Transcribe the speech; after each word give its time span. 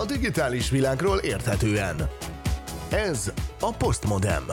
a 0.00 0.04
digitális 0.04 0.70
világról 0.70 1.18
érthetően. 1.18 1.96
Ez 2.90 3.32
a 3.60 3.72
Postmodem. 3.72 4.44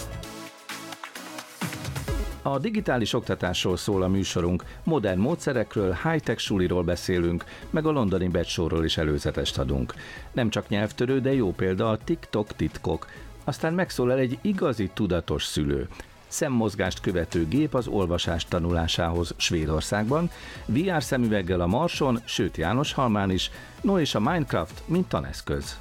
A 2.42 2.60
digitális 2.60 3.14
oktatásról 3.14 3.78
szól 3.78 4.04
a 4.04 4.08
műsorunk, 4.08 4.64
modern 4.84 5.20
módszerekről, 5.20 5.98
high-tech 6.04 6.40
suliról 6.40 6.84
beszélünk, 6.84 7.44
meg 7.70 7.86
a 7.86 7.92
londoni 7.92 8.28
becsóról 8.28 8.86
is 8.86 8.98
előzetest 8.98 9.58
adunk. 9.58 9.94
Nem 10.32 10.50
csak 10.50 10.70
nyelvtörő, 10.70 11.22
de 11.22 11.34
jó 11.34 11.52
példa 11.52 11.90
a 11.90 11.98
TikTok 11.98 12.48
titkok. 12.48 13.08
Aztán 13.44 13.74
megszólal 13.74 14.18
egy 14.18 14.38
igazi 14.42 14.90
tudatos 14.94 15.44
szülő. 15.44 15.88
Szemmozgást 16.28 17.02
követő 17.02 17.48
gép 17.48 17.74
az 17.74 17.88
olvasás 17.88 18.46
tanulásához 18.46 19.34
Svédországban, 19.38 20.30
VR 20.66 21.04
szemüveggel 21.04 21.62
a 21.62 21.68
Marson, 21.68 22.20
sőt 22.26 22.58
János 22.58 22.94
Halmán 22.94 23.32
is, 23.32 23.52
no 23.82 24.00
és 24.00 24.16
a 24.16 24.20
Minecraft, 24.20 24.84
mint 24.86 25.08
taneszköz. 25.08 25.78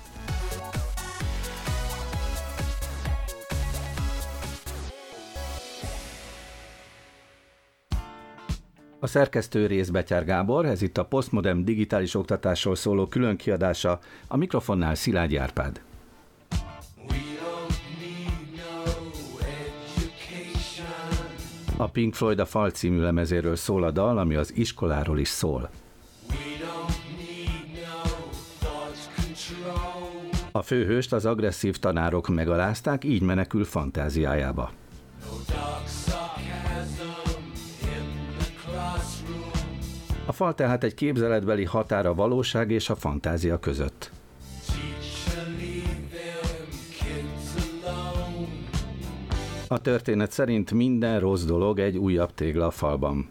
A 9.01 9.07
szerkesztő 9.07 9.67
rész 9.67 9.89
Betyár 9.89 10.25
Gábor, 10.25 10.67
ez 10.67 10.83
itt 10.83 10.99
a 10.99 11.05
Postmodern 11.05 11.65
digitális 11.65 12.15
oktatásról 12.15 12.77
szóló 12.77 13.07
külön 13.07 13.37
kiadása, 13.37 13.99
a 14.29 14.37
mikrofonnál 14.37 14.95
Szilágy 14.95 15.37
Árpád. 15.37 15.81
A 21.79 21.89
Pink 21.89 22.15
Floyd 22.15 22.39
a 22.39 22.47
Fal 22.47 22.71
című 22.71 23.01
lemezéről 23.01 23.57
szól 23.57 23.85
a 23.85 23.91
dal, 23.91 24.19
ami 24.19 24.35
az 24.35 24.57
iskoláról 24.57 25.19
is 25.19 25.29
szól. 25.29 25.71
A 30.53 30.63
főhőst 30.63 31.13
az 31.13 31.27
agresszív 31.27 31.77
tanárok 31.77 32.29
megalázták, 32.29 33.05
így 33.05 33.23
menekül 33.23 33.65
fantáziájába. 33.65 34.71
A 40.27 40.33
fal 40.33 40.55
tehát 40.55 40.85
egy 40.85 40.95
képzeletbeli 40.95 41.65
határ 41.65 42.07
a 42.07 42.15
valóság 42.15 42.71
és 42.71 42.91
a 42.91 42.95
fantázia 42.95 43.59
között. 43.59 44.11
A 49.69 49.79
történet 49.79 50.33
szerint 50.33 50.73
minden 50.73 51.21
rossz 51.21 51.45
dolog 51.45 51.79
egy 51.79 51.97
újabb 51.97 52.35
tégla 52.35 52.67
a 52.67 52.71
falban. 52.71 53.29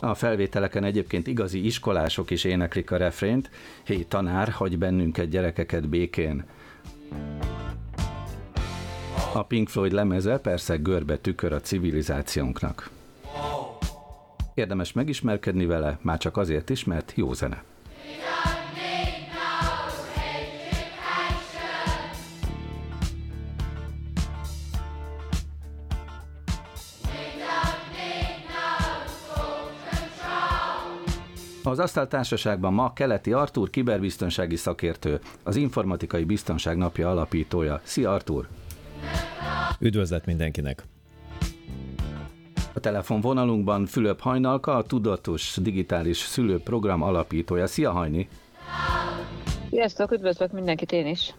A 0.00 0.14
felvételeken 0.14 0.84
egyébként 0.84 1.26
igazi 1.26 1.64
iskolások 1.64 2.30
is 2.30 2.44
éneklik 2.44 2.90
a 2.90 2.96
refrént. 2.96 3.50
Hé, 3.84 4.02
tanár, 4.02 4.48
hagy 4.48 4.78
bennünket 4.78 5.28
gyerekeket 5.28 5.88
békén. 5.88 6.44
A 9.34 9.42
Pink 9.42 9.68
Floyd 9.68 9.92
lemeze 9.92 10.38
persze 10.38 10.76
görbe 10.76 11.16
tükör 11.16 11.52
a 11.52 11.60
civilizációnknak. 11.60 12.97
Érdemes 14.58 14.92
megismerkedni 14.92 15.66
vele, 15.66 15.98
már 16.02 16.18
csak 16.18 16.36
azért 16.36 16.70
is, 16.70 16.84
mert 16.84 17.12
jó 17.16 17.32
zene. 17.32 17.62
Az 31.62 31.78
Asztaltársaságban 31.78 32.72
ma 32.72 32.92
Keleti 32.92 33.32
Artúr, 33.32 33.70
kiberbiztonsági 33.70 34.56
szakértő, 34.56 35.20
az 35.42 35.56
Informatikai 35.56 36.24
Biztonság 36.24 36.76
Napja 36.76 37.10
alapítója. 37.10 37.80
Szia 37.82 38.12
Artúr! 38.12 38.48
Üdvözlet 39.78 40.26
mindenkinek! 40.26 40.84
A 42.72 42.80
telefonvonalunkban 42.80 43.86
Fülöp 43.86 44.20
Hajnalka, 44.20 44.76
a 44.76 44.82
Tudatos 44.82 45.56
Digitális 45.62 46.16
Szülőprogram 46.16 47.02
alapítója. 47.02 47.66
Szia 47.66 47.90
Hajni! 47.90 48.28
Sziasztok, 49.70 50.12
üdvözlök 50.12 50.52
mindenkit 50.52 50.92
én 50.92 51.06
is! 51.06 51.34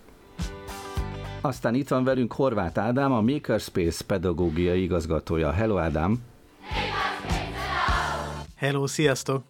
Aztán 1.42 1.76
itt 1.76 1.88
van 1.88 2.04
velünk 2.04 2.34
Horváth 2.34 2.80
Ádám, 2.80 3.12
a 3.12 3.22
Makerspace 3.22 4.04
pedagógiai 4.06 4.82
igazgatója. 4.82 5.52
Hello 5.52 5.78
Ádám! 5.78 6.24
Hello, 8.56 8.88
sziasztok! 8.88 9.44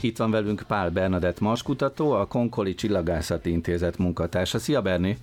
Itt 0.00 0.16
van 0.16 0.30
velünk 0.30 0.62
Pál 0.66 0.90
Bernadett 0.90 1.40
maskutató, 1.40 2.12
a 2.12 2.26
Konkoli 2.26 2.74
Csillagászati 2.74 3.50
Intézet 3.50 3.98
munkatársa. 3.98 4.58
Szia 4.58 4.82
Berni! 4.82 5.18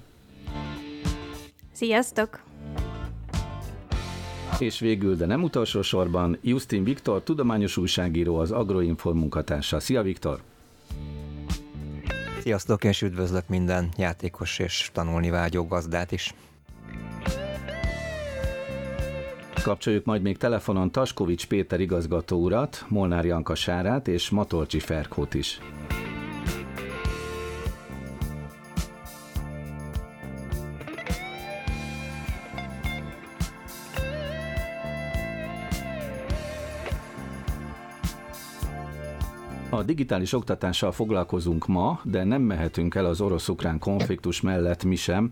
Sziasztok! 1.71 2.43
És 4.63 4.79
végül, 4.79 5.15
de 5.15 5.25
nem 5.25 5.43
utolsó 5.43 5.81
sorban, 5.81 6.37
Justin 6.41 6.83
Viktor, 6.83 7.23
tudományos 7.23 7.77
újságíró, 7.77 8.37
az 8.37 8.51
Agroinform 8.51 9.17
munkatársa. 9.17 9.79
Szia 9.79 10.01
Viktor! 10.01 10.41
Sziasztok, 12.41 12.83
és 12.83 13.01
üdvözlök 13.01 13.47
minden 13.47 13.89
játékos 13.97 14.59
és 14.59 14.89
tanulni 14.93 15.29
vágyó 15.29 15.67
gazdát 15.67 16.11
is. 16.11 16.33
Kapcsoljuk 19.63 20.05
majd 20.05 20.21
még 20.21 20.37
telefonon 20.37 20.91
Taskovics 20.91 21.47
Péter 21.47 21.79
igazgató 21.79 22.37
urat, 22.37 22.85
Molnár 22.87 23.25
Janka 23.25 23.55
Sárát 23.55 24.07
és 24.07 24.29
Matolcsi 24.29 24.79
Ferkót 24.79 25.33
is. 25.33 25.59
A 39.73 39.83
digitális 39.83 40.33
oktatással 40.33 40.91
foglalkozunk 40.91 41.67
ma, 41.67 41.99
de 42.03 42.23
nem 42.23 42.41
mehetünk 42.41 42.95
el 42.95 43.05
az 43.05 43.21
orosz-ukrán 43.21 43.79
konfliktus 43.79 44.41
mellett 44.41 44.83
mi 44.83 44.95
sem. 44.95 45.31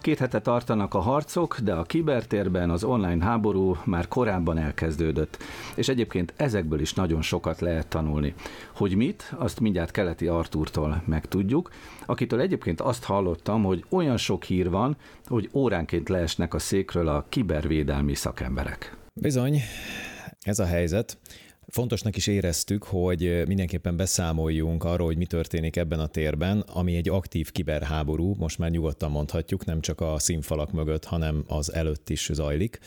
Két 0.00 0.18
hete 0.18 0.40
tartanak 0.40 0.94
a 0.94 0.98
harcok, 0.98 1.58
de 1.60 1.72
a 1.72 1.82
kibertérben 1.82 2.70
az 2.70 2.84
online 2.84 3.24
háború 3.24 3.76
már 3.84 4.08
korábban 4.08 4.58
elkezdődött. 4.58 5.38
És 5.74 5.88
egyébként 5.88 6.32
ezekből 6.36 6.80
is 6.80 6.94
nagyon 6.94 7.22
sokat 7.22 7.60
lehet 7.60 7.86
tanulni. 7.86 8.34
Hogy 8.74 8.94
mit, 8.94 9.34
azt 9.38 9.60
mindjárt 9.60 9.90
keleti 9.90 10.26
Artúrtól 10.26 11.02
megtudjuk, 11.06 11.70
akitől 12.06 12.40
egyébként 12.40 12.80
azt 12.80 13.04
hallottam, 13.04 13.62
hogy 13.62 13.84
olyan 13.88 14.16
sok 14.16 14.44
hír 14.44 14.70
van, 14.70 14.96
hogy 15.26 15.48
óránként 15.52 16.08
leesnek 16.08 16.54
a 16.54 16.58
székről 16.58 17.08
a 17.08 17.26
kibervédelmi 17.28 18.14
szakemberek. 18.14 18.96
Bizony, 19.20 19.60
ez 20.40 20.58
a 20.58 20.66
helyzet. 20.66 21.18
Fontosnak 21.70 22.16
is 22.16 22.26
éreztük, 22.26 22.84
hogy 22.84 23.42
mindenképpen 23.46 23.96
beszámoljunk 23.96 24.84
arról, 24.84 25.06
hogy 25.06 25.16
mi 25.16 25.26
történik 25.26 25.76
ebben 25.76 26.00
a 26.00 26.06
térben, 26.06 26.60
ami 26.60 26.96
egy 26.96 27.08
aktív 27.08 27.50
kiberháború, 27.50 28.34
most 28.38 28.58
már 28.58 28.70
nyugodtan 28.70 29.10
mondhatjuk, 29.10 29.64
nem 29.64 29.80
csak 29.80 30.00
a 30.00 30.18
színfalak 30.18 30.72
mögött, 30.72 31.04
hanem 31.04 31.44
az 31.46 31.72
előtt 31.72 32.10
is 32.10 32.30
zajlik, 32.32 32.78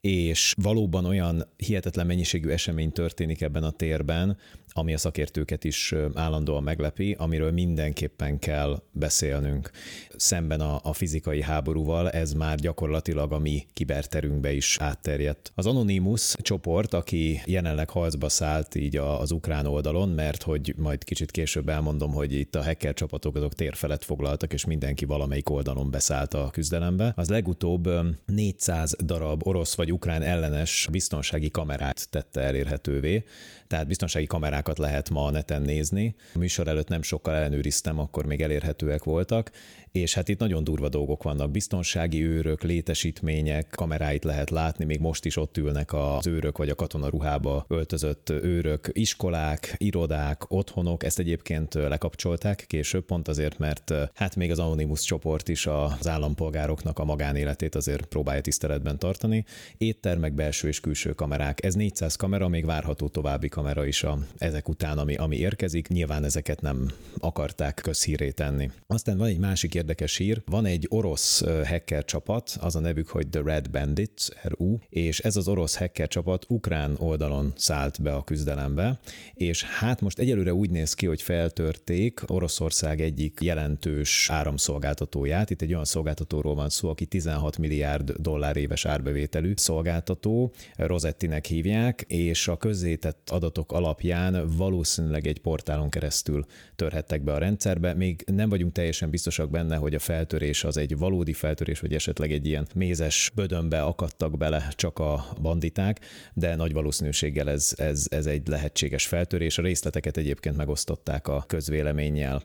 és 0.00 0.54
valóban 0.62 1.04
olyan 1.04 1.48
hihetetlen 1.56 2.06
mennyiségű 2.06 2.48
esemény 2.48 2.92
történik 2.92 3.40
ebben 3.40 3.62
a 3.62 3.70
térben, 3.70 4.36
ami 4.72 4.94
a 4.94 4.98
szakértőket 4.98 5.64
is 5.64 5.94
állandóan 6.14 6.62
meglepi, 6.62 7.16
amiről 7.18 7.50
mindenképpen 7.50 8.38
kell 8.38 8.82
beszélnünk. 8.92 9.70
Szemben 10.16 10.60
a, 10.60 10.80
a 10.82 10.92
fizikai 10.92 11.42
háborúval 11.42 12.10
ez 12.10 12.32
már 12.32 12.56
gyakorlatilag 12.56 13.32
a 13.32 13.38
mi 13.38 13.66
kiberterünkbe 13.72 14.52
is 14.52 14.76
átterjedt. 14.80 15.52
Az 15.54 15.66
Anonymous 15.66 16.34
csoport, 16.42 16.94
aki 16.94 17.40
jelenleg 17.44 17.90
harcba 17.90 18.28
szállt 18.28 18.74
így 18.74 18.96
az 18.96 19.30
ukrán 19.30 19.66
oldalon, 19.66 20.08
mert 20.08 20.42
hogy 20.42 20.74
majd 20.76 21.04
kicsit 21.04 21.30
később 21.30 21.68
elmondom, 21.68 22.12
hogy 22.12 22.32
itt 22.32 22.54
a 22.54 22.64
hacker 22.64 22.94
csapatok 22.94 23.36
azok 23.36 23.54
térfelett 23.54 24.04
foglaltak, 24.04 24.52
és 24.52 24.64
mindenki 24.64 25.04
valamelyik 25.04 25.50
oldalon 25.50 25.90
beszállt 25.90 26.34
a 26.34 26.50
küzdelembe. 26.52 27.12
Az 27.16 27.28
legutóbb 27.28 27.88
400 28.26 28.96
darab 29.04 29.46
orosz 29.46 29.74
vagy 29.74 29.92
ukrán 29.92 30.22
ellenes 30.22 30.88
biztonsági 30.90 31.50
kamerát 31.50 32.10
tette 32.10 32.40
elérhetővé, 32.40 33.24
tehát 33.72 33.86
biztonsági 33.86 34.26
kamerákat 34.26 34.78
lehet 34.78 35.10
ma 35.10 35.24
a 35.24 35.30
neten 35.30 35.62
nézni. 35.62 36.14
A 36.34 36.38
műsor 36.38 36.68
előtt 36.68 36.88
nem 36.88 37.02
sokkal 37.02 37.34
ellenőriztem, 37.34 37.98
akkor 37.98 38.26
még 38.26 38.40
elérhetőek 38.40 39.04
voltak, 39.04 39.50
és 39.92 40.14
hát 40.14 40.28
itt 40.28 40.38
nagyon 40.38 40.64
durva 40.64 40.88
dolgok 40.88 41.22
vannak. 41.22 41.50
Biztonsági 41.50 42.24
őrök, 42.24 42.62
létesítmények, 42.62 43.68
kameráit 43.70 44.24
lehet 44.24 44.50
látni, 44.50 44.84
még 44.84 45.00
most 45.00 45.24
is 45.24 45.36
ott 45.36 45.56
ülnek 45.56 45.92
az 45.92 46.26
őrök 46.26 46.58
vagy 46.58 46.68
a 46.68 46.74
katonaruhába 46.74 47.64
öltözött 47.68 48.30
őrök, 48.30 48.88
iskolák, 48.92 49.74
irodák, 49.78 50.50
otthonok, 50.50 51.04
ezt 51.04 51.18
egyébként 51.18 51.74
lekapcsolták 51.74 52.64
később, 52.66 53.04
pont 53.04 53.28
azért, 53.28 53.58
mert 53.58 53.92
hát 54.14 54.36
még 54.36 54.50
az 54.50 54.58
Anonymous 54.58 55.02
csoport 55.02 55.48
is 55.48 55.66
az 55.66 56.08
állampolgároknak 56.08 56.98
a 56.98 57.04
magánéletét 57.04 57.74
azért 57.74 58.04
próbálja 58.04 58.40
tiszteletben 58.40 58.98
tartani. 58.98 59.44
Éttermek, 59.78 60.32
belső 60.32 60.68
és 60.68 60.80
külső 60.80 61.12
kamerák. 61.12 61.64
Ez 61.64 61.74
400 61.74 62.16
kamera, 62.16 62.48
még 62.48 62.64
várható 62.64 63.08
további 63.08 63.48
kamera 63.48 63.86
is 63.86 64.02
a, 64.02 64.18
ezek 64.38 64.68
után, 64.68 64.98
ami, 64.98 65.14
ami 65.14 65.36
érkezik. 65.36 65.88
Nyilván 65.88 66.24
ezeket 66.24 66.60
nem 66.60 66.90
akarták 67.18 67.80
közhíré 67.82 68.30
tenni. 68.30 68.70
Aztán 68.86 69.16
van 69.16 69.28
egy 69.28 69.38
másik 69.38 69.74
érdekes 69.82 70.16
hír. 70.16 70.42
Van 70.46 70.64
egy 70.64 70.86
orosz 70.90 71.44
hacker 71.64 72.04
csapat, 72.04 72.56
az 72.60 72.76
a 72.76 72.80
nevük, 72.80 73.08
hogy 73.08 73.28
The 73.28 73.42
Red 73.44 73.70
Bandits, 73.70 74.28
RU, 74.42 74.78
és 74.88 75.20
ez 75.20 75.36
az 75.36 75.48
orosz 75.48 75.76
hacker 75.76 76.08
csapat 76.08 76.44
ukrán 76.48 76.96
oldalon 76.98 77.52
szállt 77.56 78.02
be 78.02 78.14
a 78.14 78.22
küzdelembe, 78.22 79.00
és 79.34 79.64
hát 79.64 80.00
most 80.00 80.18
egyelőre 80.18 80.54
úgy 80.54 80.70
néz 80.70 80.94
ki, 80.94 81.06
hogy 81.06 81.22
feltörték 81.22 82.20
Oroszország 82.26 83.00
egyik 83.00 83.38
jelentős 83.40 84.30
áramszolgáltatóját. 84.30 85.50
Itt 85.50 85.62
egy 85.62 85.72
olyan 85.72 85.84
szolgáltatóról 85.84 86.54
van 86.54 86.68
szó, 86.68 86.88
aki 86.88 87.06
16 87.06 87.58
milliárd 87.58 88.12
dollár 88.12 88.56
éves 88.56 88.84
árbevételű 88.84 89.52
szolgáltató, 89.56 90.52
Rosettinek 90.76 91.44
hívják, 91.44 92.04
és 92.08 92.48
a 92.48 92.56
közzétett 92.56 93.30
adatok 93.30 93.72
alapján 93.72 94.56
valószínűleg 94.56 95.26
egy 95.26 95.40
portálon 95.40 95.88
keresztül 95.88 96.44
törhettek 96.76 97.22
be 97.22 97.32
a 97.32 97.38
rendszerbe. 97.38 97.94
Még 97.94 98.24
nem 98.26 98.48
vagyunk 98.48 98.72
teljesen 98.72 99.10
biztosak 99.10 99.50
benne, 99.50 99.71
hogy 99.76 99.94
a 99.94 99.98
feltörés 99.98 100.64
az 100.64 100.76
egy 100.76 100.98
valódi 100.98 101.32
feltörés, 101.32 101.80
vagy 101.80 101.94
esetleg 101.94 102.32
egy 102.32 102.46
ilyen 102.46 102.66
mézes 102.74 103.30
bödönbe 103.34 103.82
akadtak 103.82 104.36
bele 104.36 104.72
csak 104.76 104.98
a 104.98 105.26
banditák, 105.40 106.00
de 106.34 106.56
nagy 106.56 106.72
valószínűséggel 106.72 107.50
ez, 107.50 107.72
ez, 107.76 108.06
ez 108.10 108.26
egy 108.26 108.48
lehetséges 108.48 109.06
feltörés. 109.06 109.58
A 109.58 109.62
részleteket 109.62 110.16
egyébként 110.16 110.56
megosztották 110.56 111.28
a 111.28 111.44
közvéleménnyel. 111.46 112.42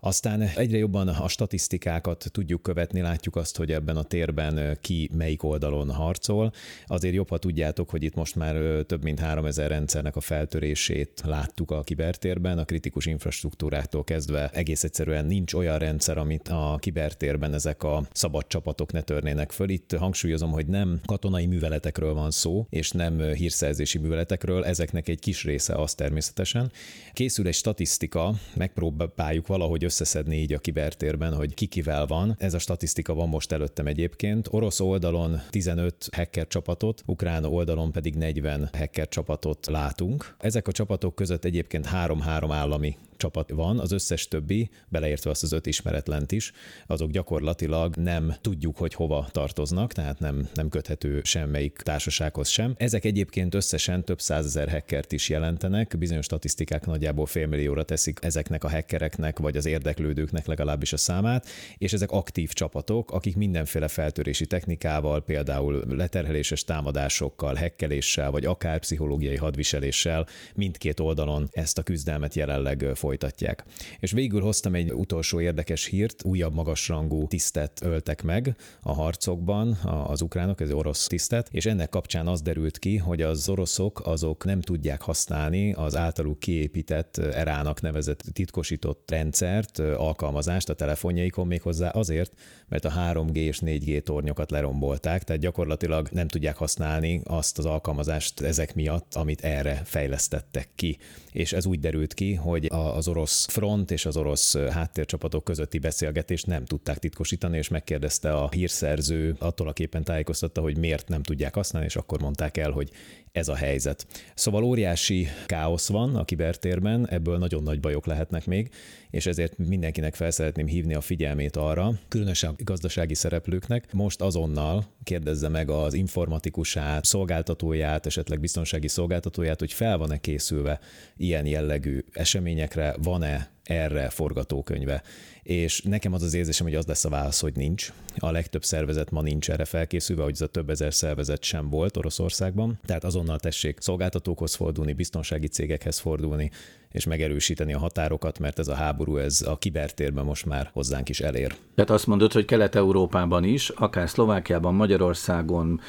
Aztán 0.00 0.42
egyre 0.42 0.78
jobban 0.78 1.08
a 1.08 1.28
statisztikákat 1.28 2.24
tudjuk 2.32 2.62
követni, 2.62 3.00
látjuk 3.00 3.36
azt, 3.36 3.56
hogy 3.56 3.72
ebben 3.72 3.96
a 3.96 4.02
térben 4.02 4.78
ki 4.80 5.10
melyik 5.12 5.42
oldalon 5.42 5.90
harcol. 5.90 6.52
Azért 6.86 7.14
jobb, 7.14 7.28
ha 7.28 7.38
tudjátok, 7.38 7.90
hogy 7.90 8.02
itt 8.02 8.14
most 8.14 8.36
már 8.36 8.54
több 8.86 9.02
mint 9.02 9.20
3000 9.20 9.68
rendszernek 9.68 10.16
a 10.16 10.20
feltörését 10.20 11.22
láttuk 11.24 11.70
a 11.70 11.82
kibertérben, 11.82 12.58
a 12.58 12.64
kritikus 12.64 13.06
infrastruktúráktól 13.06 14.04
kezdve 14.04 14.50
egész 14.52 14.84
egyszerűen 14.84 15.24
nincs 15.24 15.54
olyan 15.54 15.78
rendszer, 15.78 16.18
amit 16.18 16.48
a 16.48 16.67
kibertérben 16.76 17.54
ezek 17.54 17.82
a 17.82 18.02
szabad 18.12 18.46
csapatok 18.46 18.92
ne 18.92 19.00
törnének 19.00 19.52
föl. 19.52 19.68
Itt 19.68 19.92
hangsúlyozom, 19.92 20.50
hogy 20.50 20.66
nem 20.66 21.00
katonai 21.06 21.46
műveletekről 21.46 22.14
van 22.14 22.30
szó, 22.30 22.66
és 22.70 22.90
nem 22.90 23.20
hírszerzési 23.20 23.98
műveletekről, 23.98 24.64
ezeknek 24.64 25.08
egy 25.08 25.18
kis 25.18 25.44
része 25.44 25.74
az 25.74 25.94
természetesen. 25.94 26.72
Készül 27.12 27.46
egy 27.46 27.54
statisztika, 27.54 28.34
megpróbáljuk 28.56 29.46
valahogy 29.46 29.84
összeszedni 29.84 30.36
így 30.36 30.52
a 30.52 30.58
kibertérben, 30.58 31.34
hogy 31.34 31.54
ki 31.54 31.66
kivel 31.66 32.06
van. 32.06 32.34
Ez 32.38 32.54
a 32.54 32.58
statisztika 32.58 33.14
van 33.14 33.28
most 33.28 33.52
előttem 33.52 33.86
egyébként. 33.86 34.48
Orosz 34.50 34.80
oldalon 34.80 35.40
15 35.50 36.08
hacker 36.12 36.46
csapatot, 36.46 37.02
ukrán 37.06 37.44
oldalon 37.44 37.92
pedig 37.92 38.14
40 38.14 38.68
hacker 38.72 39.08
csapatot 39.08 39.66
látunk. 39.66 40.36
Ezek 40.38 40.68
a 40.68 40.72
csapatok 40.72 41.14
között 41.14 41.44
egyébként 41.44 41.86
három-három 41.86 42.52
állami 42.52 42.96
csapat 43.18 43.50
van, 43.50 43.78
az 43.78 43.92
összes 43.92 44.28
többi, 44.28 44.70
beleértve 44.88 45.30
azt 45.30 45.42
az 45.42 45.52
öt 45.52 45.66
ismeretlent 45.66 46.32
is, 46.32 46.52
azok 46.86 47.10
gyakorlatilag 47.10 47.96
nem 47.96 48.34
tudjuk, 48.40 48.76
hogy 48.76 48.94
hova 48.94 49.28
tartoznak, 49.30 49.92
tehát 49.92 50.18
nem, 50.18 50.48
nem 50.54 50.68
köthető 50.68 51.20
semmelyik 51.24 51.76
társasághoz 51.76 52.48
sem. 52.48 52.74
Ezek 52.76 53.04
egyébként 53.04 53.54
összesen 53.54 54.04
több 54.04 54.20
százezer 54.20 54.70
hackert 54.70 55.12
is 55.12 55.28
jelentenek, 55.28 55.98
bizonyos 55.98 56.24
statisztikák 56.24 56.86
nagyjából 56.86 57.26
félmillióra 57.26 57.82
teszik 57.82 58.18
ezeknek 58.22 58.64
a 58.64 58.70
hackereknek, 58.70 59.38
vagy 59.38 59.56
az 59.56 59.66
érdeklődőknek 59.66 60.46
legalábbis 60.46 60.92
a 60.92 60.96
számát, 60.96 61.46
és 61.78 61.92
ezek 61.92 62.10
aktív 62.10 62.52
csapatok, 62.52 63.10
akik 63.10 63.36
mindenféle 63.36 63.88
feltörési 63.88 64.46
technikával, 64.46 65.24
például 65.24 65.84
leterheléses 65.88 66.64
támadásokkal, 66.64 67.54
hekkeléssel, 67.54 68.30
vagy 68.30 68.44
akár 68.44 68.78
pszichológiai 68.78 69.36
hadviseléssel 69.36 70.26
mindkét 70.54 71.00
oldalon 71.00 71.48
ezt 71.52 71.78
a 71.78 71.82
küzdelmet 71.82 72.34
jelenleg 72.34 72.86
folytatják. 73.08 73.64
És 74.00 74.12
végül 74.12 74.40
hoztam 74.40 74.74
egy 74.74 74.92
utolsó 74.92 75.40
érdekes 75.40 75.84
hírt, 75.84 76.24
újabb 76.24 76.54
magasrangú 76.54 77.26
tisztet 77.26 77.80
öltek 77.82 78.22
meg 78.22 78.56
a 78.82 78.92
harcokban 78.92 79.72
az 80.06 80.22
ukránok, 80.22 80.60
ez 80.60 80.70
orosz 80.70 81.06
tisztet, 81.06 81.48
és 81.50 81.66
ennek 81.66 81.88
kapcsán 81.88 82.26
az 82.26 82.42
derült 82.42 82.78
ki, 82.78 82.96
hogy 82.96 83.22
az 83.22 83.48
oroszok 83.48 84.00
azok 84.06 84.44
nem 84.44 84.60
tudják 84.60 85.02
használni 85.02 85.72
az 85.72 85.96
általuk 85.96 86.38
kiépített 86.38 87.16
erának 87.16 87.80
nevezett 87.80 88.22
titkosított 88.32 89.10
rendszert, 89.10 89.78
alkalmazást 89.78 90.68
a 90.68 90.74
telefonjaikon 90.74 91.46
méghozzá 91.46 91.88
azért, 91.88 92.32
mert 92.68 92.84
a 92.84 92.90
3G 92.90 93.34
és 93.34 93.60
4G 93.64 94.02
tornyokat 94.02 94.50
lerombolták, 94.50 95.24
tehát 95.24 95.42
gyakorlatilag 95.42 96.08
nem 96.12 96.28
tudják 96.28 96.56
használni 96.56 97.20
azt 97.24 97.58
az 97.58 97.64
alkalmazást 97.64 98.40
ezek 98.40 98.74
miatt, 98.74 99.14
amit 99.14 99.40
erre 99.40 99.82
fejlesztettek 99.84 100.68
ki. 100.74 100.98
És 101.32 101.52
ez 101.52 101.66
úgy 101.66 101.80
derült 101.80 102.14
ki, 102.14 102.34
hogy 102.34 102.66
az 102.98 103.08
orosz 103.08 103.46
front 103.46 103.90
és 103.90 104.06
az 104.06 104.16
orosz 104.16 104.56
háttércsapatok 104.56 105.44
közötti 105.44 105.78
beszélgetést 105.78 106.46
nem 106.46 106.64
tudták 106.64 106.98
titkosítani, 106.98 107.56
és 107.56 107.68
megkérdezte 107.68 108.32
a 108.32 108.48
hírszerző, 108.50 109.36
attól 109.38 109.68
a 109.68 109.72
képen 109.72 110.04
tájékoztatta, 110.04 110.60
hogy 110.60 110.78
miért 110.78 111.08
nem 111.08 111.22
tudják 111.22 111.54
használni, 111.54 111.88
és 111.88 111.96
akkor 111.96 112.20
mondták 112.20 112.56
el, 112.56 112.70
hogy 112.70 112.90
ez 113.32 113.48
a 113.48 113.54
helyzet. 113.54 114.06
Szóval 114.34 114.62
óriási 114.62 115.28
káosz 115.46 115.88
van 115.88 116.16
a 116.16 116.24
kibertérben, 116.24 117.08
ebből 117.08 117.38
nagyon 117.38 117.62
nagy 117.62 117.80
bajok 117.80 118.06
lehetnek 118.06 118.46
még, 118.46 118.70
és 119.10 119.26
ezért 119.26 119.58
mindenkinek 119.58 120.14
fel 120.14 120.30
szeretném 120.30 120.66
hívni 120.66 120.94
a 120.94 121.00
figyelmét 121.00 121.56
arra, 121.56 121.92
különösen 122.08 122.50
a 122.50 122.62
gazdasági 122.64 123.14
szereplőknek, 123.14 123.92
most 123.92 124.20
azonnal 124.20 124.84
kérdezze 125.02 125.48
meg 125.48 125.70
az 125.70 125.94
informatikusát, 125.94 127.04
szolgáltatóját, 127.04 128.06
esetleg 128.06 128.40
biztonsági 128.40 128.88
szolgáltatóját, 128.88 129.58
hogy 129.58 129.72
fel 129.72 129.98
van-e 129.98 130.16
készülve 130.18 130.80
ilyen 131.16 131.46
jellegű 131.46 132.04
eseményekre, 132.12 132.94
van-e 133.02 133.50
erre 133.68 134.08
forgatókönyve. 134.08 135.02
És 135.42 135.82
nekem 135.82 136.12
az 136.12 136.22
az 136.22 136.34
érzésem, 136.34 136.66
hogy 136.66 136.74
az 136.74 136.86
lesz 136.86 137.04
a 137.04 137.08
válasz, 137.08 137.40
hogy 137.40 137.56
nincs. 137.56 137.92
A 138.18 138.30
legtöbb 138.30 138.64
szervezet 138.64 139.10
ma 139.10 139.22
nincs 139.22 139.50
erre 139.50 139.64
felkészülve, 139.64 140.22
hogy 140.22 140.32
ez 140.32 140.40
a 140.40 140.46
több 140.46 140.70
ezer 140.70 140.94
szervezet 140.94 141.42
sem 141.42 141.70
volt 141.70 141.96
Oroszországban. 141.96 142.78
Tehát 142.86 143.04
azonnal 143.04 143.38
tessék 143.38 143.80
szolgáltatókhoz 143.80 144.54
fordulni, 144.54 144.92
biztonsági 144.92 145.46
cégekhez 145.46 145.98
fordulni, 145.98 146.50
és 146.92 147.06
megerősíteni 147.06 147.74
a 147.74 147.78
határokat, 147.78 148.38
mert 148.38 148.58
ez 148.58 148.68
a 148.68 148.74
háború, 148.74 149.16
ez 149.16 149.42
a 149.42 149.58
kibertérben 149.58 150.24
most 150.24 150.46
már 150.46 150.70
hozzánk 150.72 151.08
is 151.08 151.20
elér. 151.20 151.54
Tehát 151.74 151.90
azt 151.90 152.06
mondod, 152.06 152.32
hogy 152.32 152.44
Kelet-Európában 152.44 153.44
is, 153.44 153.68
akár 153.68 154.08
Szlovákiában, 154.08 154.74
Magyarországon, 154.74 155.80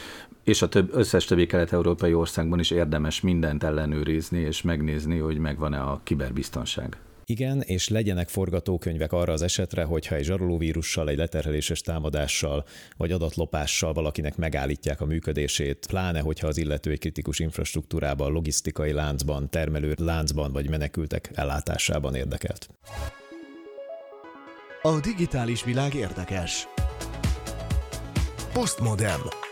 és 0.44 0.62
a 0.62 0.70
több, 0.70 0.90
összes 0.94 1.26
többi 1.26 1.46
kelet-európai 1.46 2.14
országban 2.14 2.60
is 2.60 2.72
érdemes 2.72 3.22
mindent 3.22 3.64
ellenőrizni 3.64 4.40
és 4.40 4.62
megnézni, 4.62 5.18
hogy 5.18 5.38
megvan-e 5.38 5.82
a 5.82 6.00
kiberbiztonság. 6.04 6.98
Igen, 7.30 7.62
és 7.62 7.88
legyenek 7.88 8.30
forgatókönyvek 8.30 9.12
arra 9.12 9.34
az 9.34 9.42
esetre, 9.42 9.84
hogyha 9.84 10.16
egy 10.16 10.24
zsarolóvírussal, 10.24 11.10
egy 11.10 11.18
leterheléses 11.18 11.82
támadással 11.82 12.66
vagy 12.98 13.12
adatlopással 13.12 13.94
valakinek 13.94 14.36
megállítják 14.38 15.02
a 15.02 15.06
működését, 15.06 15.86
pláne 15.88 16.20
hogyha 16.20 16.48
az 16.48 16.58
illető 16.58 16.92
egy 16.92 17.00
kritikus 17.00 17.40
infrastruktúrában, 17.40 18.32
logisztikai 18.32 18.92
láncban, 18.92 19.50
termelő 19.50 19.94
láncban 19.98 20.52
vagy 20.52 20.70
menekültek 20.70 21.32
ellátásában 21.34 22.16
érdekelt. 22.16 22.70
A 24.82 25.00
digitális 25.00 25.64
világ 25.64 25.94
érdekes. 25.94 26.68
Postmodern. 28.54 29.49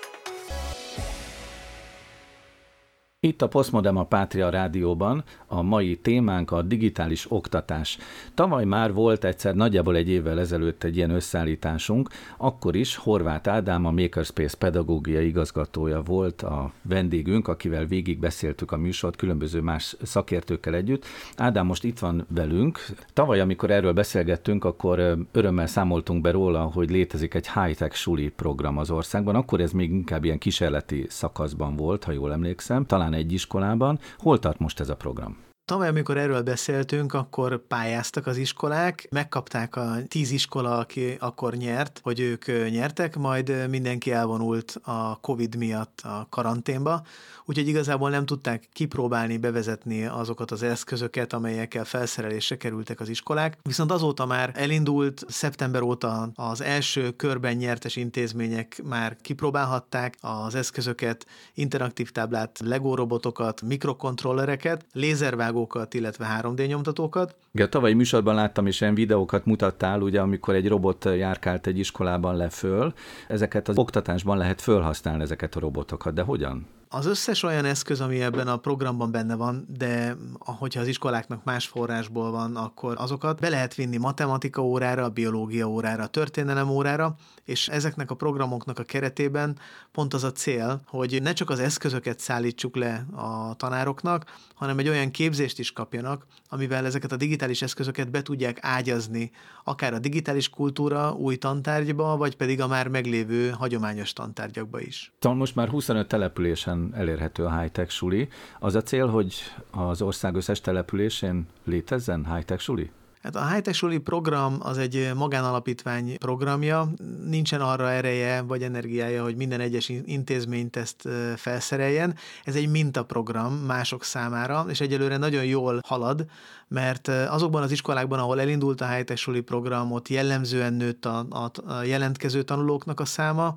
Itt 3.19 3.41
a 3.41 3.47
Postmodem 3.47 3.97
a 3.97 4.03
Pátria 4.03 4.49
Rádióban 4.49 5.23
a 5.47 5.61
mai 5.61 5.97
témánk 5.97 6.51
a 6.51 6.61
digitális 6.61 7.31
oktatás. 7.31 7.97
Tavaly 8.33 8.65
már 8.65 8.93
volt 8.93 9.23
egyszer, 9.23 9.55
nagyjából 9.55 9.95
egy 9.95 10.09
évvel 10.09 10.39
ezelőtt 10.39 10.83
egy 10.83 10.95
ilyen 10.97 11.09
összeállításunk, 11.09 12.09
akkor 12.37 12.75
is 12.75 12.95
Horváth 12.95 13.49
Ádám, 13.49 13.85
a 13.85 13.91
Makerspace 13.91 14.57
pedagógia 14.57 15.21
igazgatója 15.21 16.01
volt 16.01 16.41
a 16.41 16.71
vendégünk, 16.81 17.47
akivel 17.47 17.85
végig 17.85 18.19
beszéltük 18.19 18.71
a 18.71 18.77
műsort 18.77 19.15
különböző 19.15 19.61
más 19.61 19.95
szakértőkkel 20.01 20.75
együtt. 20.75 21.05
Ádám 21.35 21.65
most 21.65 21.83
itt 21.83 21.99
van 21.99 22.25
velünk. 22.29 22.79
Tavaly, 23.13 23.39
amikor 23.39 23.71
erről 23.71 23.93
beszélgettünk, 23.93 24.65
akkor 24.65 25.17
örömmel 25.31 25.67
számoltunk 25.67 26.21
be 26.21 26.31
róla, 26.31 26.61
hogy 26.61 26.89
létezik 26.89 27.33
egy 27.33 27.49
high-tech 27.51 27.95
suli 27.95 28.29
program 28.29 28.77
az 28.77 28.91
országban. 28.91 29.35
Akkor 29.35 29.61
ez 29.61 29.71
még 29.71 29.91
inkább 29.91 30.23
ilyen 30.23 30.37
kísérleti 30.37 31.05
szakaszban 31.09 31.75
volt, 31.75 32.03
ha 32.03 32.11
jól 32.11 32.33
emlékszem. 32.33 32.85
Talán 32.85 33.05
egy 33.13 33.33
iskolában. 33.33 33.99
Hol 34.17 34.39
tart 34.39 34.59
most 34.59 34.79
ez 34.79 34.89
a 34.89 34.95
program? 34.95 35.45
Tavaly, 35.65 35.87
amikor 35.87 36.17
erről 36.17 36.41
beszéltünk, 36.41 37.13
akkor 37.13 37.67
pályáztak 37.67 38.27
az 38.27 38.37
iskolák, 38.37 39.07
megkapták 39.11 39.75
a 39.75 39.95
tíz 40.07 40.31
iskola, 40.31 40.77
aki 40.77 41.17
akkor 41.19 41.53
nyert, 41.53 41.99
hogy 42.03 42.19
ők 42.19 42.45
nyertek, 42.69 43.15
majd 43.15 43.69
mindenki 43.69 44.11
elvonult 44.11 44.79
a 44.83 45.19
Covid 45.21 45.55
miatt 45.57 46.01
a 46.03 46.27
karanténba, 46.29 47.01
úgyhogy 47.47 47.67
igazából 47.67 48.09
nem 48.09 48.25
tudták 48.25 48.67
kipróbálni, 48.73 49.37
bevezetni 49.37 50.05
azokat 50.05 50.51
az 50.51 50.63
eszközöket, 50.63 51.33
amelyekkel 51.33 51.85
felszerelésre 51.85 52.57
kerültek 52.57 52.99
az 52.99 53.09
iskolák. 53.09 53.57
Viszont 53.61 53.91
azóta 53.91 54.25
már 54.25 54.51
elindult, 54.53 55.25
szeptember 55.27 55.81
óta 55.81 56.29
az 56.35 56.61
első 56.61 57.11
körben 57.11 57.55
nyertes 57.55 57.95
intézmények 57.95 58.81
már 58.83 59.17
kipróbálhatták 59.21 60.17
az 60.21 60.55
eszközöket, 60.55 61.25
interaktív 61.53 62.11
táblát, 62.11 62.59
Lego 62.63 62.95
robotokat, 62.95 63.61
mikrokontrollereket, 63.61 64.85
lézervágókat, 64.93 65.93
illetve 65.93 66.39
3D 66.41 66.67
nyomtatókat. 66.67 67.35
Igen, 67.51 67.69
tavalyi 67.69 67.93
műsorban 67.93 68.35
láttam, 68.35 68.67
és 68.67 68.81
ilyen 68.81 68.95
videókat 68.95 69.45
mutattál, 69.45 70.01
ugye, 70.01 70.21
amikor 70.21 70.55
egy 70.55 70.67
robot 70.67 71.05
járkált 71.05 71.67
egy 71.67 71.79
iskolában 71.79 72.35
le 72.35 72.49
föl. 72.49 72.93
Ezeket 73.27 73.67
az 73.67 73.77
oktatásban 73.77 74.37
lehet 74.37 74.61
fölhasználni 74.61 75.23
ezeket 75.23 75.55
a 75.55 75.59
robotokat, 75.59 76.13
de 76.13 76.21
hogyan? 76.21 76.76
Az 76.89 77.05
összes 77.05 77.43
olyan 77.43 77.65
eszköz, 77.65 78.01
ami 78.01 78.21
ebben 78.21 78.47
a 78.47 78.57
programban 78.57 79.11
benne 79.11 79.35
van, 79.35 79.65
de 79.77 80.15
hogyha 80.39 80.79
az 80.79 80.87
iskoláknak 80.87 81.43
más 81.43 81.67
forrásból 81.67 82.31
van, 82.31 82.55
akkor 82.55 82.95
azokat 82.97 83.39
be 83.39 83.49
lehet 83.49 83.75
vinni 83.75 83.97
matematika 83.97 84.61
órára, 84.61 85.09
biológia 85.09 85.67
órára, 85.67 86.07
történelem 86.07 86.69
órára, 86.69 87.15
és 87.43 87.67
ezeknek 87.67 88.11
a 88.11 88.15
programoknak 88.15 88.79
a 88.79 88.83
keretében 88.83 89.57
pont 89.91 90.13
az 90.13 90.23
a 90.23 90.31
cél, 90.31 90.81
hogy 90.85 91.21
ne 91.21 91.33
csak 91.33 91.49
az 91.49 91.59
eszközöket 91.59 92.19
szállítsuk 92.19 92.75
le 92.75 93.05
a 93.15 93.53
tanároknak, 93.55 94.25
hanem 94.53 94.77
egy 94.77 94.89
olyan 94.89 95.11
képzést 95.11 95.59
is 95.59 95.71
kapjanak, 95.71 96.25
amivel 96.49 96.85
ezeket 96.85 97.11
a 97.11 97.17
digitális 97.17 97.61
eszközöket 97.61 98.11
be 98.11 98.21
tudják 98.21 98.57
ágyazni, 98.61 99.31
akár 99.63 99.93
a 99.93 99.99
digitális 99.99 100.49
kultúra 100.49 101.11
új 101.11 101.35
tantárgyba, 101.35 102.17
vagy 102.17 102.35
pedig 102.35 102.61
a 102.61 102.67
már 102.67 102.87
meglévő 102.87 103.49
hagyományos 103.49 104.13
tantárgyakba 104.13 104.79
is. 104.79 105.11
Most 105.21 105.55
már 105.55 105.69
25 105.69 106.07
településen 106.07 106.76
teljesen 106.77 106.93
elérhető 106.93 107.45
a 107.45 107.59
high-tech 107.59 107.89
suli. 107.89 108.27
Az 108.59 108.75
a 108.75 108.81
cél, 108.81 109.07
hogy 109.07 109.35
az 109.71 110.01
ország 110.01 110.35
összes 110.35 110.61
településén 110.61 111.47
létezzen 111.63 112.33
high-tech 112.33 112.61
suli? 112.61 112.91
Hát 113.21 113.35
a 113.35 113.47
High 113.47 113.71
Suli 113.71 113.97
program 113.97 114.57
az 114.59 114.77
egy 114.77 115.11
magánalapítvány 115.15 116.17
programja, 116.17 116.89
nincsen 117.25 117.61
arra 117.61 117.91
ereje 117.91 118.41
vagy 118.41 118.63
energiája, 118.63 119.23
hogy 119.23 119.35
minden 119.35 119.59
egyes 119.59 119.89
intézményt 119.89 120.75
ezt 120.75 121.07
felszereljen. 121.35 122.15
Ez 122.43 122.55
egy 122.55 122.69
mintaprogram 122.69 123.53
mások 123.53 124.03
számára, 124.03 124.65
és 124.69 124.79
egyelőre 124.79 125.17
nagyon 125.17 125.45
jól 125.45 125.79
halad, 125.85 126.25
mert 126.67 127.07
azokban 127.07 127.63
az 127.63 127.71
iskolákban, 127.71 128.19
ahol 128.19 128.39
elindult 128.39 128.81
a 128.81 128.87
High 128.87 129.15
Suli 129.15 129.41
program, 129.41 129.91
ott 129.91 130.07
jellemzően 130.07 130.73
nőtt 130.73 131.05
a, 131.05 131.25
a, 131.29 131.71
a 131.71 131.83
jelentkező 131.83 132.43
tanulóknak 132.43 132.99
a 132.99 133.05
száma, 133.05 133.55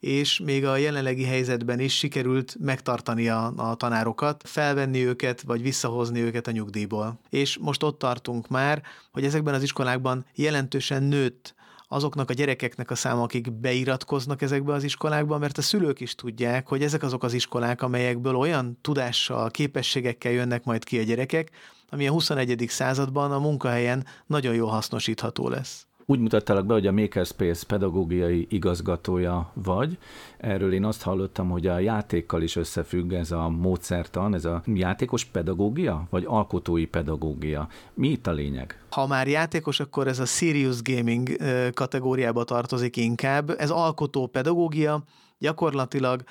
és 0.00 0.40
még 0.44 0.64
a 0.64 0.76
jelenlegi 0.76 1.24
helyzetben 1.24 1.80
is 1.80 1.96
sikerült 1.96 2.56
megtartani 2.60 3.28
a, 3.28 3.52
a 3.56 3.74
tanárokat, 3.74 4.42
felvenni 4.46 5.06
őket, 5.06 5.42
vagy 5.42 5.62
visszahozni 5.62 6.20
őket 6.20 6.46
a 6.46 6.50
nyugdíjból. 6.50 7.20
És 7.30 7.58
most 7.58 7.82
ott 7.82 7.98
tartunk 7.98 8.48
már, 8.48 8.82
hogy 9.12 9.24
ezekben 9.24 9.54
az 9.54 9.62
iskolákban 9.62 10.26
jelentősen 10.34 11.02
nőtt 11.02 11.54
azoknak 11.92 12.30
a 12.30 12.32
gyerekeknek 12.32 12.90
a 12.90 12.94
száma, 12.94 13.22
akik 13.22 13.52
beiratkoznak 13.52 14.42
ezekbe 14.42 14.72
az 14.72 14.84
iskolákba, 14.84 15.38
mert 15.38 15.58
a 15.58 15.62
szülők 15.62 16.00
is 16.00 16.14
tudják, 16.14 16.68
hogy 16.68 16.82
ezek 16.82 17.02
azok 17.02 17.22
az 17.22 17.32
iskolák, 17.32 17.82
amelyekből 17.82 18.36
olyan 18.36 18.78
tudással, 18.80 19.50
képességekkel 19.50 20.32
jönnek 20.32 20.64
majd 20.64 20.84
ki 20.84 20.98
a 20.98 21.02
gyerekek, 21.02 21.50
ami 21.88 22.06
a 22.06 22.10
21. 22.10 22.64
században 22.68 23.32
a 23.32 23.38
munkahelyen 23.38 24.06
nagyon 24.26 24.54
jól 24.54 24.70
hasznosítható 24.70 25.48
lesz. 25.48 25.86
Úgy 26.10 26.20
mutattalak 26.20 26.66
be, 26.66 26.72
hogy 26.72 26.86
a 26.86 26.92
Makerspace 26.92 27.66
pedagógiai 27.66 28.46
igazgatója 28.50 29.50
vagy. 29.54 29.98
Erről 30.38 30.72
én 30.72 30.84
azt 30.84 31.02
hallottam, 31.02 31.50
hogy 31.50 31.66
a 31.66 31.78
játékkal 31.78 32.42
is 32.42 32.56
összefügg 32.56 33.12
ez 33.12 33.30
a 33.30 33.48
módszertan, 33.48 34.34
ez 34.34 34.44
a 34.44 34.62
játékos 34.66 35.24
pedagógia, 35.24 36.06
vagy 36.10 36.24
alkotói 36.26 36.86
pedagógia. 36.86 37.68
Mi 37.94 38.08
itt 38.08 38.26
a 38.26 38.32
lényeg? 38.32 38.82
Ha 38.90 39.06
már 39.06 39.28
játékos, 39.28 39.80
akkor 39.80 40.06
ez 40.08 40.18
a 40.18 40.24
serious 40.24 40.82
gaming 40.82 41.36
kategóriába 41.74 42.44
tartozik 42.44 42.96
inkább. 42.96 43.50
Ez 43.58 43.70
alkotó 43.70 44.26
pedagógia, 44.26 45.02
gyakorlatilag 45.38 46.22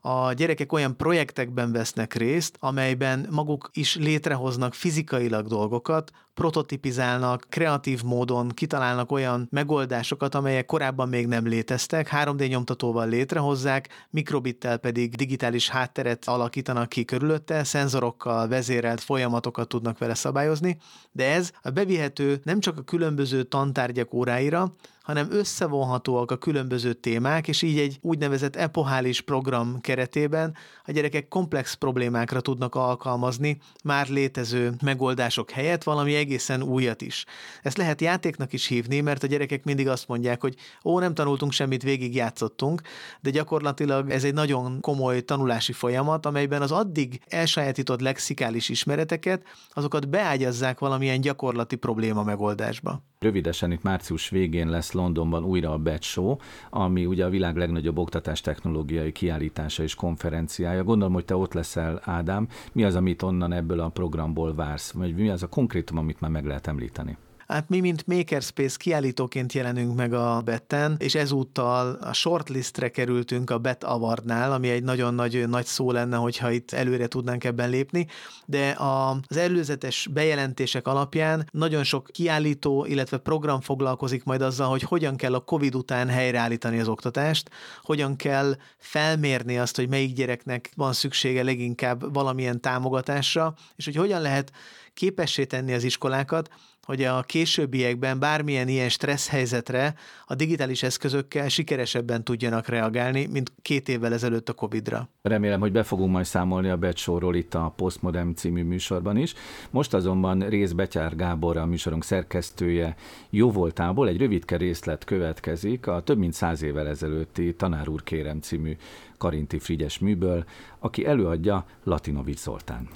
a 0.00 0.32
gyerekek 0.32 0.72
olyan 0.72 0.96
projektekben 0.96 1.72
vesznek 1.72 2.14
részt, 2.14 2.56
amelyben 2.60 3.26
maguk 3.30 3.70
is 3.72 3.96
létrehoznak 3.96 4.74
fizikailag 4.74 5.46
dolgokat, 5.46 6.10
prototipizálnak, 6.38 7.46
kreatív 7.48 8.02
módon 8.02 8.48
kitalálnak 8.48 9.12
olyan 9.12 9.48
megoldásokat, 9.50 10.34
amelyek 10.34 10.66
korábban 10.66 11.08
még 11.08 11.26
nem 11.26 11.46
léteztek, 11.46 12.10
3D 12.12 12.48
nyomtatóval 12.48 13.08
létrehozzák, 13.08 13.88
mikrobittel 14.10 14.76
pedig 14.76 15.14
digitális 15.14 15.68
hátteret 15.68 16.24
alakítanak 16.28 16.88
ki 16.88 17.04
körülötte, 17.04 17.64
szenzorokkal 17.64 18.48
vezérelt 18.48 19.00
folyamatokat 19.00 19.68
tudnak 19.68 19.98
vele 19.98 20.14
szabályozni, 20.14 20.76
de 21.12 21.32
ez 21.32 21.50
a 21.62 21.70
bevihető 21.70 22.40
nem 22.42 22.60
csak 22.60 22.78
a 22.78 22.82
különböző 22.82 23.42
tantárgyak 23.42 24.14
óráira, 24.14 24.74
hanem 25.08 25.28
összevonhatóak 25.30 26.30
a 26.30 26.36
különböző 26.36 26.92
témák, 26.92 27.48
és 27.48 27.62
így 27.62 27.78
egy 27.78 27.98
úgynevezett 28.00 28.56
epohális 28.56 29.20
program 29.20 29.80
keretében 29.80 30.56
a 30.84 30.92
gyerekek 30.92 31.28
komplex 31.28 31.74
problémákra 31.74 32.40
tudnak 32.40 32.74
alkalmazni 32.74 33.58
már 33.84 34.08
létező 34.08 34.74
megoldások 34.84 35.50
helyett 35.50 35.82
valami 35.82 36.14
egészen 36.28 36.62
újat 36.62 37.02
is. 37.02 37.24
Ezt 37.62 37.76
lehet 37.76 38.00
játéknak 38.00 38.52
is 38.52 38.66
hívni, 38.66 39.00
mert 39.00 39.22
a 39.22 39.26
gyerekek 39.26 39.64
mindig 39.64 39.88
azt 39.88 40.08
mondják, 40.08 40.40
hogy 40.40 40.54
ó, 40.84 40.98
nem 40.98 41.14
tanultunk 41.14 41.52
semmit, 41.52 41.82
végig 41.82 42.14
játszottunk, 42.14 42.80
de 43.20 43.30
gyakorlatilag 43.30 44.10
ez 44.10 44.24
egy 44.24 44.34
nagyon 44.34 44.80
komoly 44.80 45.20
tanulási 45.20 45.72
folyamat, 45.72 46.26
amelyben 46.26 46.62
az 46.62 46.72
addig 46.72 47.20
elsajátított 47.28 48.00
lexikális 48.00 48.68
ismereteket, 48.68 49.42
azokat 49.70 50.08
beágyazzák 50.08 50.78
valamilyen 50.78 51.20
gyakorlati 51.20 51.76
probléma 51.76 52.22
megoldásba. 52.22 53.02
Rövidesen 53.20 53.72
itt 53.72 53.82
március 53.82 54.28
végén 54.28 54.68
lesz 54.68 54.92
Londonban 54.92 55.44
újra 55.44 55.72
a 55.72 55.78
BET 55.78 56.02
Show, 56.02 56.36
ami 56.70 57.06
ugye 57.06 57.24
a 57.24 57.28
világ 57.28 57.56
legnagyobb 57.56 57.98
oktatás 57.98 58.40
technológiai 58.40 59.12
kiállítása 59.12 59.82
és 59.82 59.94
konferenciája. 59.94 60.84
Gondolom, 60.84 61.14
hogy 61.14 61.24
te 61.24 61.36
ott 61.36 61.52
leszel, 61.52 62.00
Ádám. 62.04 62.48
Mi 62.72 62.84
az, 62.84 62.94
amit 62.94 63.22
onnan 63.22 63.52
ebből 63.52 63.80
a 63.80 63.88
programból 63.88 64.54
vársz? 64.54 64.92
Vagy 64.92 65.14
mi 65.14 65.28
az 65.28 65.42
a 65.42 65.48
konkrétum, 65.48 65.98
amit 65.98 66.20
már 66.20 66.30
meg 66.30 66.44
lehet 66.44 66.66
említeni? 66.66 67.16
Hát 67.48 67.68
mi, 67.68 67.80
mint 67.80 68.06
Makerspace 68.06 68.76
kiállítóként 68.78 69.52
jelenünk 69.52 69.96
meg 69.96 70.12
a 70.12 70.40
Betten, 70.40 70.96
és 70.98 71.14
ezúttal 71.14 71.94
a 71.94 72.12
shortlistre 72.12 72.88
kerültünk 72.88 73.50
a 73.50 73.58
Bet 73.58 73.84
Awardnál, 73.84 74.52
ami 74.52 74.68
egy 74.68 74.82
nagyon 74.82 75.14
nagy, 75.14 75.48
nagy 75.48 75.66
szó 75.66 75.90
lenne, 75.92 76.16
hogyha 76.16 76.50
itt 76.50 76.72
előre 76.72 77.06
tudnánk 77.06 77.44
ebben 77.44 77.70
lépni, 77.70 78.06
de 78.46 78.70
a, 78.70 79.20
az 79.26 79.36
előzetes 79.36 80.08
bejelentések 80.12 80.86
alapján 80.86 81.48
nagyon 81.52 81.84
sok 81.84 82.08
kiállító, 82.12 82.84
illetve 82.84 83.18
program 83.18 83.60
foglalkozik 83.60 84.24
majd 84.24 84.42
azzal, 84.42 84.68
hogy 84.68 84.82
hogyan 84.82 85.16
kell 85.16 85.34
a 85.34 85.44
COVID 85.44 85.74
után 85.74 86.08
helyreállítani 86.08 86.78
az 86.80 86.88
oktatást, 86.88 87.50
hogyan 87.82 88.16
kell 88.16 88.56
felmérni 88.78 89.58
azt, 89.58 89.76
hogy 89.76 89.88
melyik 89.88 90.14
gyereknek 90.14 90.70
van 90.76 90.92
szüksége 90.92 91.42
leginkább 91.42 92.12
valamilyen 92.14 92.60
támogatásra, 92.60 93.54
és 93.76 93.84
hogy 93.84 93.96
hogyan 93.96 94.20
lehet 94.20 94.52
képessé 94.94 95.44
tenni 95.44 95.74
az 95.74 95.84
iskolákat, 95.84 96.48
hogy 96.88 97.02
a 97.02 97.22
későbbiekben 97.22 98.18
bármilyen 98.18 98.68
ilyen 98.68 98.88
stressz 98.88 99.28
helyzetre 99.28 99.94
a 100.26 100.34
digitális 100.34 100.82
eszközökkel 100.82 101.48
sikeresebben 101.48 102.24
tudjanak 102.24 102.66
reagálni, 102.66 103.26
mint 103.26 103.52
két 103.62 103.88
évvel 103.88 104.12
ezelőtt 104.12 104.48
a 104.48 104.52
Covid-ra. 104.52 105.08
Remélem, 105.22 105.60
hogy 105.60 105.72
be 105.72 105.82
fogunk 105.82 106.12
majd 106.12 106.24
számolni 106.24 106.68
a 106.68 106.76
Becsóról 106.76 107.34
itt 107.34 107.54
a 107.54 107.72
Postmodern 107.76 108.34
című 108.34 108.62
műsorban 108.62 109.16
is. 109.16 109.34
Most 109.70 109.94
azonban 109.94 110.48
Rész 110.48 110.72
Betyár 110.72 111.16
Gábor, 111.16 111.56
a 111.56 111.66
műsorunk 111.66 112.04
szerkesztője 112.04 112.96
jó 113.30 113.50
voltából 113.50 114.08
egy 114.08 114.18
rövidke 114.18 114.56
részlet 114.56 115.04
következik 115.04 115.86
a 115.86 116.02
több 116.02 116.18
mint 116.18 116.32
száz 116.32 116.62
évvel 116.62 116.88
ezelőtti 116.88 117.54
Tanár 117.54 117.88
úr 117.88 118.02
kérem 118.02 118.40
című 118.40 118.76
Karinti 119.18 119.58
Frigyes 119.58 119.98
műből, 119.98 120.44
aki 120.78 121.06
előadja 121.06 121.66
Latinovic 121.84 122.40
Zoltán. 122.40 122.88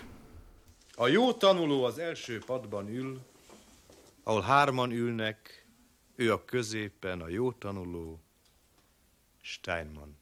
A 0.94 1.08
jó 1.08 1.32
tanuló 1.32 1.84
az 1.84 1.98
első 1.98 2.38
padban 2.46 2.88
ül, 2.88 3.18
ahol 4.22 4.40
hárman 4.40 4.90
ülnek, 4.90 5.66
ő 6.16 6.32
a 6.32 6.44
középen, 6.44 7.20
a 7.20 7.28
jó 7.28 7.52
tanuló, 7.52 8.20
Steinman. 9.40 10.16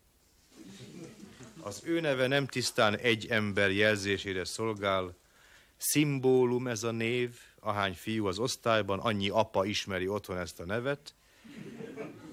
Az 1.61 1.83
ő 1.85 2.01
neve 2.01 2.27
nem 2.27 2.47
tisztán 2.47 2.97
egy 2.97 3.27
ember 3.27 3.71
jelzésére 3.71 4.45
szolgál, 4.45 5.17
szimbólum 5.77 6.67
ez 6.69 6.83
a 6.83 6.91
név, 6.91 7.37
ahány 7.61 7.95
fiú 7.95 8.27
az 8.27 8.39
osztályban, 8.39 8.99
annyi 8.99 9.29
apa 9.29 9.65
ismeri 9.65 10.09
otthon 10.09 10.39
ezt 10.39 10.61
a 10.61 10.65
nevet. 10.65 11.15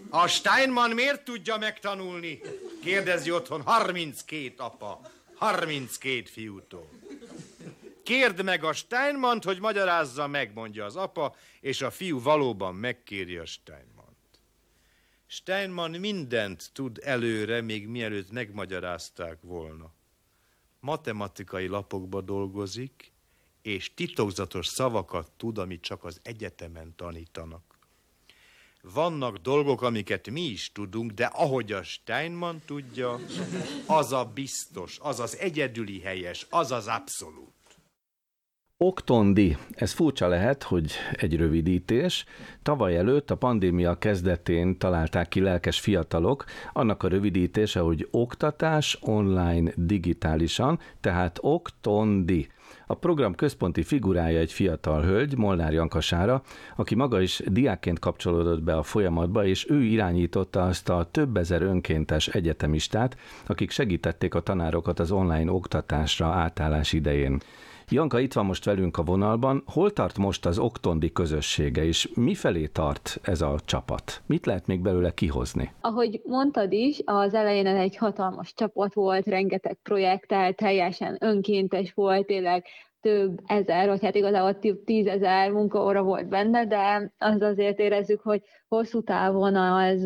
A 0.09 0.27
Steinman 0.27 0.91
miért 0.91 1.24
tudja 1.24 1.57
megtanulni? 1.57 2.41
Kérdezi 2.83 3.31
otthon 3.31 3.62
32 3.62 4.53
apa, 4.57 5.01
32 5.36 6.24
fiútól. 6.25 6.89
Kérd 8.07 8.43
meg 8.43 8.63
a 8.63 8.73
Steinmant, 8.73 9.43
hogy 9.43 9.59
magyarázza 9.59 10.27
meg, 10.27 10.53
mondja 10.53 10.85
az 10.85 10.95
apa, 10.95 11.35
és 11.61 11.81
a 11.81 11.91
fiú 11.91 12.21
valóban 12.21 12.75
megkéri 12.75 13.37
a 13.37 13.45
Steinmant. 13.45 14.39
Steinman 15.25 15.91
mindent 15.91 16.69
tud 16.73 16.99
előre, 17.03 17.61
még 17.61 17.87
mielőtt 17.87 18.31
megmagyarázták 18.31 19.37
volna. 19.41 19.93
Matematikai 20.79 21.67
lapokba 21.67 22.21
dolgozik, 22.21 23.11
és 23.61 23.93
titokzatos 23.93 24.67
szavakat 24.67 25.31
tud, 25.37 25.57
amit 25.57 25.81
csak 25.81 26.03
az 26.03 26.19
egyetemen 26.23 26.95
tanítanak. 26.95 27.79
Vannak 28.81 29.37
dolgok, 29.37 29.81
amiket 29.81 30.29
mi 30.29 30.41
is 30.41 30.71
tudunk, 30.71 31.11
de 31.11 31.25
ahogy 31.25 31.71
a 31.71 31.83
Steinman 31.83 32.61
tudja, 32.65 33.19
az 33.85 34.11
a 34.11 34.25
biztos, 34.25 34.97
az 35.01 35.19
az 35.19 35.37
egyedüli 35.37 36.01
helyes, 36.01 36.47
az 36.49 36.71
az 36.71 36.87
abszolút. 36.87 37.56
Oktondi. 38.79 39.57
Ez 39.72 39.91
furcsa 39.91 40.27
lehet, 40.27 40.63
hogy 40.63 40.91
egy 41.12 41.36
rövidítés. 41.36 42.25
Tavaly 42.63 42.98
előtt 42.98 43.31
a 43.31 43.36
pandémia 43.36 43.98
kezdetén 43.98 44.77
találták 44.77 45.27
ki 45.27 45.39
lelkes 45.39 45.79
fiatalok, 45.79 46.46
annak 46.74 47.03
a 47.03 47.07
rövidítése, 47.07 47.79
hogy 47.79 48.07
oktatás 48.12 48.98
online 49.01 49.72
digitálisan, 49.75 50.79
tehát 51.01 51.39
Oktondi. 51.41 52.48
A 52.88 52.93
program 52.93 53.36
központi 53.36 53.84
figurája 53.84 54.39
egy 54.39 54.51
fiatal 54.51 55.01
hölgy, 55.01 55.38
Molnár 55.38 55.74
Jankasára, 55.74 56.41
aki 56.75 56.96
maga 56.96 57.22
is 57.22 57.41
diákként 57.46 58.00
kapcsolódott 58.00 58.63
be 58.63 58.77
a 58.77 58.84
folyamatba, 58.84 59.46
és 59.46 59.69
ő 59.69 59.84
irányította 59.84 60.63
azt 60.63 60.89
a 60.89 61.07
több 61.12 61.38
ezer 61.38 61.62
önkéntes 61.62 62.27
egyetemistát, 62.27 63.17
akik 63.46 63.72
segítették 63.72 64.36
a 64.36 64.41
tanárokat 64.41 65.00
az 65.00 65.12
online 65.12 65.51
oktatásra 65.51 66.25
átállás 66.27 66.93
idején. 66.93 67.39
Janka 67.91 68.20
itt 68.20 68.34
van 68.34 68.46
most 68.46 68.65
velünk 68.65 68.98
a 68.98 69.03
vonalban. 69.03 69.63
Hol 69.65 69.91
tart 69.91 70.17
most 70.17 70.46
az 70.46 70.60
Oktondi 70.60 71.12
közössége, 71.12 71.84
és 71.84 72.10
mifelé 72.13 72.65
tart 72.65 73.20
ez 73.22 73.41
a 73.41 73.56
csapat? 73.65 74.22
Mit 74.25 74.46
lehet 74.46 74.67
még 74.67 74.82
belőle 74.82 75.12
kihozni? 75.13 75.72
Ahogy 75.82 76.22
mondtad 76.25 76.72
is, 76.72 77.01
az 77.06 77.34
elején 77.34 77.67
egy 77.67 77.98
hatalmas 77.98 78.53
csapat 78.53 78.94
volt, 78.94 79.25
rengeteg 79.25 79.77
projekttel, 79.84 80.53
teljesen 80.53 81.17
önkéntes 81.20 81.94
volt, 81.94 82.25
tényleg 82.25 82.65
több 83.07 83.39
ezer, 83.45 83.87
vagy 83.87 84.03
hát 84.03 84.15
igazából 84.15 84.59
tízezer 84.85 85.51
munkaóra 85.51 86.03
volt 86.03 86.27
benne, 86.27 86.65
de 86.65 87.11
az 87.17 87.41
azért 87.41 87.79
érezzük, 87.79 88.21
hogy 88.21 88.41
hosszú 88.67 89.01
távon 89.01 89.55
az 89.55 90.01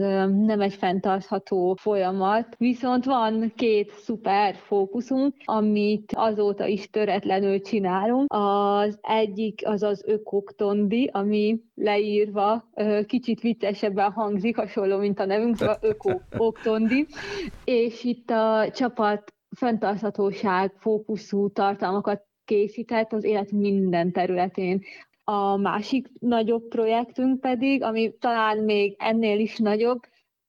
nem 0.46 0.62
egy 0.62 0.74
fenntartható 0.74 1.75
folyamat. 1.79 2.55
Viszont 2.58 3.05
van 3.05 3.51
két 3.55 3.91
szuper 3.91 4.55
fókuszunk, 4.55 5.36
amit 5.46 6.12
azóta 6.15 6.65
is 6.65 6.89
töretlenül 6.89 7.62
csinálunk. 7.62 8.34
Az 8.34 9.00
egyik 9.01 9.62
az 9.65 9.84
az 9.84 10.03
ökoktondi, 10.05 11.10
ami 11.13 11.62
leírva 11.75 12.70
kicsit 13.05 13.41
viccesebben 13.41 14.12
hangzik, 14.12 14.55
hasonló, 14.55 14.98
mint 14.98 15.20
a 15.20 15.25
nevünk, 15.25 15.55
szóval 15.55 15.77
ökoktondi. 15.81 17.08
És 17.63 18.03
itt 18.03 18.29
a 18.29 18.72
csapat 18.74 19.34
fenntarthatóság 19.55 20.74
fókuszú 20.77 21.50
tartalmakat 21.50 22.29
készített 22.51 23.13
az 23.13 23.24
élet 23.24 23.51
minden 23.51 24.12
területén. 24.12 24.81
A 25.24 25.58
másik 25.58 26.08
nagyobb 26.20 26.67
projektünk 26.67 27.39
pedig, 27.39 27.84
ami 27.84 28.13
talán 28.20 28.58
még 28.58 28.96
ennél 29.00 29.39
is 29.39 29.58
nagyobb, 29.58 30.00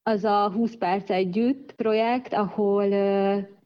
az 0.02 0.24
a 0.24 0.52
20 0.52 0.76
perc 0.76 1.10
együtt 1.10 1.72
projekt, 1.72 2.32
ahol 2.32 2.88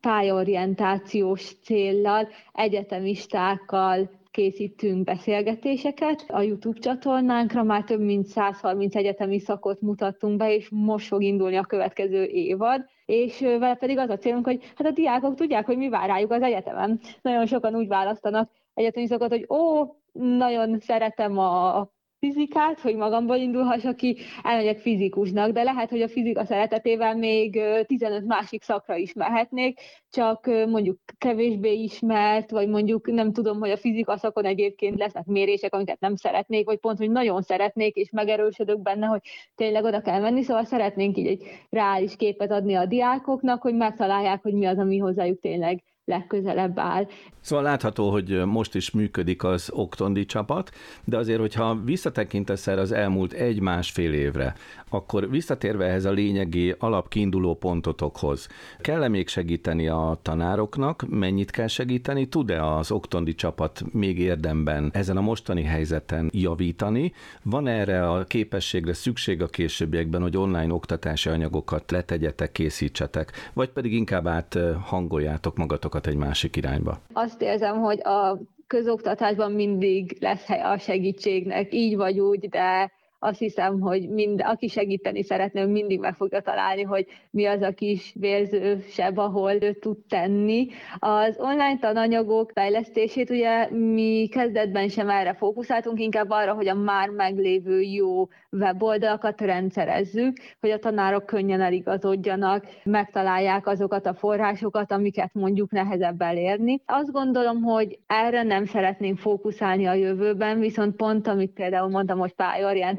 pályorientációs 0.00 1.54
céllal, 1.62 2.28
egyetemistákkal 2.52 4.10
készítünk 4.36 5.04
beszélgetéseket. 5.04 6.24
A 6.28 6.40
YouTube 6.40 6.78
csatornánkra 6.78 7.62
már 7.62 7.84
több 7.84 8.00
mint 8.00 8.26
130 8.26 8.94
egyetemi 8.94 9.38
szakot 9.38 9.80
mutattunk 9.80 10.36
be, 10.36 10.54
és 10.54 10.68
most 10.70 11.06
fog 11.06 11.22
indulni 11.22 11.56
a 11.56 11.64
következő 11.64 12.24
évad 12.24 12.84
és 13.06 13.40
vele 13.40 13.74
pedig 13.74 13.98
az 13.98 14.10
a 14.10 14.18
célunk, 14.18 14.44
hogy 14.44 14.72
hát 14.76 14.86
a 14.86 14.90
diákok 14.90 15.34
tudják, 15.34 15.66
hogy 15.66 15.76
mi 15.76 15.88
vár 15.88 16.08
rájuk 16.08 16.30
az 16.30 16.42
egyetemen. 16.42 17.00
Nagyon 17.22 17.46
sokan 17.46 17.74
úgy 17.74 17.88
választanak 17.88 18.50
egyetemi 18.74 19.06
szakot, 19.06 19.28
hogy 19.28 19.46
ó, 19.48 19.84
nagyon 20.12 20.78
szeretem 20.78 21.38
a 21.38 21.88
fizikát, 22.18 22.80
hogy 22.80 22.96
magamból 22.96 23.36
indulhassak 23.36 23.96
ki, 23.96 24.16
elmegyek 24.42 24.78
fizikusnak, 24.78 25.50
de 25.50 25.62
lehet, 25.62 25.90
hogy 25.90 26.02
a 26.02 26.08
fizika 26.08 26.44
szeretetével 26.44 27.16
még 27.16 27.60
15 27.86 28.24
másik 28.26 28.62
szakra 28.62 28.96
is 28.96 29.12
mehetnék, 29.12 29.80
csak 30.10 30.46
mondjuk 30.46 30.98
kevésbé 31.18 31.72
ismert, 31.72 32.50
vagy 32.50 32.68
mondjuk 32.68 33.10
nem 33.10 33.32
tudom, 33.32 33.58
hogy 33.58 33.70
a 33.70 33.76
fizika 33.76 34.16
szakon 34.16 34.44
egyébként 34.44 34.98
lesznek 34.98 35.24
mérések, 35.24 35.74
amiket 35.74 36.00
nem 36.00 36.16
szeretnék, 36.16 36.66
vagy 36.66 36.78
pont, 36.78 36.98
hogy 36.98 37.10
nagyon 37.10 37.42
szeretnék, 37.42 37.94
és 37.96 38.10
megerősödök 38.10 38.82
benne, 38.82 39.06
hogy 39.06 39.20
tényleg 39.54 39.84
oda 39.84 40.00
kell 40.00 40.20
menni, 40.20 40.42
szóval 40.42 40.64
szeretnénk 40.64 41.16
így 41.16 41.26
egy 41.26 41.42
reális 41.70 42.16
képet 42.16 42.50
adni 42.50 42.74
a 42.74 42.86
diákoknak, 42.86 43.62
hogy 43.62 43.74
megtalálják, 43.74 44.42
hogy 44.42 44.54
mi 44.54 44.66
az, 44.66 44.78
ami 44.78 44.98
hozzájuk 44.98 45.40
tényleg 45.40 45.82
legközelebb 46.06 46.78
áll. 46.78 47.06
Szóval 47.40 47.64
látható, 47.64 48.10
hogy 48.10 48.44
most 48.44 48.74
is 48.74 48.90
működik 48.90 49.44
az 49.44 49.70
Oktondi 49.72 50.26
csapat, 50.26 50.70
de 51.04 51.16
azért, 51.16 51.40
hogyha 51.40 51.80
visszatekintesz 51.84 52.66
erre 52.66 52.80
az 52.80 52.92
elmúlt 52.92 53.32
egy-másfél 53.32 54.12
évre, 54.12 54.54
akkor 54.88 55.30
visszatérve 55.30 55.84
ehhez 55.84 56.04
a 56.04 56.10
lényegi 56.10 56.74
alapkiinduló 56.78 57.54
pontotokhoz, 57.54 58.48
kell-e 58.80 59.08
még 59.08 59.28
segíteni 59.28 59.88
a 59.88 60.18
tanároknak, 60.22 61.04
mennyit 61.08 61.50
kell 61.50 61.66
segíteni, 61.66 62.28
tud-e 62.28 62.64
az 62.64 62.90
Oktondi 62.90 63.34
csapat 63.34 63.82
még 63.92 64.18
érdemben 64.18 64.90
ezen 64.92 65.16
a 65.16 65.20
mostani 65.20 65.62
helyzeten 65.62 66.30
javítani, 66.32 67.12
van 67.42 67.66
erre 67.66 68.10
a 68.10 68.24
képességre 68.24 68.92
szükség 68.92 69.42
a 69.42 69.46
későbbiekben, 69.46 70.22
hogy 70.22 70.36
online 70.36 70.72
oktatási 70.72 71.28
anyagokat 71.28 71.90
letegyetek, 71.90 72.52
készítsetek, 72.52 73.50
vagy 73.52 73.68
pedig 73.68 73.92
inkább 73.92 74.26
át 74.26 74.58
hangoljátok 74.82 75.56
magatokat 75.96 76.06
egy 76.06 76.16
másik 76.16 76.56
irányba? 76.56 76.98
Azt 77.12 77.42
érzem, 77.42 77.80
hogy 77.80 78.00
a 78.00 78.38
közoktatásban 78.66 79.52
mindig 79.52 80.16
lesz 80.20 80.44
hely 80.46 80.60
a 80.60 80.78
segítségnek, 80.78 81.74
így 81.74 81.96
vagy 81.96 82.20
úgy, 82.20 82.48
de 82.48 82.92
azt 83.18 83.38
hiszem, 83.38 83.80
hogy 83.80 84.08
mind, 84.08 84.42
aki 84.44 84.68
segíteni 84.68 85.22
szeretne, 85.22 85.64
mindig 85.64 86.00
meg 86.00 86.14
fogja 86.14 86.40
találni, 86.40 86.82
hogy 86.82 87.06
mi 87.30 87.44
az 87.44 87.62
a 87.62 87.70
kis 87.70 88.14
vérzősebb, 88.18 89.16
ahol 89.16 89.52
ő 89.62 89.72
tud 89.72 89.96
tenni. 90.08 90.66
Az 90.98 91.36
online 91.38 91.78
tananyagok 91.80 92.50
fejlesztését 92.54 93.30
ugye 93.30 93.70
mi 93.70 94.28
kezdetben 94.30 94.88
sem 94.88 95.10
erre 95.10 95.34
fókuszáltunk, 95.34 96.00
inkább 96.00 96.30
arra, 96.30 96.54
hogy 96.54 96.68
a 96.68 96.74
már 96.74 97.08
meglévő 97.08 97.80
jó 97.80 98.28
weboldalakat 98.50 99.40
rendszerezzük, 99.40 100.36
hogy 100.60 100.70
a 100.70 100.78
tanárok 100.78 101.26
könnyen 101.26 101.60
eligazodjanak, 101.60 102.64
megtalálják 102.84 103.66
azokat 103.66 104.06
a 104.06 104.14
forrásokat, 104.14 104.92
amiket 104.92 105.34
mondjuk 105.34 105.70
nehezebb 105.70 106.20
elérni. 106.20 106.82
Azt 106.86 107.12
gondolom, 107.12 107.62
hogy 107.62 107.98
erre 108.06 108.42
nem 108.42 108.64
szeretnénk 108.64 109.18
fókuszálni 109.18 109.86
a 109.86 109.94
jövőben, 109.94 110.58
viszont 110.58 110.96
pont, 110.96 111.26
amit 111.26 111.52
például 111.52 111.88
mondtam, 111.88 112.18
hogy 112.18 112.34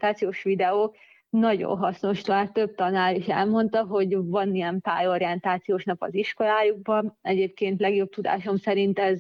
pályorientációs 0.08 0.44
videók, 0.44 0.96
nagyon 1.30 1.78
hasznos, 1.78 2.22
tehát 2.22 2.54
több 2.54 2.76
tanár 2.76 3.16
is 3.16 3.28
elmondta, 3.28 3.84
hogy 3.84 4.16
van 4.16 4.56
ilyen 4.56 4.82
pályorientációs 4.82 5.84
nap 5.84 6.02
az 6.02 6.14
iskolájukban. 6.14 7.18
Egyébként 7.22 7.80
legjobb 7.80 8.10
tudásom 8.10 8.58
szerint 8.58 9.00
ez 9.00 9.20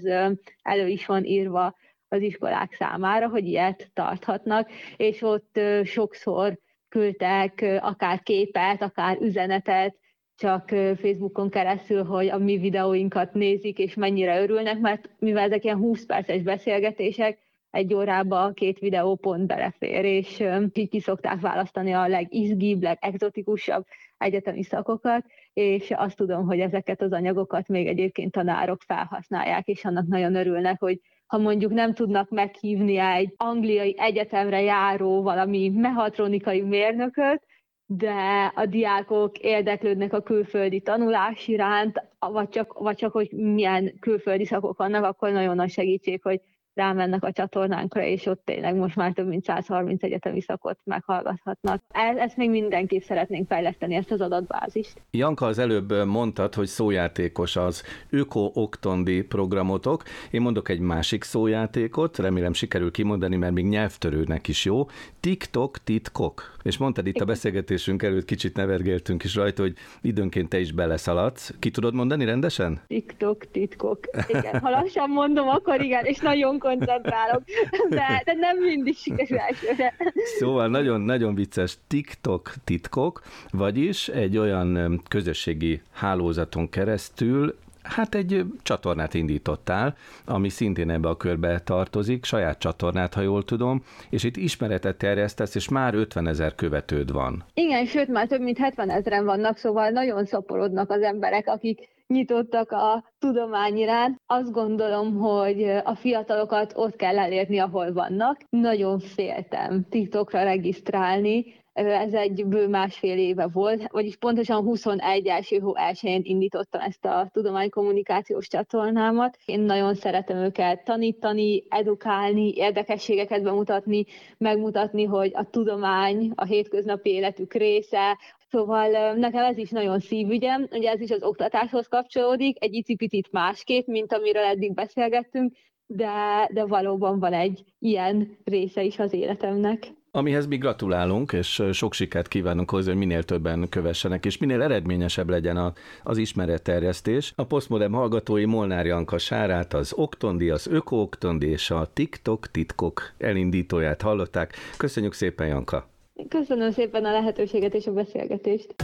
elő 0.61 0.87
is 0.87 1.05
van 1.05 1.25
írva 1.25 1.75
az 2.07 2.21
iskolák 2.21 2.73
számára, 2.73 3.27
hogy 3.27 3.47
ilyet 3.47 3.89
tarthatnak, 3.93 4.69
és 4.97 5.21
ott 5.21 5.59
sokszor 5.83 6.57
küldtek 6.89 7.79
akár 7.81 8.21
képet, 8.23 8.81
akár 8.81 9.17
üzenetet, 9.21 9.95
csak 10.35 10.67
Facebookon 10.69 11.49
keresztül, 11.49 12.03
hogy 12.03 12.27
a 12.27 12.37
mi 12.37 12.57
videóinkat 12.57 13.33
nézik, 13.33 13.77
és 13.77 13.93
mennyire 13.93 14.41
örülnek, 14.41 14.79
mert 14.79 15.09
mivel 15.19 15.43
ezek 15.43 15.63
ilyen 15.63 15.77
20 15.77 16.05
perces 16.05 16.41
beszélgetések, 16.41 17.39
egy 17.71 17.93
órába 17.93 18.51
két 18.51 18.79
videó 18.79 19.15
pont 19.15 19.47
belefér, 19.47 20.05
és 20.05 20.43
így 20.73 20.89
ki 20.89 20.99
szokták 20.99 21.39
választani 21.39 21.91
a 21.91 22.07
legizgibb, 22.07 22.81
legexotikusabb 22.81 23.85
egyetemi 24.17 24.63
szakokat, 24.63 25.25
és 25.53 25.91
azt 25.91 26.15
tudom, 26.15 26.45
hogy 26.45 26.59
ezeket 26.59 27.01
az 27.01 27.11
anyagokat 27.11 27.67
még 27.67 27.87
egyébként 27.87 28.31
tanárok 28.31 28.81
felhasználják, 28.81 29.67
és 29.67 29.85
annak 29.85 30.07
nagyon 30.07 30.35
örülnek, 30.35 30.79
hogy 30.79 30.99
ha 31.25 31.37
mondjuk 31.37 31.71
nem 31.71 31.93
tudnak 31.93 32.29
meghívni 32.29 32.97
egy 32.97 33.33
angliai 33.37 33.95
egyetemre 33.97 34.61
járó 34.61 35.21
valami 35.21 35.69
mehatronikai 35.69 36.61
mérnököt, 36.61 37.45
de 37.85 38.51
a 38.55 38.65
diákok 38.65 39.37
érdeklődnek 39.37 40.13
a 40.13 40.21
külföldi 40.21 40.81
tanulás 40.81 41.47
iránt, 41.47 42.01
vagy 42.19 42.49
csak, 42.49 42.73
vagy 42.73 42.95
csak 42.95 43.11
hogy 43.11 43.31
milyen 43.31 43.99
külföldi 43.99 44.45
szakok 44.45 44.77
vannak, 44.77 45.03
akkor 45.03 45.31
nagyon 45.31 45.55
nagy 45.55 45.69
segítség, 45.69 46.21
hogy 46.21 46.41
rámennek 46.77 47.23
a 47.23 47.31
csatornánkra, 47.31 48.03
és 48.03 48.25
ott 48.25 48.41
tényleg 48.45 48.75
most 48.75 48.95
már 48.95 49.13
több 49.13 49.27
mint 49.27 49.43
130 49.43 50.03
egyetemi 50.03 50.41
szakot 50.41 50.79
meghallgathatnak. 50.83 51.81
E-, 51.89 52.15
ezt 52.17 52.37
még 52.37 52.49
mindenképp 52.49 53.01
szeretnénk 53.01 53.47
fejleszteni, 53.47 53.95
ezt 53.95 54.11
az 54.11 54.21
adatbázist. 54.21 55.01
Janka, 55.11 55.45
az 55.45 55.57
előbb 55.57 56.05
mondtad, 56.05 56.53
hogy 56.53 56.67
szójátékos 56.67 57.55
az 57.55 57.83
Öko 58.09 58.51
Oktondi 58.53 59.23
programotok. 59.23 60.03
Én 60.31 60.41
mondok 60.41 60.69
egy 60.69 60.79
másik 60.79 61.23
szójátékot, 61.23 62.17
remélem 62.17 62.53
sikerül 62.53 62.91
kimondani, 62.91 63.35
mert 63.35 63.53
még 63.53 63.65
nyelvtörőnek 63.65 64.47
is 64.47 64.65
jó. 64.65 64.85
TikTok 65.19 65.77
titkok. 65.83 66.56
És 66.67 66.77
mondtad 66.77 67.07
itt 67.07 67.19
a 67.19 67.25
beszélgetésünk 67.25 68.03
előtt, 68.03 68.25
kicsit 68.25 68.55
nevergéltünk 68.55 69.23
is 69.23 69.35
rajta, 69.35 69.61
hogy 69.61 69.73
időnként 70.01 70.49
te 70.49 70.59
is 70.59 70.71
beleszaladsz. 70.71 71.53
Ki 71.59 71.71
tudod 71.71 71.93
mondani 71.93 72.25
rendesen? 72.25 72.81
TikTok 72.87 73.51
titkok. 73.51 73.99
Igen, 74.27 74.59
ha 74.59 74.69
lassan 74.69 75.09
mondom, 75.09 75.47
akkor 75.47 75.81
igen, 75.81 76.05
és 76.05 76.17
nagyon 76.17 76.59
koncentrálok, 76.59 77.43
de, 77.89 78.21
de 78.25 78.33
nem 78.33 78.57
mindig 78.57 78.95
sikerül 78.95 79.37
elsőre. 79.37 79.95
Szóval 80.39 80.67
nagyon-nagyon 80.67 81.35
vicces 81.35 81.77
TikTok 81.87 82.53
titkok, 82.63 83.21
vagyis 83.51 84.07
egy 84.07 84.37
olyan 84.37 85.01
közösségi 85.07 85.81
hálózaton 85.91 86.69
keresztül 86.69 87.55
hát 87.87 88.15
egy 88.15 88.45
csatornát 88.61 89.13
indítottál, 89.13 89.95
ami 90.25 90.49
szintén 90.49 90.89
ebbe 90.89 91.09
a 91.09 91.17
körbe 91.17 91.59
tartozik, 91.59 92.25
saját 92.25 92.59
csatornát, 92.59 93.13
ha 93.13 93.21
jól 93.21 93.43
tudom, 93.43 93.83
és 94.09 94.23
itt 94.23 94.37
ismeretet 94.37 94.97
terjesztesz, 94.97 95.55
és 95.55 95.69
már 95.69 95.93
50 95.93 96.27
ezer 96.27 96.55
követőd 96.55 97.11
van. 97.11 97.43
Igen, 97.53 97.85
sőt, 97.85 98.07
már 98.07 98.27
több 98.27 98.41
mint 98.41 98.57
70 98.57 98.89
ezeren 98.89 99.25
vannak, 99.25 99.57
szóval 99.57 99.89
nagyon 99.89 100.25
szaporodnak 100.25 100.89
az 100.91 101.01
emberek, 101.01 101.47
akik 101.47 101.95
nyitottak 102.07 102.71
a 102.71 103.03
tudomány 103.19 103.77
iránt. 103.77 104.21
Azt 104.25 104.51
gondolom, 104.51 105.15
hogy 105.15 105.63
a 105.83 105.95
fiatalokat 105.95 106.71
ott 106.75 106.95
kell 106.95 107.19
elérni, 107.19 107.59
ahol 107.59 107.93
vannak. 107.93 108.39
Nagyon 108.49 108.99
féltem 108.99 109.85
TikTokra 109.89 110.43
regisztrálni, 110.43 111.45
ez 111.85 112.13
egy 112.13 112.45
bő 112.45 112.67
másfél 112.67 113.17
éve 113.17 113.47
volt, 113.47 113.87
vagyis 113.91 114.15
pontosan 114.15 114.63
21 114.63 115.27
első 115.27 115.59
hó 115.59 115.75
elsőjén 115.75 116.21
indítottam 116.23 116.81
ezt 116.81 117.05
a 117.05 117.29
tudománykommunikációs 117.33 118.47
csatornámat. 118.47 119.37
Én 119.45 119.59
nagyon 119.59 119.95
szeretem 119.95 120.37
őket 120.37 120.83
tanítani, 120.83 121.63
edukálni, 121.69 122.53
érdekességeket 122.55 123.43
bemutatni, 123.43 124.05
megmutatni, 124.37 125.03
hogy 125.03 125.31
a 125.33 125.49
tudomány 125.49 126.31
a 126.35 126.45
hétköznapi 126.45 127.09
életük 127.09 127.53
része, 127.53 128.17
Szóval 128.49 129.13
nekem 129.13 129.43
ez 129.43 129.57
is 129.57 129.69
nagyon 129.69 129.99
szívügyem, 129.99 130.67
ugye 130.71 130.89
ez 130.91 131.01
is 131.01 131.11
az 131.11 131.23
oktatáshoz 131.23 131.87
kapcsolódik, 131.87 132.63
egy 132.63 132.73
icipicit 132.73 133.31
másképp, 133.31 133.87
mint 133.87 134.13
amiről 134.13 134.43
eddig 134.43 134.73
beszélgettünk, 134.73 135.53
de, 135.85 136.49
de 136.53 136.65
valóban 136.65 137.19
van 137.19 137.33
egy 137.33 137.63
ilyen 137.79 138.37
része 138.43 138.83
is 138.83 138.99
az 138.99 139.13
életemnek. 139.13 139.96
Amihez 140.11 140.47
mi 140.47 140.57
gratulálunk, 140.57 141.31
és 141.31 141.63
sok 141.71 141.93
sikert 141.93 142.27
kívánunk 142.27 142.69
hozzá, 142.69 142.89
hogy 142.89 142.99
minél 142.99 143.23
többen 143.23 143.69
kövessenek, 143.69 144.25
és 144.25 144.37
minél 144.37 144.61
eredményesebb 144.61 145.29
legyen 145.29 145.57
a, 145.57 145.73
az 146.03 146.17
ismeretterjesztés. 146.17 147.33
A 147.35 147.43
Postmodem 147.43 147.91
hallgatói 147.91 148.45
Molnár 148.45 148.85
Janka 148.85 149.17
Sárát, 149.17 149.73
az 149.73 149.93
Oktondi, 149.95 150.49
az 150.49 150.67
Öko 150.67 150.95
Oktondi 150.95 151.47
és 151.47 151.71
a 151.71 151.89
TikTok 151.93 152.51
titkok 152.51 153.11
elindítóját 153.17 154.01
hallották. 154.01 154.53
Köszönjük 154.77 155.13
szépen, 155.13 155.47
Janka! 155.47 155.87
Köszönöm 156.29 156.71
szépen 156.71 157.05
a 157.05 157.11
lehetőséget 157.11 157.73
és 157.73 157.87
a 157.87 157.91
beszélgetést. 157.91 158.75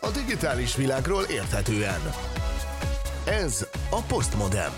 A 0.00 0.10
digitális 0.26 0.76
világról 0.76 1.22
érthetően. 1.30 2.00
Ez 3.26 3.68
a 3.90 4.00
Postmodem. 4.08 4.72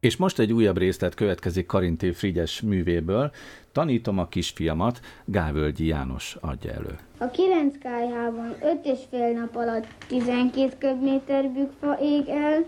És 0.00 0.16
most 0.16 0.38
egy 0.38 0.52
újabb 0.52 0.78
részlet 0.78 1.14
következik 1.14 1.66
Karinti 1.66 2.12
Frigyes 2.12 2.60
művéből. 2.60 3.30
Tanítom 3.72 4.18
a 4.18 4.28
kisfiamat, 4.28 5.00
Gávölgyi 5.24 5.86
János 5.86 6.36
adja 6.40 6.72
elő. 6.72 6.98
A 7.18 7.30
9 7.30 7.78
kájhában 7.78 8.54
5 8.62 8.84
és 8.84 8.98
fél 9.10 9.32
nap 9.32 9.56
alatt 9.56 9.86
12 10.08 10.72
köbméter 10.78 11.48
bükfa 11.48 11.98
ég 12.02 12.28
el, 12.28 12.64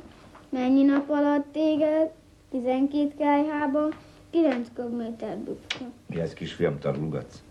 mennyi 0.49 0.83
nap 0.83 1.11
alatt 1.11 1.57
ég 1.57 1.81
el 1.81 2.13
12 2.51 3.13
kájhában 3.19 3.95
9 4.31 4.69
köbméter 4.75 5.37
bükfa. 5.37 5.85
Mi 6.07 6.21
ez, 6.21 6.35
kisfiam, 6.35 6.79
tarulgatsz? 6.79 7.43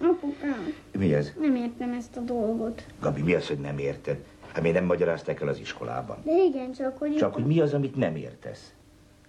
Apukám. 0.00 0.74
Mi 0.98 1.14
ez? 1.14 1.32
Nem 1.40 1.54
értem 1.54 1.92
ezt 1.92 2.16
a 2.16 2.20
dolgot. 2.20 2.84
Gabi, 3.00 3.22
mi 3.22 3.34
az, 3.34 3.46
hogy 3.46 3.58
nem 3.58 3.78
érted? 3.78 4.24
Hát 4.52 4.62
még 4.62 4.72
nem 4.72 4.84
magyarázták 4.84 5.40
el 5.40 5.48
az 5.48 5.58
iskolában. 5.58 6.16
De 6.24 6.44
igen, 6.44 6.72
csak 6.72 6.98
hogy... 6.98 7.16
Csak 7.16 7.34
hogy 7.34 7.46
mi 7.46 7.60
az, 7.60 7.74
amit 7.74 7.96
nem 7.96 8.16
értesz? 8.16 8.72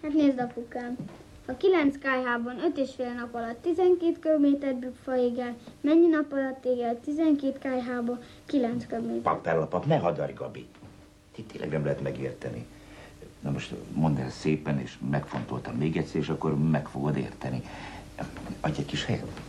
Hát 0.02 0.14
nézd, 0.14 0.40
apukám. 0.40 0.96
A 1.46 1.58
9 1.58 1.98
kájhában 1.98 2.60
5 2.64 2.78
és 2.78 2.90
fél 2.96 3.14
nap 3.14 3.36
alatt 3.36 3.62
12 3.62 4.20
köbméter 4.20 4.76
bükfa 4.76 5.18
égel, 5.18 5.56
mennyi 5.82 6.08
nap 6.08 6.32
alatt 6.32 6.66
égel 6.66 7.00
12 7.00 7.58
kájhában 7.60 8.20
9 8.46 8.88
köbméter. 8.88 9.22
Pappella, 9.22 9.66
pap, 9.66 9.86
ne 9.86 9.98
hadarj, 9.98 10.34
Gabi. 10.34 10.66
Itt 11.36 11.52
tényleg 11.52 11.70
nem 11.70 11.84
lehet 11.84 12.02
megérteni. 12.02 12.66
Na 13.40 13.52
most 13.52 13.74
mondd 13.94 14.20
el 14.20 14.30
szépen, 14.30 14.80
és 14.80 14.98
megfontoltam 15.10 15.76
még 15.76 15.98
egyszer, 15.98 16.22
és 16.22 16.30
akkor 16.30 16.58
meg 16.70 16.88
fogod 16.88 17.18
érteni. 17.18 17.64
Adj 18.60 18.80
egy 18.80 18.86
kis 18.86 19.06
helyet. 19.06 19.42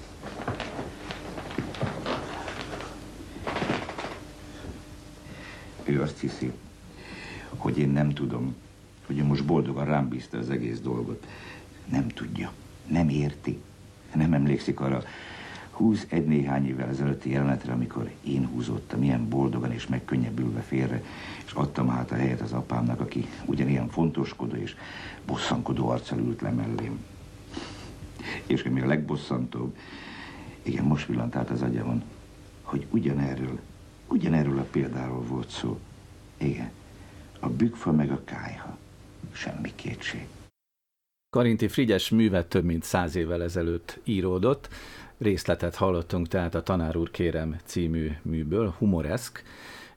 Ő 5.84 6.02
azt 6.02 6.18
hiszi, 6.20 6.52
hogy 7.56 7.78
én 7.78 7.88
nem 7.88 8.10
tudom, 8.10 8.56
hogy 9.10 9.18
ő 9.18 9.24
most 9.24 9.44
boldogan 9.44 9.84
rám 9.84 10.08
bízta 10.08 10.38
az 10.38 10.50
egész 10.50 10.80
dolgot. 10.80 11.26
Nem 11.90 12.08
tudja, 12.08 12.52
nem 12.86 13.08
érti, 13.08 13.58
nem 14.14 14.32
emlékszik 14.32 14.80
arra 14.80 15.02
húsz 15.70 16.06
egy 16.08 16.26
néhány 16.26 16.66
évvel 16.66 16.88
ezelőtti 16.88 17.30
jelenetre, 17.30 17.72
amikor 17.72 18.10
én 18.22 18.46
húzottam 18.46 19.02
ilyen 19.02 19.28
boldogan 19.28 19.72
és 19.72 19.86
megkönnyebbülve 19.86 20.60
félre, 20.60 21.02
és 21.46 21.52
adtam 21.52 21.88
hát 21.88 22.10
a 22.10 22.14
helyet 22.14 22.40
az 22.40 22.52
apámnak, 22.52 23.00
aki 23.00 23.26
ugyanilyen 23.44 23.88
fontoskodó 23.88 24.56
és 24.56 24.76
bosszankodó 25.26 25.88
arccal 25.88 26.18
ült 26.18 26.40
le 26.40 26.50
mellém. 26.50 27.04
És 28.46 28.62
ami 28.62 28.80
a 28.80 28.86
legbosszantóbb, 28.86 29.76
igen, 30.62 30.84
most 30.84 31.06
villant 31.06 31.36
át 31.36 31.50
az 31.50 31.62
agyamon, 31.62 32.02
hogy 32.62 32.86
ugyanerről, 32.90 33.58
ugyanerről 34.08 34.58
a 34.58 34.66
példáról 34.70 35.22
volt 35.22 35.48
szó. 35.48 35.78
Igen, 36.36 36.70
a 37.40 37.48
bükfa 37.48 37.92
meg 37.92 38.10
a 38.10 38.24
kájha. 38.24 38.78
Semmi 39.32 39.72
kétség. 39.74 40.26
Karinti 41.30 41.68
Frigyes 41.68 42.08
művet 42.08 42.46
több 42.46 42.64
mint 42.64 42.82
száz 42.82 43.16
évvel 43.16 43.42
ezelőtt 43.42 44.00
íródott. 44.04 44.68
Részletet 45.18 45.74
hallottunk 45.74 46.28
tehát 46.28 46.54
a 46.54 46.62
Tanár 46.62 46.96
úr 46.96 47.10
kérem 47.10 47.56
című 47.64 48.10
műből, 48.22 48.74
humoreszk, 48.78 49.42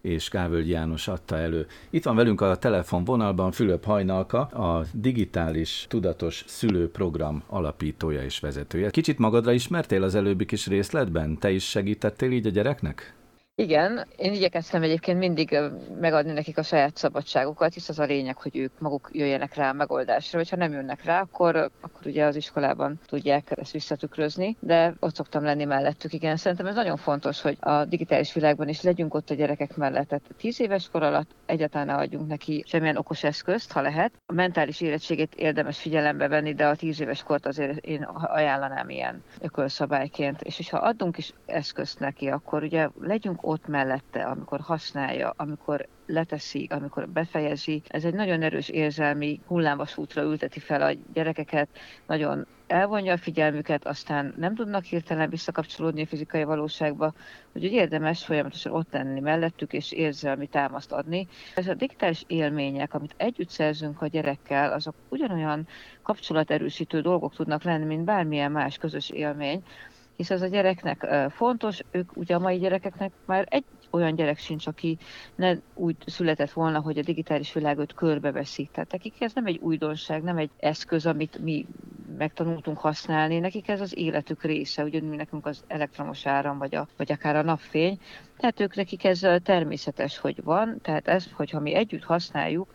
és 0.01 0.29
Kávölgy 0.29 0.69
János 0.69 1.07
adta 1.07 1.38
elő. 1.38 1.67
Itt 1.89 2.03
van 2.03 2.15
velünk 2.15 2.41
a 2.41 2.57
telefonvonalban 2.57 3.51
Fülöp 3.51 3.83
Hajnalka, 3.83 4.41
a 4.41 4.86
digitális 4.93 5.86
tudatos 5.89 6.43
szülőprogram 6.47 7.43
alapítója 7.47 8.23
és 8.23 8.39
vezetője. 8.39 8.89
Kicsit 8.89 9.17
magadra 9.17 9.51
ismertél 9.51 10.03
az 10.03 10.15
előbbi 10.15 10.45
kis 10.45 10.67
részletben? 10.67 11.38
Te 11.38 11.51
is 11.51 11.69
segítettél 11.69 12.31
így 12.31 12.45
a 12.45 12.49
gyereknek? 12.49 13.13
Igen, 13.56 14.08
én 14.18 14.34
igyekeztem 14.34 14.84
egyébként 14.84 15.20
mindig 15.20 15.60
megadni 16.00 16.32
nekik 16.32 16.58
a 16.58 16.63
saját 16.63 16.98
szabadságukat, 16.98 17.74
hisz 17.74 17.89
az 17.89 18.00
a 18.00 18.04
lényeg, 18.04 18.38
hogy 18.38 18.58
ők 18.58 18.80
maguk 18.80 19.10
jöjjenek 19.12 19.56
rá 19.56 19.70
a 19.70 19.74
megoldásra, 19.74 20.38
vagy 20.38 20.50
ha 20.50 20.56
nem 20.56 20.72
jönnek 20.72 21.04
rá, 21.04 21.22
akkor, 21.22 21.56
akkor 21.56 22.02
ugye 22.06 22.26
az 22.26 22.36
iskolában 22.36 23.00
tudják 23.06 23.52
ezt 23.56 23.72
visszatükrözni, 23.72 24.58
de 24.60 24.94
ott 25.00 25.16
szoktam 25.16 25.44
lenni 25.44 25.66
mellettük, 25.66 26.13
igen. 26.13 26.38
Szerintem 26.38 26.68
ez 26.68 26.76
nagyon 26.76 26.98
fontos, 26.98 27.42
hogy 27.42 27.58
a 27.60 27.86
digitális 27.86 28.34
világban 28.34 28.68
is 28.68 28.82
legyünk 28.82 29.13
ott 29.13 29.30
a 29.30 29.34
gyerekek 29.34 29.76
mellett. 29.76 30.08
Tehát 30.08 30.24
10 30.38 30.60
éves 30.60 30.89
kor 30.92 31.04
alatt 31.04 31.32
egyáltalán 31.46 31.88
ne 31.88 31.96
adjunk 31.96 32.28
neki 32.28 32.63
semmilyen 32.68 32.98
okos 32.98 33.24
eszközt, 33.24 33.72
ha 33.72 33.82
lehet. 33.82 34.12
A 34.26 34.34
mentális 34.34 34.82
érettségét 34.82 35.36
érdemes 35.36 35.80
figyelembe 35.80 36.28
venni, 36.28 36.54
de 36.54 36.68
a 36.68 36.76
10 36.76 37.02
éves 37.02 37.24
kort 37.24 37.46
azért 37.46 37.86
én 37.86 38.04
ajánlanám 38.04 38.89
ilyen 38.89 39.24
ökölszabályként. 39.42 40.42
És 40.42 40.56
hogyha 40.56 40.78
adunk 40.78 41.18
is 41.18 41.34
eszközt 41.46 42.00
neki, 42.00 42.28
akkor 42.28 42.63
ugye 42.63 42.88
legyünk 43.00 43.42
ott 43.43 43.67
mellette, 43.67 44.23
amikor 44.23 44.60
használja, 44.60 45.34
amikor 45.36 45.88
leteszi, 46.06 46.67
amikor 46.71 47.10
befejezi. 47.10 47.82
Ez 47.88 48.06
egy 48.06 48.13
nagyon 48.13 48.41
erős 48.41 48.69
érzelmi 48.69 49.39
hullámvasútra 49.47 50.21
ülteti 50.21 50.60
fel 50.60 50.82
a 50.82 50.91
gyerekeket, 51.13 51.67
nagyon 52.08 52.45
elvonja 52.67 53.13
a 53.13 53.17
figyelmüket, 53.17 53.86
aztán 53.86 54.34
nem 54.38 54.56
tudnak 54.56 54.84
hirtelen 54.84 55.29
visszakapcsolódni 55.29 56.01
a 56.01 56.06
fizikai 56.06 56.43
valóságba, 56.43 57.13
úgyhogy 57.53 57.71
érdemes 57.71 58.25
folyamatosan 58.25 58.73
ott 58.73 58.91
lenni 58.91 59.19
mellettük, 59.19 59.73
és 59.73 59.91
érzelmi 59.91 60.47
támaszt 60.47 60.91
adni. 60.91 61.27
Ez 61.56 61.67
a 61.67 61.73
digitális 61.73 62.23
élmények, 62.27 62.93
amit 62.93 63.13
együtt 63.17 63.49
szerzünk 63.49 64.01
a 64.01 64.08
gyerekkel, 64.08 64.71
azok 64.71 64.95
ugyanolyan 65.10 65.67
kapcsolaterősítő 66.01 67.01
dolgok 67.01 67.36
tudnak 67.36 67.63
lenni, 67.63 67.86
mint 67.86 68.03
bármilyen 68.03 68.51
más 68.51 68.77
közös 68.77 69.10
élmény, 69.10 69.63
hisz 70.15 70.30
ez 70.30 70.41
a 70.41 70.47
gyereknek 70.47 71.08
fontos, 71.30 71.80
ők 71.91 72.17
ugye 72.17 72.36
a 72.36 72.39
mai 72.39 72.58
gyerekeknek 72.58 73.12
már 73.26 73.47
egy 73.49 73.63
olyan 73.89 74.15
gyerek 74.15 74.38
sincs, 74.38 74.67
aki 74.67 74.97
ne 75.36 75.54
úgy 75.73 75.95
született 76.06 76.52
volna, 76.52 76.80
hogy 76.80 76.97
a 76.97 77.02
digitális 77.02 77.54
világot 77.54 77.93
körbeveszik. 77.93 78.71
Tehát 78.71 78.91
nekik 78.91 79.21
ez 79.21 79.34
nem 79.34 79.45
egy 79.45 79.60
újdonság, 79.62 80.23
nem 80.23 80.38
egy 80.38 80.49
eszköz, 80.60 81.06
amit 81.06 81.39
mi 81.39 81.65
megtanultunk 82.17 82.78
használni, 82.78 83.39
nekik 83.39 83.67
ez 83.67 83.82
az 83.82 83.97
életük 83.97 84.43
része, 84.43 84.84
ugyanúgy 84.84 85.17
nekünk 85.17 85.45
az 85.45 85.63
elektromos 85.67 86.26
áram, 86.26 86.58
vagy, 86.58 86.76
a, 86.76 86.88
vagy 86.97 87.12
akár 87.12 87.36
a 87.36 87.41
napfény. 87.41 87.99
Tehát 88.38 88.60
ők 88.60 88.76
nekik 88.76 89.04
ez 89.04 89.28
természetes, 89.43 90.17
hogy 90.17 90.43
van, 90.43 90.80
tehát 90.82 91.08
ez, 91.08 91.32
hogyha 91.32 91.60
mi 91.60 91.73
együtt 91.73 92.04
használjuk, 92.04 92.73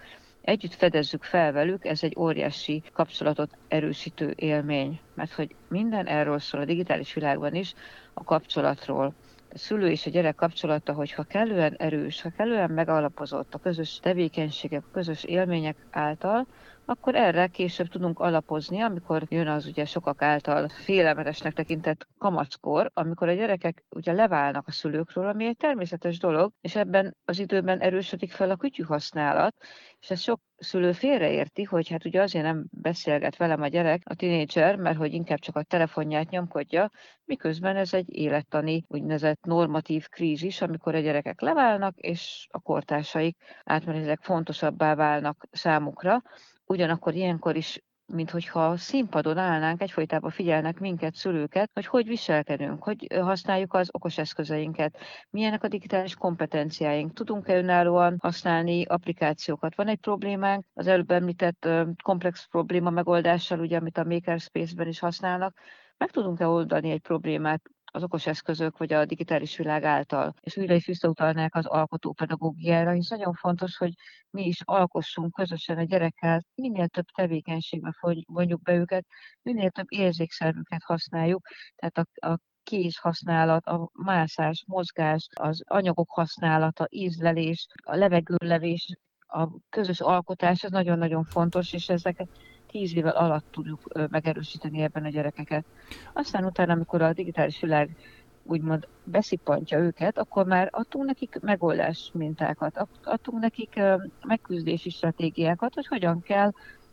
együtt 0.49 0.75
fedezzük 0.75 1.23
fel 1.23 1.53
velük, 1.53 1.85
ez 1.85 2.03
egy 2.03 2.15
óriási 2.19 2.83
kapcsolatot 2.93 3.51
erősítő 3.69 4.33
élmény, 4.37 5.01
mert 5.15 5.33
hogy 5.33 5.55
minden 5.69 6.07
erről 6.07 6.39
szól 6.39 6.61
a 6.61 6.65
digitális 6.65 7.15
világban 7.15 7.55
is, 7.55 7.75
a 8.15 8.25
kapcsolatról. 8.25 9.15
A 9.53 9.59
szülő 9.59 9.91
és 9.91 10.07
a 10.07 10.11
gyerek 10.11 10.35
kapcsolata, 10.35 10.93
hogyha 10.93 11.23
kellően 11.23 11.75
erős, 11.79 12.23
ha 12.23 12.31
kellően 12.37 12.71
megalapozott 12.71 13.55
a 13.55 13.59
közös 13.59 13.99
tevékenységek, 14.03 14.83
a 14.87 14.93
közös 14.93 15.25
élmények 15.25 15.77
által, 15.91 16.47
akkor 16.91 17.15
erre 17.15 17.47
később 17.47 17.89
tudunk 17.89 18.19
alapozni, 18.19 18.81
amikor 18.81 19.23
jön 19.29 19.49
az 19.49 19.67
ugye 19.67 19.85
sokak 19.85 20.23
által 20.23 20.69
félelmetesnek 20.69 21.53
tekintett 21.53 22.07
kamackor, 22.19 22.91
amikor 22.95 23.29
a 23.29 23.33
gyerekek 23.33 23.85
ugye 23.91 24.13
leválnak 24.13 24.67
a 24.67 24.73
szülőkről, 24.73 25.27
ami 25.27 25.47
egy 25.47 25.57
természetes 25.57 26.19
dolog, 26.19 26.53
és 26.61 26.77
ebben 26.77 27.17
az 27.25 27.39
időben 27.39 27.81
erősödik 27.81 28.33
fel 28.33 28.51
a 28.51 28.57
kütyű 28.57 28.83
használat, 28.83 29.55
és 30.01 30.11
ez 30.11 30.21
sok 30.21 30.41
szülő 30.57 30.93
félreérti, 30.93 31.63
hogy 31.63 31.89
hát 31.89 32.05
ugye 32.05 32.23
azért 32.23 32.45
nem 32.45 32.67
beszélget 32.71 33.37
velem 33.37 33.63
a 33.63 33.69
gyerek, 33.69 34.03
a 34.05 34.15
tinédzser, 34.15 34.77
mert 34.77 34.97
hogy 34.97 35.13
inkább 35.13 35.39
csak 35.39 35.57
a 35.57 35.63
telefonját 35.63 36.31
nyomkodja, 36.31 36.91
miközben 37.25 37.77
ez 37.77 37.95
egy 37.95 38.17
élettani, 38.17 38.85
úgynevezett 38.87 39.45
normatív 39.45 40.07
krízis, 40.09 40.61
amikor 40.61 40.95
a 40.95 41.01
gyerekek 41.01 41.41
leválnak, 41.41 41.99
és 41.99 42.47
a 42.51 42.61
kortársaik 42.61 43.37
átmenetileg 43.65 44.21
fontosabbá 44.21 44.95
válnak 44.95 45.47
számukra, 45.51 46.23
ugyanakkor 46.69 47.15
ilyenkor 47.15 47.57
is 47.57 47.81
mint 48.13 48.31
hogyha 48.31 48.77
színpadon 48.77 49.39
állnánk, 49.39 49.83
egyfolytában 49.83 50.31
figyelnek 50.31 50.79
minket, 50.79 51.15
szülőket, 51.15 51.71
hogy 51.75 51.87
hogy 51.87 52.07
viselkedünk, 52.07 52.83
hogy 52.83 53.07
használjuk 53.21 53.75
az 53.75 53.89
okos 53.93 54.19
eszközeinket, 54.19 54.99
milyenek 55.31 55.63
a 55.63 55.69
digitális 55.69 56.15
kompetenciáink, 56.15 57.13
tudunk-e 57.13 57.57
önállóan 57.57 58.17
használni 58.21 58.85
applikációkat. 58.85 59.75
Van 59.75 59.89
egy 59.89 59.99
problémánk, 59.99 60.65
az 60.75 60.87
előbb 60.87 61.11
említett 61.11 61.69
komplex 62.03 62.47
probléma 62.51 62.91
megoldással, 62.91 63.61
ugye, 63.61 63.77
amit 63.77 63.99
a 63.99 64.05
Makerspace-ben 64.05 64.89
is 64.89 64.99
használnak, 64.99 65.59
meg 65.97 66.11
tudunk-e 66.11 66.47
oldani 66.47 66.91
egy 66.91 67.01
problémát 67.01 67.63
az 67.93 68.03
okos 68.03 68.27
eszközök 68.27 68.79
vagy 68.79 68.93
a 68.93 69.05
digitális 69.05 69.57
világ 69.57 69.85
által. 69.85 70.35
És 70.41 70.57
újra 70.57 70.75
is 70.75 70.87
visszautalnák 70.87 71.55
az 71.55 71.67
alkotó 71.67 72.13
pedagógiára, 72.13 72.91
hisz 72.91 73.09
nagyon 73.09 73.33
fontos, 73.35 73.77
hogy 73.77 73.93
mi 74.31 74.47
is 74.47 74.61
alkossunk 74.65 75.33
közösen 75.33 75.79
a 75.79 75.83
gyerekkel, 75.83 76.43
minél 76.55 76.89
több 76.89 77.07
tevékenységbe 77.17 77.95
vonjuk 78.27 78.63
be 78.63 78.75
őket, 78.75 79.07
minél 79.43 79.71
több 79.71 79.87
érzékszervüket 79.89 80.83
használjuk, 80.83 81.47
tehát 81.77 81.99
a, 81.99 82.27
a 82.33 82.39
kéz 82.63 82.97
használat, 82.97 83.67
a 83.67 83.91
mászás, 83.93 84.65
mozgás, 84.67 85.29
az 85.35 85.63
anyagok 85.67 86.11
használata, 86.11 86.87
ízlelés, 86.91 87.67
a 87.83 87.97
levegőlevés, 87.97 88.97
a 89.27 89.49
közös 89.69 90.01
alkotás, 90.01 90.65
ez 90.65 90.71
nagyon-nagyon 90.71 91.25
fontos, 91.25 91.73
és 91.73 91.89
ezeket 91.89 92.29
tíz 92.71 92.97
évvel 92.97 93.17
alatt 93.17 93.45
tudjuk 93.51 94.09
megerősíteni 94.11 94.83
ebben 94.83 95.05
a 95.05 95.09
gyerekeket. 95.09 95.65
Aztán 96.13 96.45
utána, 96.45 96.73
amikor 96.73 97.03
a 97.03 97.13
digitális 97.13 97.61
világ 97.61 97.97
úgymond 98.43 98.87
beszippantja 99.05 99.79
őket, 99.79 100.19
akkor 100.19 100.47
már 100.47 100.69
adtunk 100.73 101.05
nekik 101.05 101.39
megoldás 101.41 102.11
mintákat, 102.15 102.87
adtunk 103.05 103.41
nekik 103.41 103.81
megküzdési 104.27 104.91
stratégiákat, 104.91 105.75
hogy 105.75 105.87
hogyan 105.87 106.23
kell, 106.23 106.53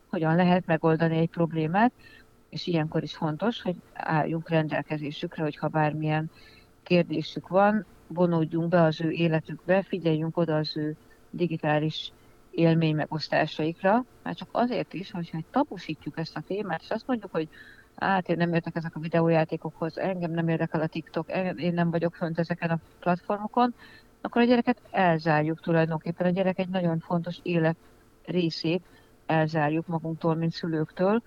hogyan 0.10 0.36
lehet 0.36 0.66
megoldani 0.66 1.18
egy 1.18 1.30
problémát, 1.30 1.92
és 2.50 2.68
ilyenkor 2.68 3.04
is 3.04 3.16
fontos, 3.16 3.62
hogy 3.62 3.76
álljunk 3.94 4.50
rendelkezésükre, 4.50 5.44
hogyha 5.44 5.68
bármilyen 5.68 6.32
kérdésük 6.84 7.48
van, 7.48 7.86
vonódjunk 8.08 8.70
be 8.70 8.82
az 8.82 9.02
ő 9.02 9.12
életükbe, 9.12 9.82
figyeljünk 9.82 10.38
oda 10.38 10.56
az 10.56 10.78
ő 10.78 10.96
digitális 11.30 12.12
élmény 12.56 12.96
megosztásaikra, 12.96 14.06
már 14.24 14.36
csak 14.36 14.50
azért 14.52 14.94
is, 14.94 15.12
hogyha 15.12 15.40
tabusítjuk 15.52 16.18
ezt 16.18 16.36
a 16.36 16.44
témát, 16.48 16.82
és 16.82 16.90
azt 16.90 17.08
mondjuk, 17.08 17.32
hogy 17.32 17.50
hát 17.96 18.30
én 18.30 18.38
nem 18.38 18.54
értek 18.54 18.76
ezek 18.76 18.96
a 18.96 19.00
videójátékokhoz, 19.00 19.98
engem 19.98 20.32
nem 20.32 20.48
érdekel 20.48 20.82
a 20.82 20.88
TikTok, 20.88 21.32
én 21.58 21.74
nem 21.74 21.92
vagyok 21.92 22.16
fönt 22.16 22.40
ezeken 22.40 22.70
a 22.70 22.80
platformokon, 23.00 23.74
akkor 24.22 24.42
a 24.42 24.46
gyereket 24.46 24.82
elzárjuk 24.92 25.60
tulajdonképpen. 25.62 26.28
A 26.28 26.30
gyerek 26.30 26.60
egy 26.60 26.70
nagyon 26.70 27.00
fontos 27.00 27.40
élet 27.42 27.78
részét 28.26 28.84
elzárjuk 29.26 29.88
magunktól, 29.88 30.36
mint 30.36 30.52
szülőktől, 30.52 31.22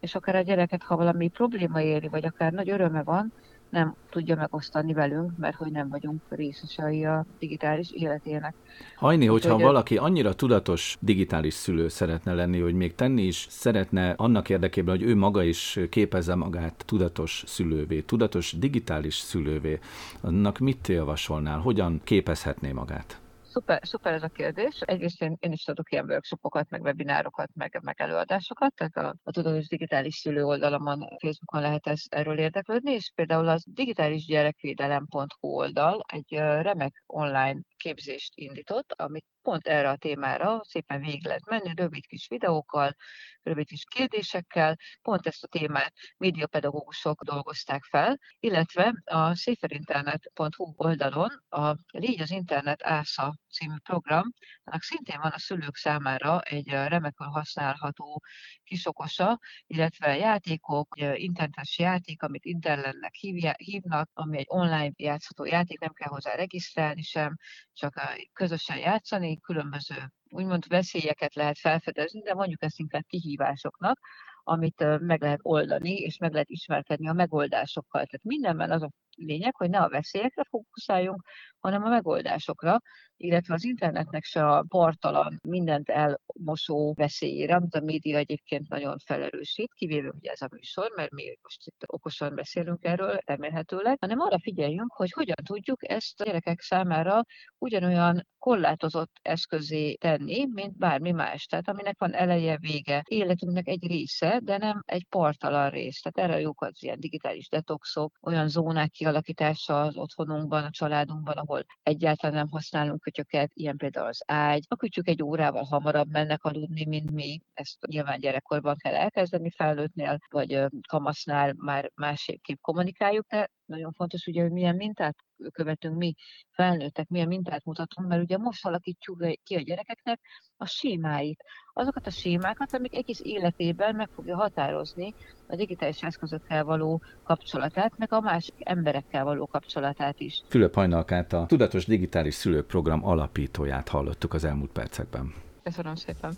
és 0.00 0.14
akár 0.14 0.36
a 0.36 0.40
gyereket, 0.40 0.82
ha 0.82 0.96
valami 0.96 1.28
probléma 1.28 1.80
éri, 1.80 2.08
vagy 2.08 2.24
akár 2.24 2.52
nagy 2.52 2.70
öröme 2.70 3.02
van, 3.02 3.32
nem 3.70 3.94
tudja 4.10 4.36
megosztani 4.36 4.92
velünk, 4.92 5.30
mert 5.38 5.56
hogy 5.56 5.70
nem 5.70 5.88
vagyunk 5.88 6.20
részesei 6.28 7.04
a 7.04 7.26
digitális 7.38 7.90
életének. 7.92 8.54
Hajni, 8.96 9.26
hogyha 9.26 9.54
hogy 9.54 9.62
valaki 9.62 9.96
annyira 9.96 10.34
tudatos 10.34 10.96
digitális 11.00 11.54
szülő 11.54 11.88
szeretne 11.88 12.34
lenni, 12.34 12.60
hogy 12.60 12.74
még 12.74 12.94
tenni 12.94 13.22
is 13.22 13.46
szeretne 13.50 14.10
annak 14.10 14.48
érdekében, 14.48 14.96
hogy 14.96 15.08
ő 15.08 15.16
maga 15.16 15.42
is 15.42 15.78
képezze 15.90 16.34
magát 16.34 16.82
tudatos 16.86 17.42
szülővé, 17.46 18.00
tudatos 18.00 18.58
digitális 18.58 19.14
szülővé, 19.14 19.78
annak 20.20 20.58
mit 20.58 20.88
javasolnál, 20.88 21.58
hogyan 21.58 22.00
képezhetné 22.04 22.72
magát? 22.72 23.20
Szuper, 23.50 23.80
szuper 23.82 24.12
ez 24.12 24.22
a 24.22 24.28
kérdés. 24.28 24.80
Egyrészt 24.80 25.22
én, 25.22 25.36
én 25.40 25.52
is 25.52 25.68
adok 25.68 25.92
ilyen 25.92 26.04
workshopokat, 26.04 26.70
meg 26.70 26.82
webinárokat, 26.82 27.50
meg, 27.54 27.80
meg 27.82 28.00
előadásokat, 28.00 28.74
tehát 28.74 28.96
a, 28.96 29.14
a 29.24 29.30
Tudatos 29.30 29.68
Digitális 29.68 30.14
Szülő 30.14 30.44
oldalamon, 30.44 30.98
Facebookon 30.98 31.60
lehet 31.60 31.86
ez, 31.86 32.02
erről 32.08 32.38
érdeklődni, 32.38 32.92
és 32.92 33.12
például 33.14 33.48
az 33.48 33.64
digitális 33.66 34.26
gyerekvédelem.hu 34.26 35.48
oldal 35.48 36.04
egy 36.08 36.32
remek 36.38 37.02
online 37.06 37.60
képzést 37.76 38.32
indított, 38.34 38.92
amit 38.92 39.26
pont 39.42 39.66
erre 39.66 39.90
a 39.90 39.96
témára 39.96 40.60
szépen 40.64 41.00
végig 41.00 41.26
lehet 41.26 41.44
menni, 41.44 41.72
rövid 41.74 42.06
kis 42.06 42.28
videókkal, 42.28 42.96
rövid 43.42 43.66
kis 43.66 43.84
kérdésekkel, 43.84 44.76
pont 45.02 45.26
ezt 45.26 45.44
a 45.44 45.46
témát 45.46 45.92
médiapedagógusok 46.16 47.22
dolgozták 47.22 47.84
fel, 47.84 48.18
illetve 48.40 49.02
a 49.04 49.34
széferinternet.hu 49.34 50.72
oldalon 50.76 51.44
a 51.48 51.74
Légy 51.92 52.20
az 52.20 52.30
Internet 52.30 52.82
ÁSZA 52.82 53.34
című 53.50 53.76
program, 53.82 54.32
annak 54.64 54.82
szintén 54.82 55.20
van 55.20 55.30
a 55.30 55.38
szülők 55.38 55.76
számára 55.76 56.40
egy 56.40 56.68
remekül 56.68 57.26
használható 57.26 58.22
kisokosa, 58.68 59.38
illetve 59.66 60.16
játékok, 60.16 60.94
internetes 61.14 61.78
játék, 61.78 62.22
amit 62.22 62.44
internetnek 62.44 63.14
hívnak, 63.56 64.10
ami 64.12 64.38
egy 64.38 64.46
online 64.48 64.92
játszható 64.96 65.44
játék, 65.44 65.80
nem 65.80 65.92
kell 65.92 66.08
hozzá 66.08 66.34
regisztrálni 66.34 67.02
sem, 67.02 67.36
csak 67.72 67.94
közösen 68.32 68.78
játszani, 68.78 69.40
különböző 69.40 70.12
úgymond 70.30 70.68
veszélyeket 70.68 71.34
lehet 71.34 71.58
felfedezni, 71.58 72.22
de 72.22 72.34
mondjuk 72.34 72.62
ezt 72.62 72.78
inkább 72.78 73.04
kihívásoknak, 73.06 74.00
amit 74.42 74.98
meg 75.00 75.22
lehet 75.22 75.40
oldani, 75.42 75.94
és 75.94 76.18
meg 76.18 76.32
lehet 76.32 76.48
ismerkedni 76.48 77.08
a 77.08 77.12
megoldásokkal. 77.12 78.04
Tehát 78.04 78.24
mindenben 78.24 78.70
az 78.70 78.82
a 78.82 78.90
lényeg, 79.26 79.56
hogy 79.56 79.70
ne 79.70 79.78
a 79.78 79.88
veszélyekre 79.88 80.44
fókuszáljunk, 80.48 81.22
hanem 81.58 81.84
a 81.84 81.88
megoldásokra, 81.88 82.80
illetve 83.16 83.54
az 83.54 83.64
internetnek 83.64 84.24
se 84.24 84.46
a 84.46 84.64
partalan, 84.68 85.40
mindent 85.42 85.88
elmosó 85.88 86.94
veszélyére, 86.94 87.54
amit 87.54 87.74
a 87.74 87.80
média 87.80 88.18
egyébként 88.18 88.68
nagyon 88.68 88.98
felerősít, 89.04 89.72
kivéve 89.74 90.08
ugye 90.08 90.30
ez 90.30 90.42
a 90.42 90.48
műsor, 90.50 90.92
mert 90.96 91.10
mi 91.10 91.38
most 91.42 91.66
itt 91.66 91.82
okosan 91.86 92.34
beszélünk 92.34 92.84
erről, 92.84 93.18
remélhetőleg, 93.24 93.96
hanem 94.00 94.20
arra 94.20 94.38
figyeljünk, 94.40 94.92
hogy 94.92 95.12
hogyan 95.12 95.36
tudjuk 95.44 95.90
ezt 95.90 96.20
a 96.20 96.24
gyerekek 96.24 96.60
számára 96.60 97.22
ugyanolyan 97.58 98.26
korlátozott 98.38 99.12
eszközé 99.22 99.94
tenni, 99.94 100.46
mint 100.46 100.76
bármi 100.76 101.10
más. 101.10 101.46
Tehát 101.46 101.68
aminek 101.68 101.98
van 101.98 102.14
eleje, 102.14 102.58
vége, 102.60 103.02
életünknek 103.08 103.68
egy 103.68 103.86
része, 103.86 104.40
de 104.42 104.56
nem 104.56 104.82
egy 104.86 105.06
partalan 105.08 105.70
rész. 105.70 106.00
Tehát 106.00 106.30
erre 106.30 106.40
jók 106.40 106.62
az 106.62 106.82
ilyen 106.82 107.00
digitális 107.00 107.48
detoxok, 107.48 108.18
olyan 108.22 108.48
zónák 108.48 108.90
kialakítása 109.08 109.80
az 109.80 109.96
otthonunkban, 109.96 110.64
a 110.64 110.70
családunkban, 110.70 111.36
ahol 111.36 111.64
egyáltalán 111.82 112.36
nem 112.36 112.48
használunk 112.50 113.00
kötyöket, 113.00 113.50
ilyen 113.54 113.76
például 113.76 114.06
az 114.06 114.22
ágy. 114.26 114.64
A 114.68 114.76
kütyük 114.76 115.08
egy 115.08 115.22
órával 115.22 115.62
hamarabb 115.62 116.10
mennek 116.10 116.44
aludni, 116.44 116.84
mint 116.84 117.10
mi. 117.10 117.40
Ezt 117.54 117.86
nyilván 117.86 118.20
gyerekkorban 118.20 118.76
kell 118.76 118.94
elkezdeni 118.94 119.50
felnőttnél, 119.50 120.18
vagy 120.30 120.64
kamasznál 120.88 121.54
már 121.56 121.90
másképp 121.94 122.60
kommunikáljuk, 122.60 123.26
de 123.26 123.50
nagyon 123.68 123.92
fontos 123.92 124.26
ugye, 124.26 124.42
hogy 124.42 124.50
milyen 124.50 124.76
mintát 124.76 125.16
követünk 125.52 125.96
mi 125.96 126.14
felnőttek, 126.50 127.08
milyen 127.08 127.28
mintát 127.28 127.64
mutatunk, 127.64 128.08
mert 128.08 128.22
ugye 128.22 128.38
most 128.38 128.66
alakítjuk 128.66 129.18
ki 129.42 129.54
a 129.54 129.60
gyerekeknek 129.60 130.20
a 130.56 130.66
sémáit. 130.66 131.44
Azokat 131.72 132.06
a 132.06 132.10
sémákat, 132.10 132.74
amik 132.74 132.94
egész 132.94 133.20
életében 133.22 133.94
meg 133.94 134.08
fogja 134.14 134.36
határozni 134.36 135.14
a 135.46 135.56
digitális 135.56 136.02
eszközökkel 136.02 136.64
való 136.64 137.02
kapcsolatát, 137.24 137.92
meg 137.96 138.12
a 138.12 138.20
másik 138.20 138.54
emberekkel 138.58 139.24
való 139.24 139.46
kapcsolatát 139.46 140.20
is. 140.20 140.42
Fülöp 140.48 140.74
Hajnalkát 140.74 141.32
a 141.32 141.46
Tudatos 141.46 141.86
Digitális 141.86 142.34
Szülőprogram 142.34 143.04
alapítóját 143.04 143.88
hallottuk 143.88 144.34
az 144.34 144.44
elmúlt 144.44 144.72
percekben. 144.72 145.34
Köszönöm 145.62 145.94
szépen. 145.94 146.32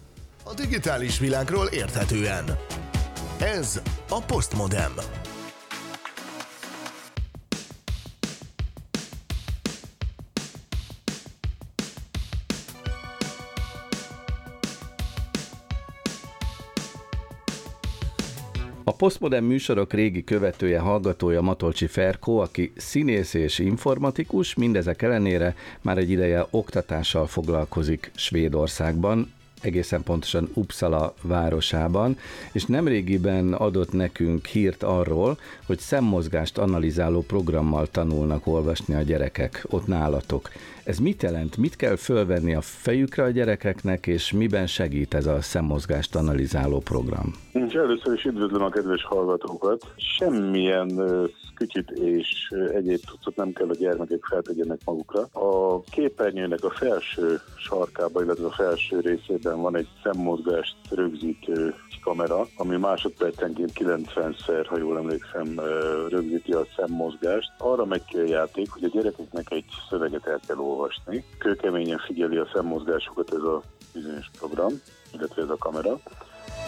A 0.44 0.54
digitális 0.54 1.18
világról 1.18 1.66
érthetően. 1.66 2.44
Ez 3.40 3.82
a 4.08 4.22
Postmodem. 4.26 4.92
Postmodern 19.00 19.44
műsorok 19.44 19.92
régi 19.92 20.24
követője, 20.24 20.78
hallgatója 20.78 21.40
Matolcsi 21.40 21.86
Ferkó, 21.86 22.38
aki 22.38 22.72
színész 22.76 23.34
és 23.34 23.58
informatikus, 23.58 24.54
mindezek 24.54 25.02
ellenére 25.02 25.54
már 25.80 25.98
egy 25.98 26.10
ideje 26.10 26.46
oktatással 26.50 27.26
foglalkozik 27.26 28.10
Svédországban, 28.14 29.32
egészen 29.60 30.02
pontosan 30.02 30.50
Uppsala 30.54 31.14
városában, 31.22 32.16
és 32.52 32.64
nemrégiben 32.64 33.52
adott 33.52 33.92
nekünk 33.92 34.46
hírt 34.46 34.82
arról, 34.82 35.38
hogy 35.66 35.78
szemmozgást 35.78 36.58
analizáló 36.58 37.20
programmal 37.22 37.86
tanulnak 37.86 38.46
olvasni 38.46 38.94
a 38.94 39.02
gyerekek 39.02 39.66
ott 39.70 39.86
nálatok. 39.86 40.48
Ez 40.84 40.98
mit 40.98 41.22
jelent? 41.22 41.56
Mit 41.56 41.76
kell 41.76 41.96
fölvenni 41.96 42.54
a 42.54 42.60
fejükre 42.60 43.22
a 43.22 43.30
gyerekeknek, 43.30 44.06
és 44.06 44.32
miben 44.32 44.66
segít 44.66 45.14
ez 45.14 45.26
a 45.26 45.40
szemmozgást 45.40 46.14
analizáló 46.14 46.78
program? 46.78 47.34
És 47.52 47.72
először 47.72 48.14
is 48.14 48.24
üdvözlöm 48.24 48.62
a 48.62 48.68
kedves 48.68 49.04
hallgatókat. 49.04 49.92
Semmilyen 49.96 50.88
kütyüt 51.54 51.90
és 51.90 52.52
egyéb 52.74 53.00
tudszot 53.10 53.36
nem 53.36 53.52
kell 53.52 53.68
a 53.68 53.74
gyermekek 53.74 54.24
feltegyenek 54.24 54.80
magukra. 54.84 55.20
A 55.20 55.80
képernyőnek 55.80 56.64
a 56.64 56.70
felső 56.70 57.40
sarkában, 57.56 58.24
illetve 58.24 58.46
a 58.46 58.50
felső 58.50 59.00
részében 59.50 59.60
van 59.60 59.76
egy 59.76 59.88
szemmozgást 60.02 60.76
rögzítő 60.90 61.74
kamera, 62.02 62.46
ami 62.56 62.76
másodpercenként 62.76 63.72
90-szer, 63.74 64.66
ha 64.68 64.78
jól 64.78 64.98
emlékszem, 64.98 65.60
rögzíti 66.08 66.52
a 66.52 66.66
szemmozgást. 66.76 67.50
Arra 67.58 67.84
megy 67.84 68.04
ki 68.04 68.16
a 68.16 68.24
játék, 68.24 68.70
hogy 68.70 68.84
a 68.84 68.88
gyerekeknek 68.88 69.50
egy 69.50 69.64
szöveget 69.88 70.26
el 70.26 70.40
kell 70.46 70.58
olvasni. 70.58 71.24
Kőkeményen 71.38 71.98
figyeli 71.98 72.36
a 72.36 72.48
szemmozgásokat 72.54 73.34
ez 73.34 73.42
a 73.42 73.62
bizonyos 73.92 74.30
program, 74.38 74.72
illetve 75.12 75.42
ez 75.42 75.50
a 75.50 75.56
kamera 75.56 76.00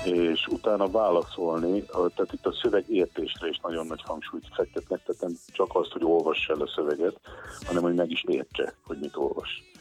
és 0.05 0.47
utána 0.47 0.91
válaszolni, 0.91 1.85
tehát 1.87 2.33
itt 2.33 2.47
a 2.47 2.53
szöveg 2.63 2.85
értésre 2.89 3.49
is 3.49 3.59
nagyon 3.63 3.87
nagy 3.87 4.03
hangsúlyt 4.05 4.49
fektetnek, 4.55 5.03
tehát 5.05 5.21
nem 5.21 5.33
csak 5.53 5.69
azt, 5.73 5.93
hogy 5.93 6.05
olvass 6.05 6.49
el 6.49 6.61
a 6.61 6.73
szöveget, 6.75 7.21
hanem 7.67 7.83
hogy 7.83 7.95
meg 7.95 8.11
is 8.11 8.25
értse, 8.27 8.75
hogy 8.87 8.99
mit 8.99 9.17
olvas. 9.17 9.72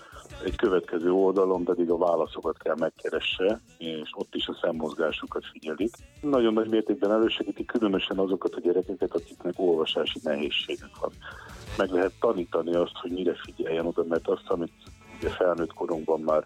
Egy 0.43 0.55
következő 0.55 1.11
oldalon 1.11 1.63
pedig 1.63 1.89
a 1.89 1.97
válaszokat 1.97 2.57
kell 2.57 2.75
megkeresse, 2.79 3.59
és 3.77 4.09
ott 4.11 4.35
is 4.35 4.47
a 4.47 4.57
szemmozgásukat 4.61 5.45
figyelik. 5.45 5.95
Nagyon 6.21 6.53
nagy 6.53 6.69
mértékben 6.69 7.11
elősegíti 7.11 7.65
különösen 7.65 8.17
azokat 8.17 8.55
a 8.55 8.59
gyerekeket, 8.59 9.15
akiknek 9.15 9.53
olvasási 9.57 10.19
nehézségek 10.23 10.97
van. 10.99 11.11
Meg 11.77 11.89
lehet 11.89 12.13
tanítani 12.19 12.75
azt, 12.75 12.95
hogy 13.01 13.11
mire 13.11 13.35
figyeljen 13.35 13.85
oda, 13.85 14.03
mert 14.03 14.27
azt, 14.27 14.49
amit 14.49 14.73
ugye 15.19 15.29
felnőtt 15.29 15.73
korunkban 15.73 16.19
már 16.19 16.45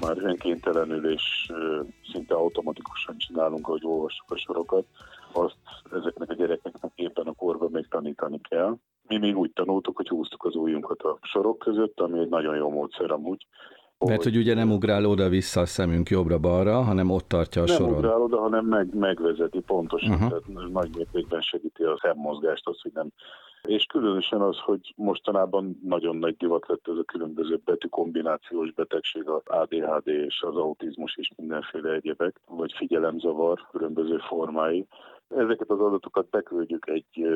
már 0.00 0.16
önkéntelenül 0.18 1.12
és 1.12 1.52
szinte 2.12 2.34
automatikusan 2.34 3.18
csinálunk, 3.18 3.66
ahogy 3.66 3.84
olvassuk 3.84 4.30
a 4.30 4.36
sorokat, 4.36 4.84
azt 5.32 5.56
ezeknek 5.92 6.30
a 6.30 6.34
gyerekeknek 6.34 6.92
éppen 6.94 7.26
a 7.26 7.32
korban 7.32 7.70
még 7.72 7.88
tanítani 7.88 8.40
kell. 8.48 8.76
Mi 9.08 9.18
még 9.18 9.36
úgy 9.36 9.52
tanultuk, 9.52 9.96
hogy 9.96 10.08
húztuk 10.08 10.44
az 10.44 10.54
ujjunkat 10.54 11.02
a 11.02 11.18
sorok 11.22 11.58
között, 11.58 12.00
ami 12.00 12.18
egy 12.18 12.28
nagyon 12.28 12.56
jó 12.56 12.70
módszer 12.70 13.10
amúgy. 13.10 13.46
Mert 13.98 14.22
hogy 14.22 14.36
ugye 14.36 14.54
nem 14.54 14.72
ugrál 14.72 15.06
oda-vissza 15.06 15.60
a 15.60 15.66
szemünk 15.66 16.08
jobbra-balra, 16.08 16.82
hanem 16.82 17.10
ott 17.10 17.28
tartja 17.28 17.62
a 17.62 17.64
nem 17.64 17.76
soron. 17.76 17.90
Nem 17.90 17.98
ugrál 17.98 18.20
oda, 18.20 18.40
hanem 18.40 18.66
meg, 18.66 18.94
megvezeti 18.94 19.60
pontosan. 19.60 20.12
Uh-huh. 20.12 20.28
Tehát 20.28 20.70
nagy 20.72 20.90
mértékben 20.96 21.40
segíti 21.40 21.82
a 21.82 21.98
szemmozgást, 22.02 22.68
az, 22.68 22.80
hogy 22.80 22.92
nem 22.94 23.08
és 23.68 23.84
különösen 23.84 24.40
az, 24.40 24.58
hogy 24.58 24.92
mostanában 24.96 25.78
nagyon 25.82 26.16
nagy 26.16 26.36
divat 26.36 26.68
lett 26.68 26.88
ez 26.88 26.96
a 26.96 27.04
különböző 27.04 27.60
betűkombinációs 27.64 28.72
betegség, 28.72 29.28
az 29.28 29.42
ADHD 29.44 30.08
és 30.08 30.42
az 30.42 30.56
autizmus 30.56 31.16
és 31.16 31.30
mindenféle 31.36 31.92
egyebek, 31.92 32.40
vagy 32.46 32.72
figyelemzavar 32.76 33.66
különböző 33.70 34.18
formái. 34.18 34.86
Ezeket 35.28 35.70
az 35.70 35.80
adatokat 35.80 36.30
beküldjük 36.30 36.88
egy 36.88 37.26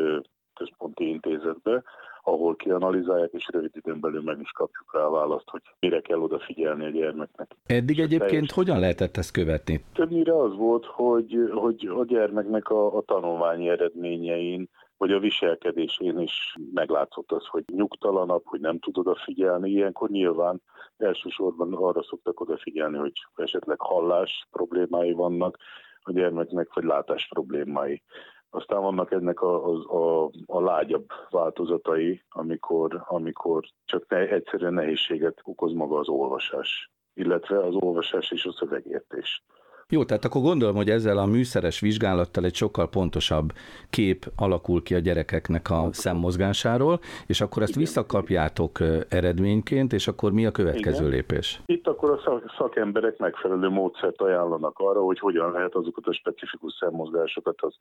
központi 0.59 1.09
intézetbe, 1.09 1.83
ahol 2.23 2.57
kianalizálják, 2.57 3.31
és 3.33 3.49
rövid 3.53 3.71
időn 3.75 4.01
belül 4.01 4.23
meg 4.23 4.41
is 4.41 4.51
kapjuk 4.51 4.95
rá 4.95 5.01
a 5.01 5.11
választ, 5.11 5.49
hogy 5.51 5.61
mire 5.81 6.01
kell 6.01 6.19
odafigyelni 6.19 6.85
a 6.85 6.91
gyermeknek. 6.91 7.51
Eddig 7.67 7.99
egyébként 7.99 8.31
teljes... 8.31 8.53
hogyan 8.53 8.79
lehetett 8.79 9.17
ezt 9.17 9.31
követni? 9.31 9.85
Többnyire 9.93 10.41
az 10.41 10.57
volt, 10.57 10.85
hogy, 10.85 11.51
hogy 11.53 11.91
a 11.97 12.05
gyermeknek 12.05 12.69
a, 12.69 12.97
a 12.97 13.03
tanulmányi 13.03 13.69
eredményein 13.69 14.69
vagy 14.97 15.13
a 15.13 15.19
viselkedésén 15.19 16.19
is 16.19 16.57
meglátszott 16.75 17.33
az, 17.33 17.47
hogy 17.47 17.65
nyugtalanabb, 17.67 18.43
hogy 18.45 18.61
nem 18.61 18.79
tud 18.79 18.99
odafigyelni. 18.99 19.71
Ilyenkor 19.71 20.11
nyilván 20.11 20.63
elsősorban 20.97 21.75
arra 21.75 22.03
szoktak 22.03 22.41
odafigyelni, 22.41 22.97
hogy 22.97 23.13
esetleg 23.37 23.81
hallás 23.81 24.47
problémái 24.51 25.13
vannak 25.13 25.57
a 26.03 26.13
gyermeknek, 26.13 26.75
vagy 26.75 26.85
látás 26.85 27.29
problémái. 27.29 28.03
Aztán 28.51 28.81
vannak 28.81 29.11
ennek 29.13 29.41
a, 29.41 29.67
a, 29.67 29.97
a, 29.97 30.31
a 30.47 30.61
lágyabb 30.61 31.09
változatai, 31.31 32.23
amikor, 32.29 33.05
amikor 33.07 33.65
csak 33.85 34.09
ne, 34.09 34.17
egyszerűen 34.17 34.75
nehézséget 34.75 35.41
okoz 35.43 35.73
maga 35.73 35.99
az 35.99 36.09
olvasás, 36.09 36.91
illetve 37.15 37.59
az 37.65 37.75
olvasás 37.75 38.31
és 38.31 38.45
a 38.45 38.53
szövegértés. 38.53 39.45
Jó, 39.93 40.05
tehát 40.05 40.25
akkor 40.25 40.43
gondolom, 40.43 40.77
hogy 40.77 40.91
ezzel 40.91 41.19
a 41.19 41.27
műszeres 41.27 41.81
vizsgálattal 41.81 42.45
egy 42.45 42.55
sokkal 42.55 42.89
pontosabb 42.89 43.53
kép 43.91 44.25
alakul 44.37 44.83
ki 44.83 44.95
a 44.95 44.99
gyerekeknek 44.99 45.71
a 45.71 45.89
szemmozgásáról, 45.93 47.01
és 47.27 47.41
akkor 47.41 47.63
ezt 47.63 47.75
visszakapjátok 47.75 48.79
eredményként, 49.09 49.93
és 49.93 50.09
akkor 50.09 50.33
mi 50.33 50.47
a 50.47 50.51
következő 50.51 50.99
Igen. 50.99 51.11
lépés? 51.11 51.61
Itt 51.67 51.87
akkor 51.87 52.11
a 52.11 52.43
szakemberek 52.59 53.19
megfelelő 53.19 53.69
módszert 53.69 54.21
ajánlanak 54.21 54.79
arra, 54.79 55.01
hogy 55.01 55.19
hogyan 55.19 55.53
lehet 55.53 55.75
azokat 55.75 56.07
a 56.07 56.13
specifikus 56.13 56.73
szemmozgásokat. 56.81 57.61
Az. 57.61 57.75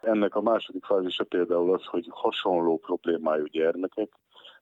Ennek 0.00 0.34
a 0.34 0.42
második 0.42 0.84
fázisa 0.84 1.24
például 1.24 1.74
az, 1.74 1.84
hogy 1.84 2.06
hasonló 2.10 2.78
problémájú 2.78 3.44
gyermekek 3.44 4.08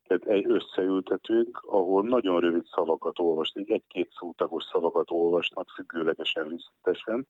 egy 0.08 0.50
összeültetünk, 0.50 1.62
ahol 1.66 2.02
nagyon 2.02 2.40
rövid 2.40 2.64
szavakat 2.64 3.18
olvasnak, 3.18 3.68
egy-két 3.68 4.12
szótagos 4.18 4.64
szavakat 4.64 5.10
olvasnak 5.10 5.68
függőlegesen, 5.70 6.48
visszatesen, 6.48 7.26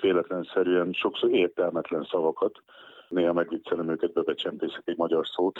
véletlenszerűen 0.00 0.92
sokszor 0.92 1.30
értelmetlen 1.30 2.06
szavakat, 2.10 2.62
néha 3.08 3.32
megviccelem 3.32 3.90
őket, 3.90 4.12
bebecsempészek 4.12 4.82
egy 4.84 4.96
magyar 4.96 5.26
szót, 5.26 5.58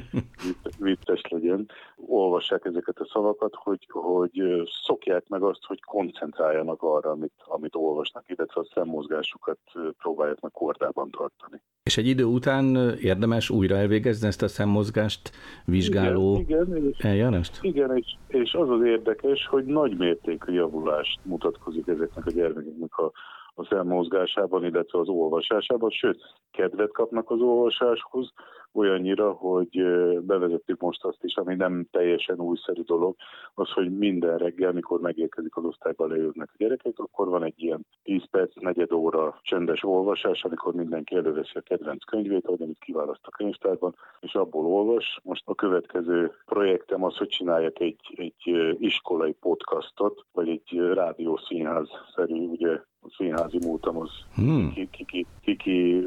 vicces 0.78 1.20
legyen. 1.28 1.68
Olvassák 1.96 2.64
ezeket 2.64 2.98
a 2.98 3.06
szavakat, 3.12 3.54
hogy, 3.54 3.86
hogy 3.90 4.42
szokják 4.82 5.28
meg 5.28 5.42
azt, 5.42 5.64
hogy 5.64 5.82
koncentráljanak 5.82 6.82
arra, 6.82 7.10
amit, 7.10 7.32
amit 7.44 7.74
olvasnak, 7.74 8.24
illetve 8.28 8.60
a 8.60 8.68
szemmozgásukat 8.74 9.58
próbálják 9.98 10.40
meg 10.40 10.50
kordában 10.50 11.10
tartani. 11.10 11.62
És 11.82 11.96
egy 11.96 12.06
idő 12.06 12.24
után 12.24 12.94
érdemes 13.00 13.50
újra 13.50 13.76
elvégezni 13.76 14.26
ezt 14.26 14.42
a 14.42 14.48
szemmozgást 14.48 15.30
vizsgáló 15.64 16.38
igen, 16.38 16.66
igen, 16.66 16.88
és, 16.88 16.98
eljárást? 16.98 17.58
Igen, 17.62 17.96
és, 17.96 18.16
és 18.28 18.52
az 18.52 18.70
az 18.70 18.84
érdekes, 18.84 19.46
hogy 19.46 19.64
nagy 19.64 19.96
mértékű 19.96 20.52
javulást 20.52 21.20
mutatkozik 21.22 21.86
ezeknek 21.86 22.26
a 22.26 22.30
gyermekeknek 22.30 22.98
a 22.98 23.12
a 23.54 23.64
szemmozgásában, 23.64 24.64
illetve 24.64 24.98
az 24.98 25.08
olvasásában, 25.08 25.90
sőt, 25.90 26.20
kedvet 26.50 26.92
kapnak 26.92 27.30
az 27.30 27.40
olvasáshoz, 27.40 28.32
olyannyira, 28.74 29.32
hogy 29.32 29.82
bevezettük 30.20 30.80
most 30.80 31.04
azt 31.04 31.24
is, 31.24 31.36
ami 31.36 31.54
nem 31.54 31.86
teljesen 31.90 32.40
újszerű 32.40 32.82
dolog, 32.82 33.16
az, 33.54 33.70
hogy 33.70 33.98
minden 33.98 34.38
reggel, 34.38 34.72
mikor 34.72 35.00
megérkezik 35.00 35.56
az 35.56 35.64
osztályba, 35.64 36.06
leülnek 36.06 36.48
a 36.52 36.56
gyerekek, 36.56 36.98
akkor 36.98 37.28
van 37.28 37.44
egy 37.44 37.62
ilyen 37.62 37.86
10 38.02 38.22
perc, 38.30 38.54
negyed 38.60 38.92
óra 38.92 39.38
csendes 39.42 39.82
olvasás, 39.84 40.44
amikor 40.44 40.74
mindenki 40.74 41.14
előveszi 41.14 41.52
a 41.54 41.60
kedvenc 41.60 42.04
könyvét, 42.04 42.46
ahogy 42.46 42.62
amit 42.62 42.78
kiválaszt 42.78 43.26
a 43.26 43.30
könyvtárban, 43.30 43.94
és 44.20 44.34
abból 44.34 44.66
olvas. 44.66 45.20
Most 45.22 45.42
a 45.46 45.54
következő 45.54 46.32
projektem 46.44 47.04
az, 47.04 47.16
hogy 47.16 47.28
csináljak 47.28 47.80
egy, 47.80 48.14
egy 48.16 48.76
iskolai 48.78 49.32
podcastot, 49.32 50.24
vagy 50.32 50.48
egy 50.48 50.78
rádiószínház-szerű 50.92 52.34
ugye, 52.34 52.80
színházi 53.16 53.58
múltam 53.66 53.96
az 53.96 54.10
hmm. 54.34 54.72
kiki, 54.72 55.04
kiki, 55.04 55.26
kiki 55.42 56.06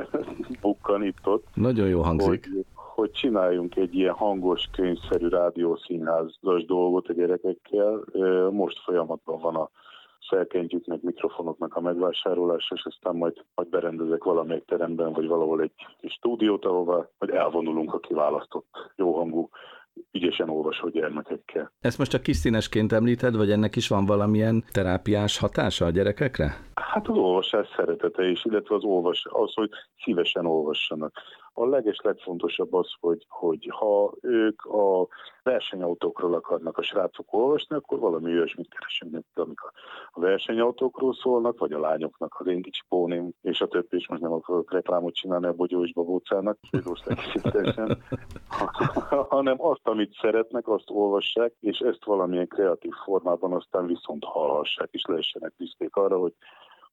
bukkan 0.60 1.04
itt-ott. 1.04 1.46
Nagyon 1.54 1.88
jó 1.88 2.02
hangzik. 2.02 2.28
Hogy, 2.28 2.64
hogy 2.74 3.10
csináljunk 3.10 3.76
egy 3.76 3.94
ilyen 3.94 4.14
hangos, 4.14 4.68
könyvszerű 4.72 5.28
rádiószínházas 5.28 6.64
dolgot 6.66 7.08
a 7.08 7.12
gyerekekkel. 7.12 8.04
Most 8.50 8.78
folyamatban 8.84 9.40
van 9.40 9.54
a 9.54 9.70
felkentjük 10.28 10.86
meg 10.86 10.98
mikrofonoknak 11.02 11.76
a 11.76 11.80
megvásárolás, 11.80 12.70
és 12.74 12.84
aztán 12.84 13.16
majd, 13.16 13.44
majd 13.54 13.68
berendezek 13.68 14.24
valamelyik 14.24 14.64
teremben, 14.64 15.12
vagy 15.12 15.26
valahol 15.26 15.60
egy 15.60 15.72
kis 16.00 16.12
stúdiót, 16.12 16.64
ahova 16.64 17.10
majd 17.18 17.34
elvonulunk 17.34 17.94
a 17.94 17.98
kiválasztott 17.98 18.92
jóhangú 18.96 19.48
ügyesen 20.12 20.48
olvasó 20.48 20.88
gyermekekkel. 20.88 21.72
Ezt 21.80 21.98
most 21.98 22.10
csak 22.10 22.22
kis 22.22 22.36
színesként 22.36 22.92
említed, 22.92 23.36
vagy 23.36 23.50
ennek 23.50 23.76
is 23.76 23.88
van 23.88 24.06
valamilyen 24.06 24.64
terápiás 24.72 25.38
hatása 25.38 25.84
a 25.84 25.90
gyerekekre? 25.90 26.56
Hát 26.74 27.08
az 27.08 27.16
olvasás 27.16 27.68
szeretete 27.76 28.28
is, 28.28 28.44
illetve 28.44 28.74
az, 28.74 28.84
olvas, 28.84 29.26
az, 29.30 29.52
hogy 29.54 29.70
szívesen 30.04 30.46
olvassanak. 30.46 31.12
A 31.58 31.66
leges 31.66 32.00
legfontosabb 32.02 32.74
az, 32.74 32.92
hogy, 33.00 33.26
hogy 33.28 33.68
ha 33.70 34.12
ők 34.20 34.64
a 34.64 35.06
versenyautókról 35.42 36.34
akarnak 36.34 36.78
a 36.78 36.82
srácok 36.82 37.32
olvasni, 37.32 37.76
akkor 37.76 37.98
valami 37.98 38.32
olyasmit 38.32 38.68
keresünk, 38.68 39.24
amik 39.34 39.60
a 40.10 40.20
versenyautókról 40.20 41.14
szólnak, 41.14 41.58
vagy 41.58 41.72
a 41.72 41.80
lányoknak 41.80 42.36
az 42.38 42.46
én 42.46 42.62
kicsi 42.62 42.80
póném, 42.88 43.30
és 43.42 43.60
a 43.60 43.66
többi 43.66 43.96
is 43.96 44.08
most 44.08 44.22
nem 44.22 44.32
akarok 44.32 44.72
reklámot 44.72 45.14
csinálni 45.14 45.46
a 45.46 45.52
Bogyó 45.52 45.84
és 45.84 45.92
Babócának, 45.92 46.58
hanem 49.28 49.56
azt, 49.58 49.88
amit 49.88 50.16
szeretnek, 50.20 50.68
azt 50.68 50.90
olvassák, 50.90 51.52
és 51.60 51.78
ezt 51.78 52.04
valamilyen 52.04 52.48
kreatív 52.48 52.92
formában 53.04 53.52
aztán 53.52 53.86
viszont 53.86 54.24
hallhassák, 54.24 54.88
és 54.90 55.04
lehessenek 55.08 55.52
büszkék 55.56 55.96
arra, 55.96 56.18
hogy 56.18 56.32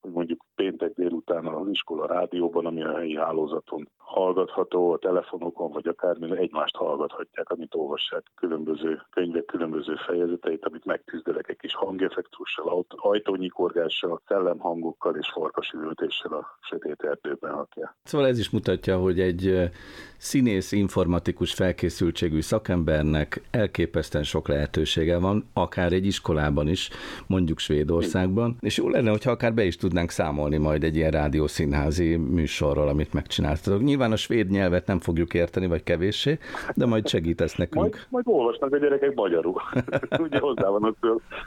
hogy 0.03 0.11
mondjuk 0.11 0.45
péntek 0.55 0.93
délután 0.93 1.45
az 1.45 1.67
iskola 1.67 2.07
rádióban, 2.07 2.65
ami 2.65 2.83
a 2.83 2.97
helyi 2.97 3.15
hálózaton 3.15 3.89
hallgatható, 3.97 4.91
a 4.91 4.97
telefonokon, 4.97 5.71
vagy 5.71 5.87
akármi 5.87 6.37
egymást 6.37 6.75
hallgathatják, 6.75 7.49
amit 7.49 7.75
olvassák, 7.75 8.23
különböző 8.35 9.01
könyvek, 9.09 9.45
különböző 9.45 9.95
fejezeteit, 10.05 10.65
amit 10.65 10.85
megtűzdelek 10.85 11.49
egy 11.49 11.57
kis 11.57 11.75
hangeffektussal, 11.75 12.85
ajtónyikorgással, 12.87 14.21
szellemhangokkal 14.27 15.15
és 15.15 15.29
farkasültéssel 15.31 16.33
a 16.33 16.57
sötét 16.61 17.03
erdőben 17.03 17.53
hakja. 17.53 17.95
Szóval 18.03 18.27
ez 18.27 18.39
is 18.39 18.49
mutatja, 18.49 18.97
hogy 18.97 19.19
egy 19.19 19.71
színész, 20.17 20.71
informatikus 20.71 21.53
felkészültségű 21.53 22.41
szakembernek 22.41 23.41
elképesztően 23.51 24.23
sok 24.23 24.47
lehetősége 24.47 25.17
van, 25.17 25.49
akár 25.53 25.93
egy 25.93 26.05
iskolában 26.05 26.67
is, 26.67 26.89
mondjuk 27.27 27.59
Svédországban, 27.59 28.57
és 28.59 28.77
jó 28.77 28.89
lenne, 28.89 29.09
hogyha 29.09 29.31
akár 29.31 29.53
be 29.53 29.63
is 29.63 29.75
tudnánk 29.75 30.09
számolni 30.09 30.42
majd 30.57 30.83
egy 30.83 30.95
ilyen 30.95 31.11
rádiószínházi 31.11 32.15
műsorról, 32.15 32.87
amit 32.87 33.13
megcsináltatok. 33.13 33.81
Nyilván 33.81 34.11
a 34.11 34.15
svéd 34.15 34.49
nyelvet 34.49 34.87
nem 34.87 34.99
fogjuk 34.99 35.33
érteni, 35.33 35.67
vagy 35.67 35.83
kevéssé, 35.83 36.37
de 36.75 36.85
majd 36.85 37.07
segítesz 37.07 37.55
nekünk. 37.55 37.83
Majd, 37.83 38.07
majd 38.09 38.25
olvasnak 38.27 38.73
a 38.73 38.77
gyerekek 38.77 39.13
magyarul. 39.15 39.61
Ugye 40.25 40.39
hozzá 40.39 40.69
vannak 40.69 40.95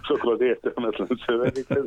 sokkal 0.02 0.32
az 0.32 0.40
értelmetlen 0.40 1.08
szövegekhez. 1.26 1.84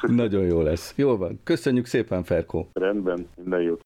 Nagyon 0.22 0.44
jó 0.44 0.60
lesz. 0.62 0.94
Jó 0.96 1.16
van. 1.16 1.40
Köszönjük 1.44 1.86
szépen, 1.86 2.22
Ferkó. 2.22 2.68
Rendben, 2.72 3.28
minden 3.36 3.60
jót. 3.60 3.82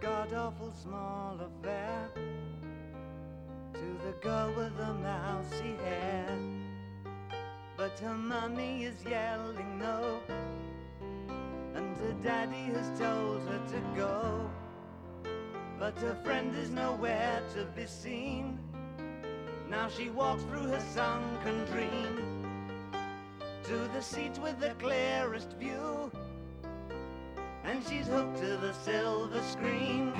god-awful 0.00 0.72
small 0.82 1.40
affair 1.40 2.08
to 3.72 3.80
the 4.04 4.12
girl 4.20 4.48
with 4.56 4.76
the 4.76 4.92
mousy 5.02 5.74
hair. 5.82 6.59
But 7.80 7.98
her 8.00 8.14
mommy 8.14 8.84
is 8.84 9.02
yelling 9.08 9.78
no, 9.78 10.20
and 11.74 11.96
her 11.96 12.14
daddy 12.22 12.64
has 12.74 13.00
told 13.00 13.40
her 13.48 13.58
to 13.68 13.80
go. 13.96 14.50
But 15.78 15.98
her 16.00 16.14
friend 16.22 16.54
is 16.54 16.68
nowhere 16.68 17.42
to 17.54 17.64
be 17.74 17.86
seen. 17.86 18.58
Now 19.70 19.88
she 19.88 20.10
walks 20.10 20.42
through 20.42 20.66
her 20.66 20.84
sunken 20.92 21.64
dream 21.72 22.44
to 23.64 23.88
the 23.94 24.02
seat 24.02 24.38
with 24.38 24.60
the 24.60 24.74
clearest 24.78 25.52
view 25.54 26.12
and 27.64 27.82
she's 27.88 28.08
hooked 28.08 28.36
to 28.36 28.58
the 28.58 28.74
silver 28.74 29.40
screen. 29.40 30.12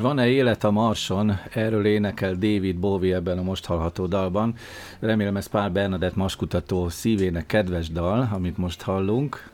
Van-e 0.00 0.28
élet 0.28 0.64
a 0.64 0.70
Marson? 0.70 1.38
Erről 1.52 1.86
énekel 1.86 2.32
David 2.32 2.76
Bowie 2.76 3.14
ebben 3.14 3.38
a 3.38 3.42
most 3.42 3.64
hallható 3.64 4.06
dalban. 4.06 4.54
Remélem 4.98 5.36
ez 5.36 5.46
Pál 5.46 5.70
Bernadett 5.70 6.16
maskutató 6.16 6.88
szívének 6.88 7.46
kedves 7.46 7.88
dal, 7.88 8.28
amit 8.32 8.56
most 8.56 8.82
hallunk. 8.82 9.50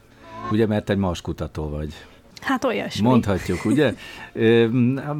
Ugye, 0.51 0.67
mert 0.67 0.91
egy 0.91 0.97
maskutató 0.97 1.69
vagy. 1.69 1.95
Hát 2.41 2.65
olyasmi. 2.65 3.07
Mondhatjuk, 3.07 3.65
ugye? 3.65 3.95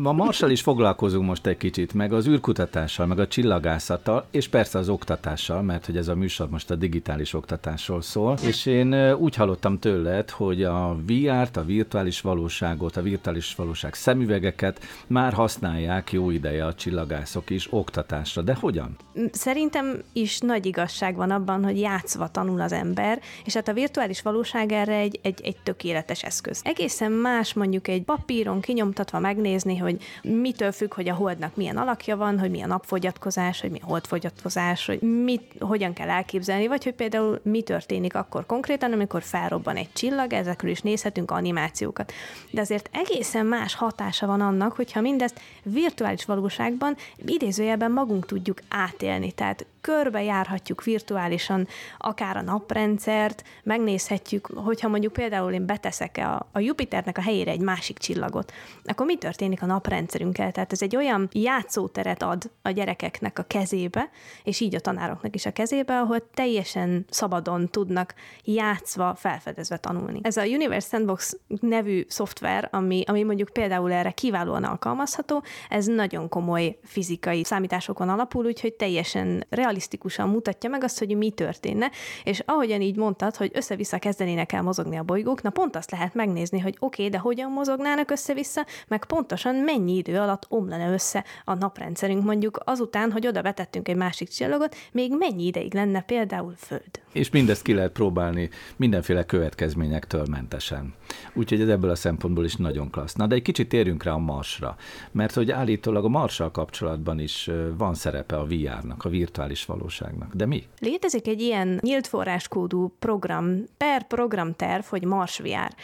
A 0.03 0.13
Marsal 0.13 0.51
is 0.51 0.61
foglalkozunk 0.61 1.27
most 1.27 1.47
egy 1.47 1.57
kicsit, 1.57 1.95
meg 1.95 2.13
az 2.13 2.27
űrkutatással, 2.29 3.07
meg 3.07 3.19
a 3.19 3.29
csillagászattal, 3.29 4.27
és 4.31 4.49
persze 4.49 4.79
az 4.79 4.89
oktatással, 4.89 5.63
mert 5.63 5.87
hogy 5.87 5.97
ez 5.97 6.09
a 6.09 6.15
műsor 6.15 6.49
most 6.51 6.71
a 6.71 6.75
digitális 6.75 7.35
oktatásról 7.35 8.03
szól. 8.03 8.37
És 8.47 8.67
én 8.67 9.13
úgy 9.13 9.35
hallottam 9.35 9.79
tőled, 9.79 10.31
hogy 10.31 10.63
a 10.63 10.97
VR-t, 11.07 11.57
a 11.57 11.65
virtuális 11.65 12.21
valóságot, 12.21 12.97
a 12.97 13.03
virtuális 13.03 13.55
valóság 13.55 13.95
szemüvegeket 13.95 14.81
már 15.07 15.33
használják 15.33 16.13
jó 16.13 16.31
ideje 16.31 16.67
a 16.67 16.75
csillagászok 16.75 17.51
is 17.51 17.67
oktatásra. 17.71 18.43
De 18.43 18.57
hogyan? 18.61 18.97
Szerintem 19.33 20.03
is 20.13 20.39
nagy 20.39 20.67
igazság 20.67 21.17
van 21.17 21.31
abban, 21.31 21.65
hogy 21.65 21.81
játszva 21.81 22.29
tanul 22.29 22.61
az 22.61 22.73
ember, 22.73 23.21
és 23.45 23.55
hát 23.55 23.69
a 23.69 23.73
virtuális 23.73 24.23
valóság 24.23 24.73
erre 24.73 24.97
egy, 24.97 25.21
egy, 25.23 25.41
egy 25.43 25.57
tökéletes 25.63 26.23
eszköz. 26.23 26.61
Egészen 26.65 27.10
egészen 27.11 27.31
más 27.31 27.53
mondjuk 27.53 27.89
egy 27.89 28.03
papíron 28.03 28.61
kinyomtatva 28.61 29.19
megnézni, 29.19 29.77
hogy 29.77 30.03
mitől 30.23 30.73
függ, 30.73 30.95
hogy 30.95 31.09
a 31.09 31.15
holdnak 31.15 31.57
milyen 31.57 31.77
alakja 31.77 32.17
van, 32.17 32.39
hogy 32.39 32.51
milyen 32.51 32.69
napfogyatkozás, 32.69 33.61
hogy 33.61 33.71
mi 33.71 33.79
holdfogyatkozás, 33.83 34.87
hogy 34.87 35.01
mit, 35.01 35.43
hogyan 35.61 35.93
kell 35.93 36.09
elképzelni, 36.09 36.67
vagy 36.67 36.85
hogy 36.85 36.95
például 36.95 37.41
mi 37.43 37.63
történik 37.63 38.15
akkor 38.15 38.47
konkrétan, 38.47 38.93
amikor 38.93 39.23
felrobban 39.23 39.77
egy 39.77 39.93
csillag, 39.93 40.33
ezekről 40.33 40.71
is 40.71 40.81
nézhetünk 40.81 41.31
animációkat. 41.31 42.13
De 42.51 42.61
azért 42.61 42.89
egészen 42.93 43.47
más 43.47 43.75
hatása 43.75 44.27
van 44.27 44.41
annak, 44.41 44.73
hogyha 44.73 45.01
mindezt 45.01 45.41
virtuális 45.63 46.25
valóságban, 46.25 46.97
idézőjelben 47.27 47.93
magunk 47.93 48.27
tudjuk 48.27 48.59
átélni. 48.69 49.33
Tehát 49.33 49.67
körbejárhatjuk 49.81 50.85
virtuálisan 50.85 51.69
akár 51.99 52.37
a 52.37 52.43
naprendszert, 52.43 53.45
megnézhetjük, 53.63 54.47
hogyha 54.47 54.89
mondjuk 54.89 55.13
például 55.13 55.53
én 55.53 55.67
beteszek 55.67 56.17
a, 56.17 56.49
a 56.53 56.59
Jupiternek 56.59 57.19
a 57.19 57.23
helyére 57.23 57.51
egy 57.51 57.61
másik 57.61 57.99
csillagot, 57.99 58.53
akkor 58.85 59.07
mi 59.07 59.17
történik 59.17 59.63
a 59.63 59.67
naprendszerünkkel? 59.67 60.53
Tehát 60.53 60.73
ez 60.73 60.83
egy 60.83 60.97
olyan 60.97 61.29
játszóteret 61.33 62.23
ad 62.23 62.51
a 62.63 62.71
gyerekeknek 62.71 63.39
a 63.39 63.43
kezébe, 63.43 64.11
és 64.45 64.61
így 64.61 64.75
a 64.75 64.81
tanároknak 64.81 65.35
is 65.35 65.47
a 65.47 65.53
kezébe, 65.53 65.99
ahol 65.99 66.31
teljesen 66.35 67.05
szabadon 67.11 67.69
tudnak 67.69 68.15
játszva, 68.45 69.15
felfedezve 69.15 69.77
tanulni. 69.77 70.21
Ez 70.23 70.37
a 70.37 70.45
Universe 70.45 70.89
Sandbox 70.89 71.39
nevű 71.61 72.05
szoftver, 72.09 72.69
ami, 72.73 73.05
ami 73.07 73.23
mondjuk 73.23 73.49
például 73.49 73.93
erre 73.93 74.11
kiválóan 74.11 74.65
alkalmazható, 74.65 75.43
ez 75.69 75.87
nagyon 75.87 76.29
komoly 76.29 76.79
fizikai 76.85 77.45
számításokon 77.45 78.09
alapul, 78.09 78.45
úgyhogy 78.45 78.73
teljesen 78.75 79.47
real 79.51 79.70
realisztikusan 79.71 80.29
mutatja 80.29 80.71
meg 80.71 80.85
azt, 80.85 80.99
hogy 80.99 81.17
mi 81.17 81.31
történne, 81.31 81.91
és 82.25 82.43
ahogyan 82.45 82.81
így 82.81 82.97
mondtad, 82.97 83.37
hogy 83.37 83.51
össze-vissza 83.55 83.99
kezdenének 83.99 84.53
el 84.53 84.63
mozogni 84.63 84.97
a 84.97 85.03
bolygók, 85.03 85.43
na 85.43 85.51
pont 85.51 85.77
azt 85.77 85.91
lehet 85.91 86.15
megnézni, 86.15 86.59
hogy 86.59 86.77
oké, 86.79 87.05
okay, 87.05 87.09
de 87.09 87.19
hogyan 87.19 87.51
mozognának 87.53 88.11
össze-vissza, 88.11 88.67
meg 88.89 89.05
pontosan 89.05 89.55
mennyi 89.55 89.97
idő 89.97 90.19
alatt 90.19 90.47
omlana 90.49 90.93
össze 90.93 91.25
a 91.45 91.55
naprendszerünk, 91.55 92.25
mondjuk 92.25 92.61
azután, 92.65 93.13
hogy 93.13 93.27
oda 93.27 93.43
vetettünk 93.43 93.89
egy 93.89 93.97
másik 93.97 94.29
csillagot, 94.29 94.77
még 94.93 95.13
mennyi 95.19 95.47
ideig 95.47 95.75
lenne 95.75 96.01
például 96.01 96.55
Föld. 96.57 97.01
És 97.13 97.31
mindezt 97.31 97.63
ki 97.63 97.75
lehet 97.75 97.93
próbálni 97.93 98.51
mindenféle 98.77 99.25
következményektől 99.25 100.25
mentesen. 100.31 100.95
Úgyhogy 101.35 101.61
ez 101.61 101.69
ebből 101.69 101.91
a 101.91 101.95
szempontból 101.95 102.45
is 102.45 102.55
nagyon 102.55 102.91
klassz. 102.91 103.15
Na, 103.15 103.27
de 103.27 103.35
egy 103.35 103.43
kicsit 103.43 103.69
térjünk 103.69 104.03
rá 104.03 104.13
a 104.13 104.19
Marsra, 104.19 104.77
mert 105.11 105.35
hogy 105.35 105.51
állítólag 105.51 106.05
a 106.05 106.09
Marssal 106.09 106.51
kapcsolatban 106.51 107.19
is 107.19 107.51
van 107.77 107.95
szerepe 107.95 108.37
a 108.37 108.47
VR-nak, 108.47 109.05
a 109.05 109.09
virtuális 109.09 109.60
valóságnak. 109.67 110.35
De 110.35 110.47
mi? 110.47 110.65
Létezik 110.79 111.27
egy 111.27 111.41
ilyen 111.41 111.79
nyílt 111.83 112.07
forráskódú 112.07 112.95
program, 112.99 113.65
per 113.77 114.07
programterv, 114.07 114.85
hogy 114.85 115.05
Mars 115.05 115.39
VR. 115.39 115.75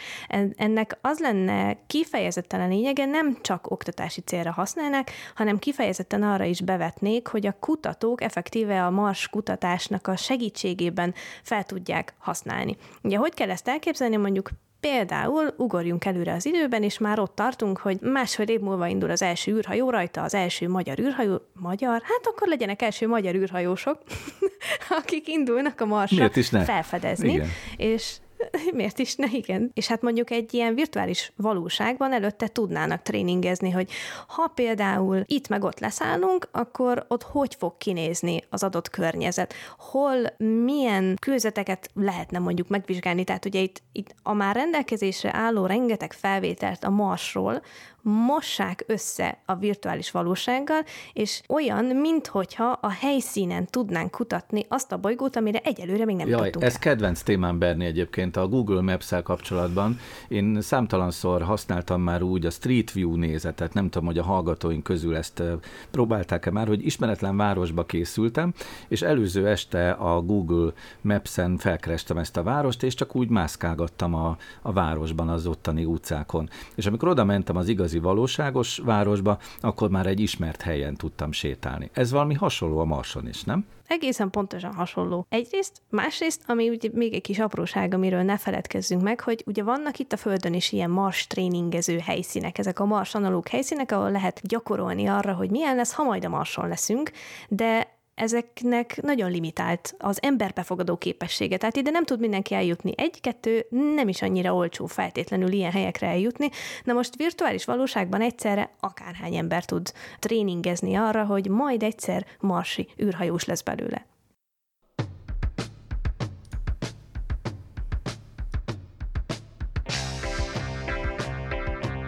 Ennek 0.55 0.97
az 1.01 1.19
lenne 1.19 1.77
kifejezetten 1.87 2.61
a 2.61 2.67
lényege, 2.67 3.05
nem 3.05 3.37
csak 3.41 3.71
oktatási 3.71 4.21
célra 4.21 4.51
használnak, 4.51 5.07
hanem 5.35 5.59
kifejezetten 5.59 6.23
arra 6.23 6.43
is 6.43 6.61
bevetnék, 6.61 7.27
hogy 7.27 7.47
a 7.47 7.55
kutatók 7.59 8.21
effektíve 8.21 8.85
a 8.85 8.89
Mars 8.89 9.27
kutatásnak 9.27 10.07
a 10.07 10.15
segítségében 10.15 11.13
fel 11.43 11.63
tudják 11.63 12.13
használni. 12.17 12.77
Ugye 13.03 13.17
hogy 13.17 13.33
kell 13.33 13.49
ezt 13.49 13.67
elképzelni? 13.67 14.15
Mondjuk 14.15 14.49
Például 14.79 15.53
ugorjunk 15.57 16.05
előre 16.05 16.33
az 16.33 16.45
időben, 16.45 16.83
és 16.83 16.97
már 16.97 17.19
ott 17.19 17.35
tartunk, 17.35 17.77
hogy 17.77 17.97
másfél 18.01 18.47
év 18.47 18.59
múlva 18.59 18.87
indul 18.87 19.09
az 19.09 19.21
első 19.21 19.51
űrhajó 19.51 19.89
rajta, 19.89 20.21
az 20.21 20.33
első 20.33 20.69
magyar 20.69 20.99
űrhajó, 20.99 21.41
magyar? 21.53 22.01
Hát 22.03 22.21
akkor 22.23 22.47
legyenek 22.47 22.81
első 22.81 23.07
magyar 23.07 23.35
űrhajósok, 23.35 24.01
akik 25.01 25.27
indulnak 25.27 25.81
a 25.81 25.85
Marsra 25.85 26.29
felfedezni. 26.63 27.33
Igen. 27.33 27.47
És 27.77 28.17
Miért 28.73 28.99
is 28.99 29.15
ne, 29.15 29.27
igen. 29.31 29.71
És 29.73 29.87
hát 29.87 30.01
mondjuk 30.01 30.31
egy 30.31 30.53
ilyen 30.53 30.75
virtuális 30.75 31.31
valóságban 31.35 32.13
előtte 32.13 32.47
tudnának 32.47 33.01
tréningezni, 33.01 33.71
hogy 33.71 33.91
ha 34.27 34.47
például 34.47 35.23
itt 35.25 35.47
meg 35.47 35.63
ott 35.63 35.79
leszállunk, 35.79 36.47
akkor 36.51 37.05
ott 37.07 37.23
hogy 37.23 37.55
fog 37.59 37.77
kinézni 37.77 38.43
az 38.49 38.63
adott 38.63 38.89
környezet, 38.89 39.53
hol 39.77 40.17
milyen 40.63 41.17
kőzeteket 41.21 41.89
lehetne 41.93 42.39
mondjuk 42.39 42.67
megvizsgálni, 42.67 43.23
tehát 43.23 43.45
ugye 43.45 43.59
itt, 43.59 43.81
itt 43.91 44.15
a 44.23 44.33
már 44.33 44.55
rendelkezésre 44.55 45.35
álló 45.35 45.65
rengeteg 45.65 46.13
felvételt 46.13 46.83
a 46.83 46.89
Marsról, 46.89 47.61
mossák 48.07 48.83
össze 48.87 49.37
a 49.45 49.55
virtuális 49.55 50.11
valósággal, 50.11 50.83
és 51.13 51.41
olyan, 51.47 51.85
minthogyha 51.85 52.79
a 52.81 52.89
helyszínen 52.89 53.65
tudnánk 53.65 54.11
kutatni 54.11 54.65
azt 54.67 54.91
a 54.91 54.97
bolygót, 54.97 55.35
amire 55.35 55.59
egyelőre 55.63 56.05
még 56.05 56.15
nem 56.15 56.27
Jaj, 56.27 56.41
tudtunk 56.41 56.65
ez 56.65 56.73
el. 56.73 56.79
kedvenc 56.79 57.21
témám 57.21 57.59
Berni 57.59 57.85
egyébként 57.85 58.26
a 58.35 58.47
Google 58.47 58.81
Maps-el 58.81 59.23
kapcsolatban. 59.23 59.99
Én 60.27 60.61
számtalanszor 60.61 61.41
használtam 61.41 62.01
már 62.01 62.21
úgy 62.21 62.45
a 62.45 62.49
Street 62.49 62.91
View 62.91 63.15
nézetet, 63.15 63.73
nem 63.73 63.89
tudom, 63.89 64.07
hogy 64.07 64.17
a 64.17 64.23
hallgatóink 64.23 64.83
közül 64.83 65.15
ezt 65.15 65.43
próbálták-e 65.91 66.51
már, 66.51 66.67
hogy 66.67 66.85
ismeretlen 66.85 67.37
városba 67.37 67.85
készültem, 67.85 68.53
és 68.87 69.01
előző 69.01 69.47
este 69.47 69.91
a 69.91 70.21
Google 70.21 70.71
Maps-en 71.01 71.57
felkerestem 71.57 72.17
ezt 72.17 72.37
a 72.37 72.43
várost, 72.43 72.83
és 72.83 72.93
csak 72.93 73.15
úgy 73.15 73.29
mászkálgattam 73.29 74.13
a, 74.13 74.37
a 74.61 74.71
városban, 74.71 75.29
az 75.29 75.47
ottani 75.47 75.85
utcákon. 75.85 76.49
És 76.75 76.85
amikor 76.85 77.07
oda 77.07 77.25
mentem 77.25 77.55
az 77.55 77.67
igazi 77.67 77.99
valóságos 77.99 78.77
városba, 78.77 79.39
akkor 79.61 79.89
már 79.89 80.05
egy 80.05 80.19
ismert 80.19 80.61
helyen 80.61 80.95
tudtam 80.95 81.31
sétálni. 81.31 81.89
Ez 81.93 82.11
valami 82.11 82.33
hasonló 82.33 82.79
a 82.79 82.85
Marson 82.85 83.27
is, 83.27 83.43
nem? 83.43 83.65
Egészen 83.87 84.29
pontosan 84.29 84.73
hasonló. 84.73 85.25
Egyrészt, 85.29 85.81
másrészt, 85.89 86.41
ami 86.47 86.69
ugye 86.69 86.89
még 86.93 87.13
egy 87.13 87.21
kis 87.21 87.39
apróság, 87.39 87.93
amiről 87.93 88.21
ne 88.21 88.37
feledkezzünk 88.37 89.01
meg, 89.01 89.19
hogy 89.19 89.43
ugye 89.45 89.63
vannak 89.63 89.97
itt 89.97 90.13
a 90.13 90.17
Földön 90.17 90.53
is 90.53 90.71
ilyen 90.71 90.89
mars 90.89 91.27
tréningező 91.27 91.97
helyszínek, 91.97 92.57
ezek 92.57 92.79
a 92.79 92.85
mars 92.85 93.15
analóg 93.15 93.47
helyszínek, 93.47 93.91
ahol 93.91 94.11
lehet 94.11 94.41
gyakorolni 94.43 95.07
arra, 95.07 95.33
hogy 95.33 95.49
milyen 95.49 95.75
lesz, 95.75 95.93
ha 95.93 96.03
majd 96.03 96.25
a 96.25 96.29
marson 96.29 96.67
leszünk, 96.67 97.11
de 97.49 97.96
ezeknek 98.17 99.01
nagyon 99.01 99.31
limitált 99.31 99.95
az 99.97 100.19
emberbefogadó 100.21 100.97
képessége. 100.97 101.57
Tehát 101.57 101.75
ide 101.75 101.89
nem 101.89 102.03
tud 102.03 102.19
mindenki 102.19 102.53
eljutni. 102.53 102.93
Egy-kettő 102.95 103.65
nem 103.69 104.07
is 104.07 104.21
annyira 104.21 104.53
olcsó 104.53 104.85
feltétlenül 104.85 105.51
ilyen 105.51 105.71
helyekre 105.71 106.07
eljutni. 106.07 106.49
Na 106.83 106.93
most 106.93 107.15
virtuális 107.15 107.65
valóságban 107.65 108.21
egyszerre 108.21 108.69
akárhány 108.79 109.35
ember 109.35 109.65
tud 109.65 109.91
tréningezni 110.19 110.95
arra, 110.95 111.25
hogy 111.25 111.49
majd 111.49 111.83
egyszer 111.83 112.25
marsi 112.39 112.87
űrhajós 113.01 113.45
lesz 113.45 113.61
belőle. 113.61 114.05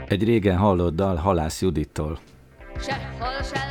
Egy 0.07 0.23
régen 0.23 0.57
hallott 0.57 0.95
dal 0.95 1.15
Halász 1.15 1.61
Judittól. 1.61 2.19
Se 2.79 3.15
hal, 3.19 3.43
se 3.43 3.68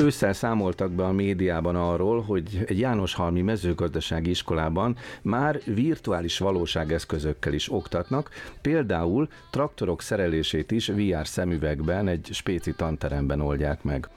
Ősszel 0.00 0.32
számoltak 0.32 0.92
be 0.92 1.04
a 1.04 1.12
médiában 1.12 1.76
arról, 1.76 2.22
hogy 2.22 2.64
egy 2.66 2.78
Jánoshalmi 2.78 3.42
mezőgazdasági 3.42 4.30
iskolában 4.30 4.96
már 5.22 5.60
virtuális 5.64 6.38
valóságeszközökkel 6.38 7.52
is 7.52 7.72
oktatnak, 7.72 8.30
például 8.60 9.28
traktorok 9.50 10.02
szerelését 10.02 10.70
is 10.70 10.88
VR 10.88 11.26
szemüvegben 11.26 12.08
egy 12.08 12.28
spéci 12.32 12.72
tanteremben 12.72 13.40
oldják 13.40 13.82
meg. 13.82 14.08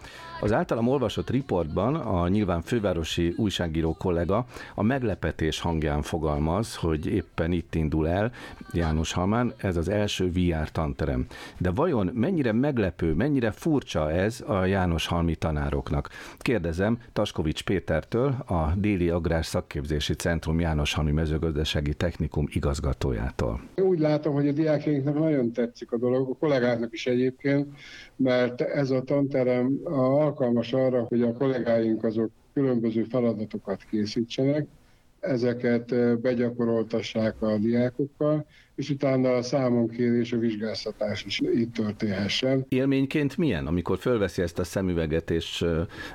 Az 0.43 0.51
általam 0.51 0.87
olvasott 0.87 1.29
riportban 1.29 1.95
a 1.95 2.27
nyilván 2.27 2.61
fővárosi 2.61 3.33
újságíró 3.37 3.93
kollega 3.93 4.45
a 4.75 4.83
meglepetés 4.83 5.59
hangján 5.59 6.01
fogalmaz, 6.01 6.75
hogy 6.75 7.05
éppen 7.05 7.51
itt 7.51 7.75
indul 7.75 8.07
el 8.07 8.31
János 8.73 9.11
Halmán, 9.11 9.53
ez 9.57 9.77
az 9.77 9.89
első 9.89 10.31
VR 10.31 10.71
tanterem. 10.71 11.25
De 11.57 11.71
vajon 11.71 12.11
mennyire 12.13 12.51
meglepő, 12.51 13.13
mennyire 13.13 13.51
furcsa 13.51 14.11
ez 14.11 14.43
a 14.47 14.65
János 14.65 15.07
Halmi 15.07 15.35
tanároknak? 15.35 16.09
Kérdezem 16.37 16.97
Taskovics 17.13 17.63
Pétertől, 17.63 18.35
a 18.45 18.71
Déli 18.75 19.09
Agrár 19.09 19.45
Szakképzési 19.45 20.13
Centrum 20.13 20.59
János 20.59 20.93
Halmi 20.93 21.11
Mezőgazdasági 21.11 21.93
Technikum 21.93 22.47
igazgatójától. 22.51 23.61
Úgy 23.75 23.99
látom, 23.99 24.33
hogy 24.33 24.47
a 24.47 24.51
diákjainknak 24.51 25.19
nagyon 25.19 25.51
tetszik 25.51 25.91
a 25.91 25.97
dolog, 25.97 26.29
a 26.29 26.35
kollégáknak 26.39 26.93
is 26.93 27.05
egyébként, 27.05 27.67
mert 28.15 28.61
ez 28.61 28.89
a 28.89 29.01
tanterem 29.01 29.79
alkalmas 30.33 30.73
arra, 30.73 31.05
hogy 31.09 31.21
a 31.21 31.33
kollégáink 31.33 32.03
azok 32.03 32.31
különböző 32.53 33.03
feladatokat 33.03 33.83
készítsenek, 33.83 34.67
ezeket 35.23 36.19
begyakoroltassák 36.21 37.41
a 37.41 37.57
diákokkal, 37.57 38.45
és 38.75 38.89
utána 38.89 39.35
a 39.35 39.41
számonkérés, 39.41 40.33
a 40.33 40.37
vizsgáztatás 40.37 41.25
is 41.25 41.39
itt 41.39 41.73
történhessen. 41.73 42.65
Élményként 42.69 43.37
milyen, 43.37 43.67
amikor 43.67 43.97
fölveszi 43.97 44.41
ezt 44.41 44.59
a 44.59 44.63
szemüveget, 44.63 45.31
és 45.31 45.65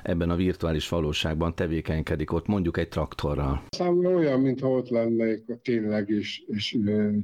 ebben 0.03 0.29
a 0.29 0.35
virtuális 0.35 0.89
valóságban 0.89 1.55
tevékenykedik 1.55 2.33
ott 2.33 2.47
mondjuk 2.47 2.77
egy 2.77 2.89
traktorral? 2.89 3.63
Számomra 3.69 4.09
olyan, 4.09 4.39
mintha 4.39 4.69
ott 4.69 4.89
lennék 4.89 5.43
tényleg, 5.61 6.09
és, 6.09 6.43
és 6.47 6.77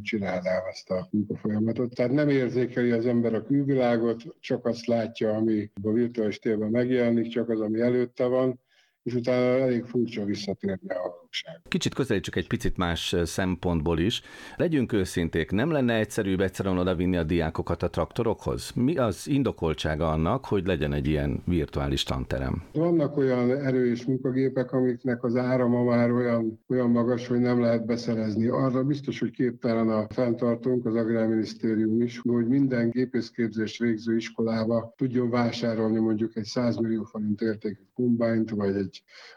csinálnám 0.03 0.61
ezt 0.69 0.89
a 0.89 1.07
munkafolyamatot. 1.11 1.95
Tehát 1.95 2.11
nem 2.11 2.29
érzékeli 2.29 2.91
az 2.91 3.05
ember 3.05 3.33
a 3.33 3.43
külvilágot, 3.43 4.23
csak 4.39 4.65
azt 4.65 4.85
látja, 4.85 5.29
ami 5.29 5.71
a 5.83 5.91
virtuális 5.91 6.39
térben 6.39 6.69
megjelenik, 6.69 7.27
csak 7.27 7.49
az, 7.49 7.59
ami 7.59 7.79
előtte 7.79 8.25
van, 8.25 8.59
és 9.05 9.13
utána 9.13 9.59
elég 9.59 9.83
furcsa 9.83 10.23
visszatérni 10.23 10.89
a 10.89 10.93
valóság. 10.95 11.61
Kicsit 11.67 11.93
közelítsük 11.93 12.35
egy 12.35 12.47
picit 12.47 12.77
más 12.77 13.15
szempontból 13.23 13.99
is. 13.99 14.21
Legyünk 14.55 14.93
őszinték, 14.93 15.51
nem 15.51 15.71
lenne 15.71 15.93
egyszerűbb 15.93 16.39
egyszerűen 16.39 16.77
odavinni 16.77 17.17
a 17.17 17.23
diákokat 17.23 17.83
a 17.83 17.89
traktorokhoz? 17.89 18.71
Mi 18.75 18.97
az 18.97 19.27
indokoltsága 19.27 20.11
annak, 20.11 20.45
hogy 20.45 20.65
legyen 20.65 20.93
egy 20.93 21.07
ilyen 21.07 21.41
virtuális 21.45 22.03
tanterem? 22.03 22.63
Vannak 22.73 23.17
olyan 23.17 23.51
erős 23.51 24.05
munkagépek, 24.05 24.71
amiknek 24.71 25.23
az 25.23 25.35
árama 25.35 25.83
már 25.83 26.11
olyan, 26.11 26.59
olyan 26.67 26.89
magas, 26.89 27.27
hogy 27.27 27.39
nem 27.39 27.61
lehet 27.61 27.85
beszerezni. 27.85 28.47
Arra 28.47 28.83
biztos, 28.83 29.19
hogy 29.19 29.31
képtelen 29.31 29.89
a 29.89 30.07
fenntartunk, 30.09 30.85
az 30.85 30.95
Agrárminisztérium 30.95 32.01
is, 32.01 32.19
hogy 32.19 32.47
minden 32.47 32.89
gépészképzés 32.89 33.77
végző 33.77 34.15
iskolába 34.15 34.93
tudjon 34.97 35.29
vásárolni 35.29 35.99
mondjuk 35.99 36.35
egy 36.35 36.43
100 36.45 36.77
millió 36.77 37.03
forint 37.03 37.41
értékű 37.41 37.83
kombányt, 37.93 38.49
vagy 38.49 38.75
egy, 38.75 38.94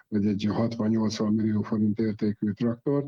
vagy 0.08 0.26
egy 0.26 0.46
60-80 0.50 1.34
millió 1.34 1.62
forint 1.62 1.98
értékű 1.98 2.52
traktort, 2.52 3.06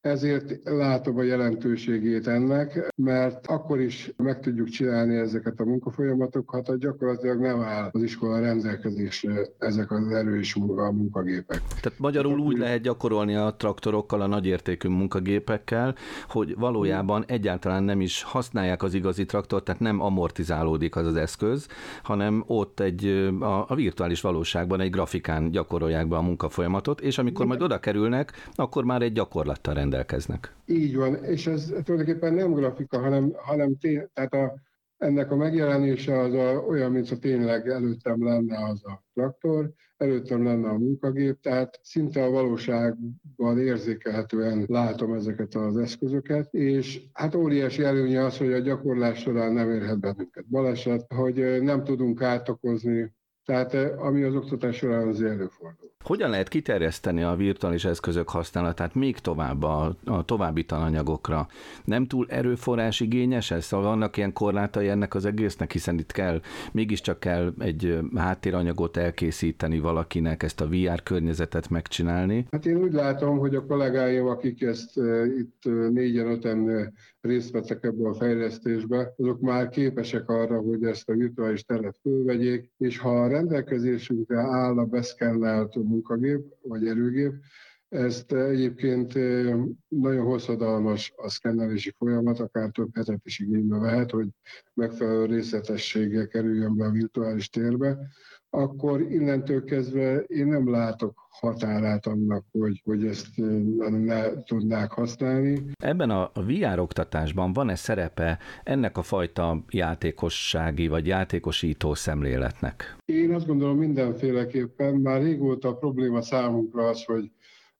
ezért 0.00 0.60
látom 0.64 1.18
a 1.18 1.22
jelentőségét 1.22 2.26
ennek, 2.26 2.92
mert 2.96 3.46
akkor 3.46 3.80
is 3.80 4.12
meg 4.16 4.40
tudjuk 4.40 4.68
csinálni 4.68 5.16
ezeket 5.16 5.60
a 5.60 5.64
munkafolyamatokat, 5.64 6.66
ha 6.66 6.76
gyakorlatilag 6.76 7.40
nem 7.40 7.60
áll 7.60 7.88
az 7.92 8.02
iskola 8.02 8.40
rendelkezésre 8.40 9.46
ezek 9.58 9.90
az 9.90 10.10
erős 10.12 10.54
munka, 10.54 10.82
a 10.82 10.92
munkagépek. 10.92 11.62
Tehát 11.80 11.98
magyarul 11.98 12.38
úgy 12.38 12.58
lehet 12.58 12.82
gyakorolni 12.82 13.34
a 13.34 13.54
traktorokkal, 13.58 14.20
a 14.20 14.26
nagyértékű 14.26 14.88
munkagépekkel, 14.88 15.94
hogy 16.28 16.54
valójában 16.58 17.24
egyáltalán 17.26 17.82
nem 17.82 18.00
is 18.00 18.22
használják 18.22 18.82
az 18.82 18.94
igazi 18.94 19.24
traktort, 19.24 19.64
tehát 19.64 19.80
nem 19.80 20.00
amortizálódik 20.00 20.96
az 20.96 21.06
az 21.06 21.16
eszköz, 21.16 21.66
hanem 22.02 22.44
ott 22.46 22.80
egy 22.80 23.06
a, 23.40 23.70
a 23.70 23.74
virtuális 23.74 24.20
valóságban 24.20 24.80
egy 24.80 24.90
grafikán 24.90 25.50
gyakorolják 25.50 26.08
be 26.08 26.16
a 26.16 26.22
munkafolyamatot, 26.22 27.00
és 27.00 27.18
amikor 27.18 27.46
majd 27.46 27.62
oda 27.62 27.80
kerülnek, 27.80 28.32
akkor 28.54 28.84
már 28.84 29.02
egy 29.02 29.12
gyakorlattal 29.12 29.74
rendelkeznek 29.74 29.88
rendelkeznek. 29.90 30.54
Így 30.66 30.96
van, 30.96 31.24
és 31.24 31.46
ez 31.46 31.72
tulajdonképpen 31.84 32.34
nem 32.34 32.52
grafika, 32.52 32.98
hanem, 32.98 33.32
hanem 33.36 33.78
té- 33.78 34.10
tehát 34.14 34.34
a, 34.34 34.54
ennek 34.98 35.30
a 35.30 35.36
megjelenése 35.36 36.18
az 36.18 36.34
a, 36.34 36.64
olyan, 36.68 36.90
mint 36.92 37.20
tényleg 37.20 37.68
előttem 37.68 38.24
lenne 38.24 38.64
az 38.64 38.84
a 38.84 39.02
traktor, 39.14 39.70
előttem 39.96 40.44
lenne 40.44 40.68
a 40.68 40.78
munkagép, 40.78 41.40
tehát 41.40 41.80
szinte 41.82 42.24
a 42.24 42.30
valóságban 42.30 43.58
érzékelhetően 43.58 44.64
látom 44.68 45.12
ezeket 45.14 45.54
az 45.54 45.76
eszközöket, 45.76 46.54
és 46.54 47.02
hát 47.12 47.34
óriási 47.34 47.82
előnye 47.82 48.24
az, 48.24 48.38
hogy 48.38 48.52
a 48.52 48.58
gyakorlás 48.58 49.18
során 49.18 49.52
nem 49.52 49.70
érhet 49.70 50.00
bennünket 50.00 50.48
baleset, 50.48 51.12
hogy 51.14 51.62
nem 51.62 51.84
tudunk 51.84 52.22
átokozni, 52.22 53.12
tehát 53.44 53.74
ami 53.96 54.22
az 54.22 54.34
oktatás 54.34 54.76
során 54.76 55.08
az 55.08 55.22
előfordul. 55.22 55.90
Hogyan 56.04 56.30
lehet 56.30 56.48
kiterjeszteni 56.48 57.22
a 57.22 57.34
virtuális 57.34 57.84
eszközök 57.84 58.28
használatát 58.28 58.94
még 58.94 59.18
tovább 59.18 59.62
a, 59.62 59.96
a 60.04 60.24
további 60.24 60.64
tananyagokra? 60.64 61.48
Nem 61.84 62.06
túl 62.06 62.26
erőforrás 62.28 63.00
igényes 63.00 63.50
ez? 63.50 63.64
Szóval 63.64 63.86
vannak 63.86 64.16
ilyen 64.16 64.32
korlátai 64.32 64.88
ennek 64.88 65.14
az 65.14 65.24
egésznek, 65.24 65.72
hiszen 65.72 65.98
itt 65.98 66.12
kell, 66.12 66.40
mégiscsak 66.72 67.20
kell 67.20 67.52
egy 67.58 67.98
háttéranyagot 68.14 68.96
elkészíteni 68.96 69.78
valakinek, 69.78 70.42
ezt 70.42 70.60
a 70.60 70.68
VR 70.68 71.02
környezetet 71.02 71.68
megcsinálni. 71.68 72.46
Hát 72.50 72.66
én 72.66 72.76
úgy 72.76 72.92
látom, 72.92 73.38
hogy 73.38 73.54
a 73.54 73.66
kollégáim, 73.66 74.26
akik 74.26 74.62
ezt 74.62 74.96
uh, 74.96 75.26
itt 75.38 75.62
uh, 75.66 75.88
négyen, 75.88 76.30
öten 76.30 76.92
részt 77.20 77.50
vettek 77.50 77.84
ebbe 77.84 78.08
a 78.08 78.14
fejlesztésbe, 78.14 79.14
azok 79.16 79.40
már 79.40 79.68
képesek 79.68 80.28
arra, 80.28 80.60
hogy 80.60 80.84
ezt 80.84 81.08
a 81.08 81.14
virtuális 81.14 81.64
teret 81.64 81.98
fölvegyék, 82.02 82.70
és 82.78 82.98
ha 82.98 83.22
a 83.22 83.28
rendelkezésünkre 83.28 84.38
áll 84.38 84.78
a 84.78 84.84
beszkennelt 84.84 85.76
munkagép 85.90 86.40
vagy 86.62 86.86
erőgép, 86.86 87.32
ezt 87.88 88.32
egyébként 88.32 89.14
nagyon 89.88 90.24
hosszadalmas 90.24 91.12
a 91.16 91.28
szkennelési 91.28 91.94
folyamat, 91.98 92.38
akár 92.38 92.70
több 92.70 92.96
hetet 92.96 93.20
is 93.24 93.38
igénybe 93.38 93.78
vehet, 93.78 94.10
hogy 94.10 94.28
megfelelő 94.74 95.24
részletességgel 95.24 96.26
kerüljön 96.26 96.76
be 96.76 96.84
a 96.84 96.90
virtuális 96.90 97.48
térbe 97.48 97.98
akkor 98.50 99.00
innentől 99.00 99.64
kezdve 99.64 100.18
én 100.18 100.46
nem 100.46 100.70
látok 100.70 101.28
határát 101.30 102.06
annak, 102.06 102.44
hogy, 102.52 102.80
hogy 102.84 103.06
ezt 103.06 103.28
ne 103.88 104.42
tudnák 104.42 104.92
használni. 104.92 105.62
Ebben 105.82 106.10
a 106.10 106.30
VR 106.34 106.78
oktatásban 106.78 107.52
van-e 107.52 107.74
szerepe 107.74 108.38
ennek 108.62 108.98
a 108.98 109.02
fajta 109.02 109.64
játékossági 109.70 110.88
vagy 110.88 111.06
játékosító 111.06 111.94
szemléletnek? 111.94 112.96
Én 113.04 113.34
azt 113.34 113.46
gondolom 113.46 113.78
mindenféleképpen, 113.78 114.94
már 114.94 115.22
régóta 115.22 115.68
a 115.68 115.76
probléma 115.76 116.22
számunkra 116.22 116.88
az, 116.88 117.04
hogy 117.04 117.30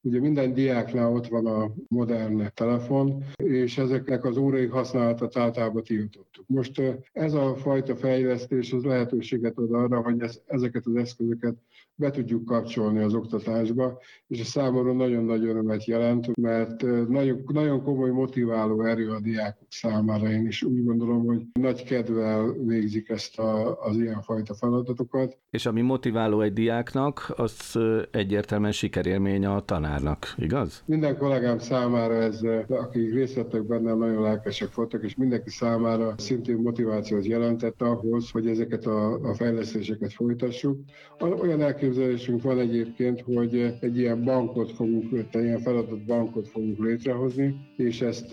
Ugye 0.03 0.21
minden 0.21 0.53
diáknál 0.53 1.13
ott 1.13 1.27
van 1.27 1.47
a 1.47 1.73
modern 1.89 2.51
telefon, 2.55 3.25
és 3.37 3.79
ezeknek 3.79 4.25
az 4.25 4.37
órai 4.37 4.67
használatát 4.67 5.37
általában 5.37 5.83
tiltottuk. 5.83 6.45
Most 6.47 6.83
ez 7.13 7.33
a 7.33 7.55
fajta 7.57 7.97
fejlesztés 7.97 8.73
az 8.73 8.85
lehetőséget 8.85 9.59
ad 9.59 9.73
arra, 9.73 10.03
hogy 10.03 10.23
ezeket 10.47 10.87
az 10.87 10.95
eszközöket 10.95 11.55
be 12.01 12.11
tudjuk 12.11 12.45
kapcsolni 12.45 12.99
az 12.99 13.15
oktatásba, 13.15 13.99
és 14.27 14.41
a 14.41 14.45
számomra 14.45 14.93
nagyon-nagy 14.93 15.45
örömet 15.45 15.85
jelent, 15.85 16.37
mert 16.37 16.83
nagyon, 17.09 17.43
nagyon 17.53 17.83
komoly 17.83 18.11
motiváló 18.11 18.85
erő 18.85 19.11
a 19.11 19.21
diákok 19.21 19.67
számára. 19.69 20.31
Én 20.31 20.47
is 20.47 20.63
úgy 20.63 20.85
gondolom, 20.85 21.27
hogy 21.27 21.43
nagy 21.53 21.85
kedvel 21.85 22.53
végzik 22.67 23.09
ezt 23.09 23.39
a, 23.39 23.81
az 23.81 23.97
ilyenfajta 23.97 24.55
feladatokat. 24.55 25.39
És 25.51 25.67
ami 25.67 25.81
motiváló 25.81 26.41
egy 26.41 26.53
diáknak, 26.53 27.33
az 27.37 27.79
egyértelműen 28.11 28.73
sikerélmény 28.73 29.47
a 29.47 29.61
tanárnak, 29.61 30.35
igaz? 30.37 30.83
Minden 30.87 31.17
kollégám 31.19 31.59
számára 31.59 32.15
ez, 32.15 32.41
akik 32.69 33.13
részt 33.13 33.35
vettek 33.35 33.67
benne, 33.67 33.95
nagyon 33.95 34.23
lelkesek 34.23 34.75
voltak, 34.75 35.05
és 35.05 35.17
mindenki 35.17 35.51
számára 35.51 36.15
szintén 36.17 36.57
motivációt 36.57 37.27
jelentett 37.27 37.83
ahhoz, 37.83 38.31
hogy 38.31 38.47
ezeket 38.47 38.87
a, 38.87 39.13
a 39.13 39.35
fejlesztéseket 39.35 40.13
folytassuk. 40.13 40.79
Olyan 41.21 41.61
elképzelés 41.61 41.90
elképzelésünk 41.91 42.43
van 42.43 42.59
egyébként, 42.59 43.21
hogy 43.21 43.75
egy 43.81 43.99
ilyen 43.99 44.25
bankot 44.25 44.73
fogunk, 44.73 45.27
egy 45.31 45.43
ilyen 45.43 45.61
feladat 45.61 46.05
bankot 46.05 46.49
fogunk 46.49 46.79
létrehozni, 46.79 47.57
és 47.77 48.01
ezt 48.01 48.31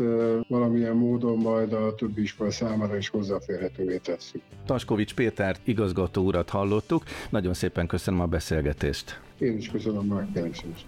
valamilyen 0.48 0.96
módon 0.96 1.38
majd 1.38 1.74
a 1.74 1.96
többi 1.96 2.22
iskola 2.22 2.52
számára 2.52 2.98
is 2.98 3.10
hozzáférhetővé 3.10 3.98
tesszük. 3.98 4.42
Taskovics 4.66 5.14
Péter 5.14 5.56
igazgató 5.64 6.24
urat 6.24 6.50
hallottuk. 6.50 7.04
Nagyon 7.30 7.54
szépen 7.54 7.88
köszönöm 7.88 8.20
a 8.20 8.26
beszélgetést. 8.26 9.20
Én 9.40 9.58
is 9.58 9.70
köszönöm 9.70 10.12
a 10.12 10.16
megkeresést. 10.16 10.86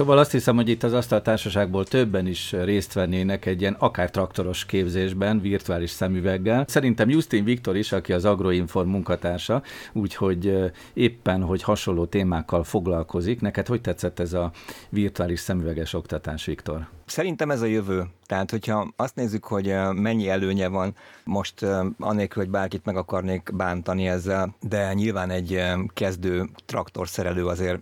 Szóval 0.00 0.18
azt 0.18 0.30
hiszem, 0.30 0.56
hogy 0.56 0.68
itt 0.68 0.82
az 0.82 0.92
asztaltársaságból 0.92 1.84
többen 1.84 2.26
is 2.26 2.52
részt 2.52 2.92
vennének 2.92 3.46
egy 3.46 3.60
ilyen 3.60 3.76
akár 3.78 4.10
traktoros 4.10 4.66
képzésben, 4.66 5.40
virtuális 5.40 5.90
szemüveggel. 5.90 6.64
Szerintem 6.68 7.08
Justin 7.08 7.44
Viktor 7.44 7.76
is, 7.76 7.92
aki 7.92 8.12
az 8.12 8.24
Agroinform 8.24 8.88
munkatársa, 8.88 9.62
úgyhogy 9.92 10.72
éppen, 10.92 11.42
hogy 11.42 11.62
hasonló 11.62 12.04
témákkal 12.04 12.64
foglalkozik. 12.64 13.40
Neked 13.40 13.66
hogy 13.66 13.80
tetszett 13.80 14.18
ez 14.18 14.32
a 14.32 14.52
virtuális 14.88 15.40
szemüveges 15.40 15.94
oktatás, 15.94 16.44
Viktor? 16.44 16.88
Szerintem 17.06 17.50
ez 17.50 17.60
a 17.60 17.66
jövő. 17.66 18.06
Tehát, 18.26 18.50
hogyha 18.50 18.92
azt 18.96 19.14
nézzük, 19.14 19.44
hogy 19.44 19.74
mennyi 19.92 20.28
előnye 20.28 20.68
van, 20.68 20.94
most 21.24 21.66
anélkül, 21.98 22.42
hogy 22.42 22.52
bárkit 22.52 22.84
meg 22.84 22.96
akarnék 22.96 23.50
bántani 23.54 24.08
ezzel, 24.08 24.54
de 24.60 24.92
nyilván 24.92 25.30
egy 25.30 25.62
kezdő 25.94 26.48
traktorszerelő 26.66 27.46
azért 27.46 27.80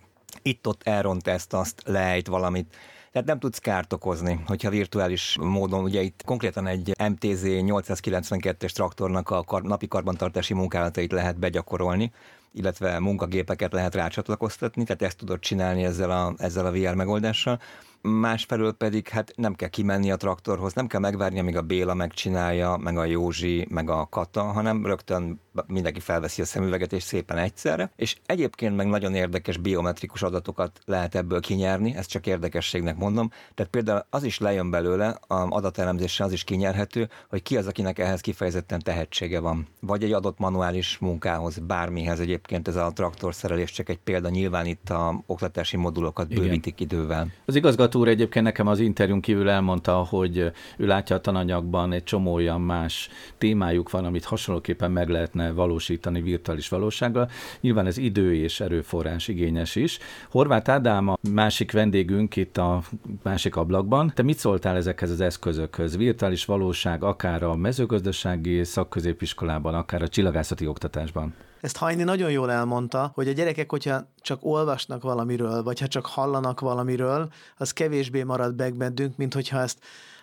itt-ott 0.49 0.83
elront 0.83 1.27
ezt, 1.27 1.53
azt 1.53 1.83
lejt 1.85 2.27
valamit. 2.27 2.77
Tehát 3.13 3.29
nem 3.29 3.39
tudsz 3.39 3.59
kárt 3.59 3.93
okozni, 3.93 4.41
hogyha 4.47 4.71
virtuális 4.71 5.37
módon, 5.41 5.83
ugye 5.85 6.03
itt 6.03 6.23
konkrétan 6.25 6.67
egy 6.67 6.93
MTZ 7.11 7.43
892-es 7.45 8.71
traktornak 8.71 9.31
a 9.31 9.45
kar, 9.45 9.63
napi 9.63 9.89
karbantartási 9.89 10.55
munkálatait 10.55 11.13
lehet 11.13 11.39
begyakorolni, 11.39 12.13
illetve 12.53 12.99
munkagépeket 12.99 13.73
lehet 13.73 13.95
rácsatlakoztatni, 13.95 14.85
tehát 14.85 15.03
ezt 15.03 15.17
tudod 15.17 15.39
csinálni 15.39 15.85
ezzel 15.85 16.11
a, 16.11 16.35
ezzel 16.37 16.67
a 16.67 16.73
VR 16.73 16.95
megoldással 16.95 17.59
másfelől 18.01 18.73
pedig 18.73 19.09
hát 19.09 19.33
nem 19.37 19.55
kell 19.55 19.69
kimenni 19.69 20.11
a 20.11 20.17
traktorhoz, 20.17 20.73
nem 20.73 20.87
kell 20.87 21.01
megvárni, 21.01 21.39
amíg 21.39 21.57
a 21.57 21.63
Béla 21.63 21.95
megcsinálja, 21.95 22.77
meg 22.77 22.99
a 22.99 23.05
Józsi, 23.05 23.67
meg 23.71 23.91
a 23.91 24.07
Kata, 24.11 24.43
hanem 24.43 24.87
rögtön 24.87 25.41
mindenki 25.67 26.01
felveszi 26.01 26.43
a 26.43 26.45
szemüveget, 26.45 26.93
és 26.93 27.03
szépen 27.03 27.39
egyszerre. 27.39 27.93
És 27.97 28.17
egyébként 28.27 28.77
meg 28.77 28.87
nagyon 28.87 29.15
érdekes 29.15 29.57
biometrikus 29.57 30.23
adatokat 30.23 30.81
lehet 30.85 31.15
ebből 31.15 31.41
kinyerni, 31.41 31.95
ezt 31.95 32.11
csak 32.11 32.27
érdekességnek 32.27 32.97
mondom. 32.97 33.31
Tehát 33.55 33.73
például 33.73 34.07
az 34.11 34.23
is 34.23 34.39
lejön 34.39 34.71
belőle, 34.71 35.09
a 35.09 35.47
adatelemzéssel 35.49 36.27
az 36.27 36.33
is 36.33 36.45
kinyerhető, 36.45 37.09
hogy 37.29 37.43
ki 37.43 37.57
az, 37.57 37.67
akinek 37.67 37.99
ehhez 37.99 38.21
kifejezetten 38.21 38.81
tehetsége 38.81 39.41
van. 39.41 39.67
Vagy 39.81 40.05
egy 40.05 40.13
adott 40.13 40.39
manuális 40.39 40.99
munkához, 40.99 41.59
bármihez 41.59 42.21
egyébként 42.21 42.38
ez 42.65 42.77
a 42.77 42.93
traktorszerelés 42.95 43.71
csak 43.71 43.89
egy 43.89 43.99
példa, 44.05 44.29
nyilván 44.29 44.67
itt 44.67 44.91
a 44.91 45.23
oktatási 45.27 45.77
modulokat 45.77 46.29
bővítik 46.29 46.81
Igen. 46.81 46.99
idővel. 46.99 47.27
Az 47.45 47.55
igazgató 47.55 47.77
igazgató 47.89 48.01
úr 48.01 48.09
egyébként 48.09 48.45
nekem 48.45 48.67
az 48.67 48.81
interjún 48.81 49.21
kívül 49.21 49.49
elmondta, 49.49 49.93
hogy 49.93 50.39
ő 50.77 50.87
látja 50.87 51.17
a 51.17 51.21
tananyagban 51.21 51.93
egy 51.93 52.05
csomó 52.05 52.33
olyan 52.33 52.61
más 52.61 53.09
témájuk 53.39 53.91
van, 53.91 54.05
amit 54.05 54.25
hasonlóképpen 54.25 54.91
meg 54.91 55.09
lehetne 55.09 55.53
valósítani 55.53 56.21
virtuális 56.21 56.69
valósággal. 56.69 57.31
Nyilván 57.61 57.87
ez 57.87 57.97
idő 57.97 58.35
és 58.35 58.61
erőforrás 58.61 59.29
igényes 59.29 59.77
is. 59.77 59.99
Horváth 60.31 60.71
Ádám 60.71 61.09
a 61.09 61.19
másik 61.33 61.73
vendégünk 61.73 62.37
itt 62.37 62.57
a 62.57 62.83
másik 63.23 63.57
ablakban. 63.57 64.13
Te 64.15 64.23
mit 64.23 64.39
szóltál 64.39 64.77
ezekhez 64.77 65.11
az 65.11 65.21
eszközökhöz? 65.21 65.97
Virtuális 65.97 66.45
valóság 66.45 67.03
akár 67.03 67.43
a 67.43 67.57
mezőgazdasági 67.57 68.65
szakközépiskolában, 68.65 69.75
akár 69.75 70.03
a 70.03 70.09
csillagászati 70.09 70.67
oktatásban? 70.67 71.35
Ezt 71.61 71.77
Hajni 71.77 72.03
nagyon 72.03 72.31
jól 72.31 72.51
elmondta, 72.51 73.11
hogy 73.15 73.29
a 73.29 73.33
gyerekek, 73.33 73.71
hogyha 73.71 74.07
csak 74.21 74.39
olvasnak 74.43 75.03
valamiről, 75.03 75.63
vagy 75.63 75.81
ha 75.81 75.87
csak 75.87 76.07
hallanak 76.07 76.61
valamiről, 76.61 77.33
az 77.57 77.73
kevésbé 77.73 78.23
marad 78.23 78.57
meg 78.57 78.75
bennünk, 78.75 79.17
mint 79.17 79.35
hogyha 79.35 79.61
ezt 79.61 79.79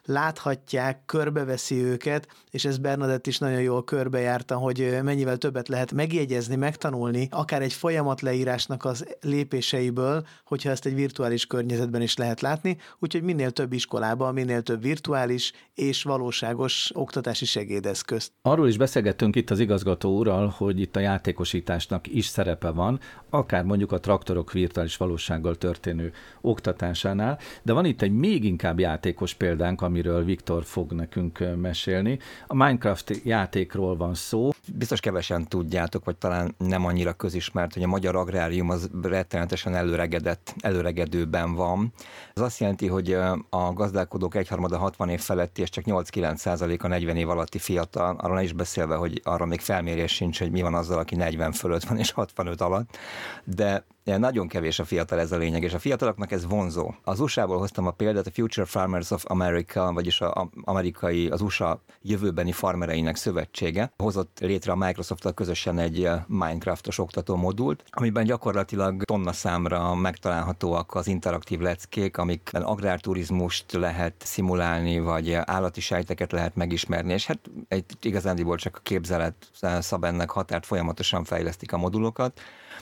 láthatják, 0.06 1.06
körbeveszi 1.06 1.84
őket, 1.84 2.28
és 2.52 2.66
ez 2.66 2.78
Bernadett 2.78 3.28
is 3.28 3.38
nagyon 3.38 3.62
jól 3.62 3.84
körbejárta, 3.84 4.56
hogy 4.56 4.98
mennyivel 5.04 5.38
többet 5.38 5.68
lehet 5.68 5.92
megjegyezni, 5.92 6.56
megtanulni, 6.56 7.28
akár 7.32 7.62
egy 7.62 7.74
folyamat 7.74 8.22
leírásnak 8.22 8.86
az 8.86 9.06
lépéseiből, 9.22 10.26
hogyha 10.46 10.70
ezt 10.70 10.86
egy 10.86 10.96
virtuális 10.96 11.46
környezetben 11.46 12.02
is 12.02 12.18
lehet 12.18 12.42
látni, 12.42 12.78
úgyhogy 13.00 13.24
minél 13.24 13.52
több 13.52 13.74
iskolában, 13.74 14.34
minél 14.34 14.62
több 14.62 14.82
virtuális 14.82 15.52
és 15.74 16.04
valóságos 16.04 16.92
oktatási 16.94 17.46
segédeszközt. 17.46 18.32
Arról 18.42 18.68
is 18.68 18.78
beszélgettünk 18.78 19.36
itt 19.36 19.50
az 19.50 19.60
igazgató 19.60 20.18
úrral, 20.18 20.48
hogy 20.58 20.80
itt 20.80 20.96
a 20.96 21.00
játékosításnak 21.00 22.08
is 22.08 22.26
szerepe 22.26 22.70
van, 22.70 23.00
akár 23.30 23.64
mondjuk 23.64 23.92
a 23.92 24.00
traktorok 24.00 24.52
virtuális 24.52 24.98
valósággal 24.98 25.56
történő 25.56 26.14
oktatásánál, 26.42 27.40
de 27.64 27.74
van 27.74 27.86
itt 27.86 28.02
egy 28.02 28.12
még 28.12 28.44
inkább 28.44 28.80
játékos 28.80 29.34
példánk, 29.34 29.82
ami 29.82 29.95
amiről 29.96 30.24
Viktor 30.24 30.64
fog 30.64 30.92
nekünk 30.92 31.44
mesélni. 31.62 32.20
A 32.48 32.56
Minecraft 32.56 33.22
játékról 33.24 33.98
van 33.98 34.14
szó. 34.14 34.50
Biztos 34.74 35.00
kevesen 35.00 35.48
tudjátok, 35.48 36.06
vagy 36.06 36.16
talán 36.16 36.56
nem 36.58 36.86
annyira 36.86 37.14
közismert, 37.14 37.74
hogy 37.74 37.84
a 37.84 37.88
magyar 37.88 38.16
agrárium 38.16 38.70
az 38.70 38.90
rettenetesen 39.02 39.76
előregedett, 39.76 40.54
előregedőben 40.60 41.54
van. 41.54 41.94
Ez 42.34 42.42
azt 42.42 42.60
jelenti, 42.60 42.88
hogy 42.88 43.12
a 43.50 43.74
gazdálkodók 43.74 44.36
egyharmada 44.36 44.78
60 44.78 45.10
év 45.10 45.20
feletti, 45.20 45.62
és 45.62 45.70
csak 45.70 45.84
8-9 45.88 46.36
százalék 46.36 46.84
a 46.84 46.88
40 46.88 47.16
év 47.16 47.30
alatti 47.30 47.58
fiatal, 47.58 48.16
arról 48.16 48.40
is 48.40 48.54
beszélve, 48.54 48.96
hogy 48.96 49.22
arra 49.24 49.46
még 49.46 49.60
felmérés 49.60 50.12
sincs, 50.14 50.40
hogy 50.40 50.52
mi 50.52 50.62
van 50.62 50.74
azzal, 50.74 51.00
aki 51.00 51.16
40 51.16 51.52
fölött 51.52 51.84
van 51.84 51.98
és 51.98 52.12
65 52.12 52.62
alatt, 52.62 52.98
de 53.44 53.86
nagyon 54.06 54.48
kevés 54.48 54.80
a 54.80 54.86
fiatal, 54.86 55.20
ez 55.20 55.32
a 55.32 55.38
lényeg, 55.38 55.64
és 55.64 55.74
a 55.74 55.80
fiataloknak 55.80 56.32
ez 56.32 56.46
vonzó. 56.46 56.94
Az 57.04 57.20
USA-ból 57.20 57.58
hoztam 57.58 57.88
a 57.88 57.92
példát, 57.92 58.28
a 58.28 58.32
Future 58.32 58.66
Farmers 58.66 59.12
of 59.12 59.24
America, 59.28 59.94
vagyis 59.94 60.22
a 60.22 60.50
amerikai, 60.62 61.28
az 61.28 61.42
USA 61.42 61.82
jövőbeni 62.02 62.52
farmereinek 62.52 63.16
szövetsége. 63.16 63.92
Hozott 63.98 64.38
létre 64.40 64.72
a 64.72 64.76
Microsoft-tal 64.76 65.34
közösen 65.34 65.80
egy 65.80 66.04
eh, 66.04 66.22
Minecraftos 66.28 66.98
oktató 66.98 67.36
modult, 67.36 67.84
amiben 67.90 68.26
gyakorlatilag 68.26 69.04
tonna 69.04 69.32
számra 69.32 69.96
megtalálhatóak 69.96 70.96
az 70.96 71.08
interaktív 71.08 71.60
leckék, 71.60 72.18
amikben 72.18 72.62
agrárturizmust 72.62 73.72
lehet 73.72 74.16
szimulálni, 74.18 75.00
vagy 75.00 75.34
állati 75.34 75.82
sejteket 75.82 76.32
lehet 76.32 76.56
megismerni, 76.56 77.14
és 77.14 77.26
hát 77.26 77.40
egy 77.68 77.86
igazándiból 78.02 78.58
csak 78.58 78.76
a 78.76 78.80
képzelet 78.84 79.36
eh, 79.60 79.82
szab 79.82 80.04
ennek 80.04 80.30
határt 80.30 80.66
folyamatosan 80.66 81.24
fejlesztik 81.24 81.74
a 81.74 81.78
modulokat 81.78 82.40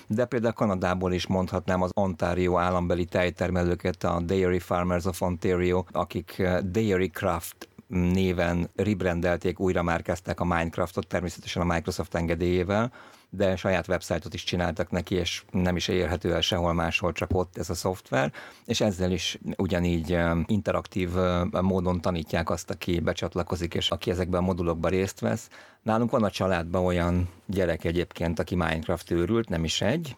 de 0.08 0.26
például 0.26 0.54
Kanadából 0.54 1.14
is 1.14 1.28
mondhatnám 1.28 1.82
az 1.82 1.91
Ontario 1.93 2.58
állambeli 2.58 3.06
tejtermelőket, 3.06 4.04
a 4.04 4.20
Dairy 4.20 4.60
Farmers 4.60 5.06
of 5.06 5.22
Ontario, 5.22 5.84
akik 5.91 6.39
eh, 6.39 6.60
Dairy 6.60 7.10
Craft 7.10 7.68
néven 7.88 8.70
rebrandelték, 8.76 9.60
újra 9.60 9.84
márkázták 9.84 10.39
a 10.39 10.45
Minecraftot, 10.45 11.08
természetesen 11.08 11.62
a 11.62 11.74
Microsoft 11.74 12.16
engedélyével, 12.16 12.91
de 13.30 13.56
saját 13.56 13.88
websájtot 13.88 14.34
is 14.34 14.43
csináltak 14.43 14.91
neki, 14.91 15.16
és 15.16 15.43
nem 15.51 15.76
is 15.76 15.88
érhető 15.88 16.34
el 16.34 16.41
sehol 16.41 16.74
máshol, 16.74 17.12
csak 17.12 17.30
ott 17.34 17.58
ez 17.58 17.70
a 17.70 17.74
szoftver, 17.74 18.32
és 18.66 18.82
ezzel 18.82 19.12
is 19.12 19.39
ugyanígy 19.58 20.18
interaktív 20.45 21.10
módon 21.62 22.01
tanítják 22.01 22.49
azt, 22.49 22.70
aki 22.70 22.99
becsatlakozik, 22.99 23.74
és 23.74 23.89
aki 23.89 24.12
ezekben 24.12 24.41
a 24.41 24.45
modulokban 24.45 24.91
részt 24.91 25.20
vesz. 25.20 25.47
Nálunk 25.84 26.12
van 26.12 26.24
a 26.24 26.30
családban 26.30 26.86
olyan 26.86 27.30
gyerek 27.46 27.84
egyébként, 27.84 28.40
aki 28.40 28.56
Minecraft 28.56 29.12
őrült, 29.12 29.50
nem 29.50 29.64
is 29.64 29.82
egy, 29.82 30.16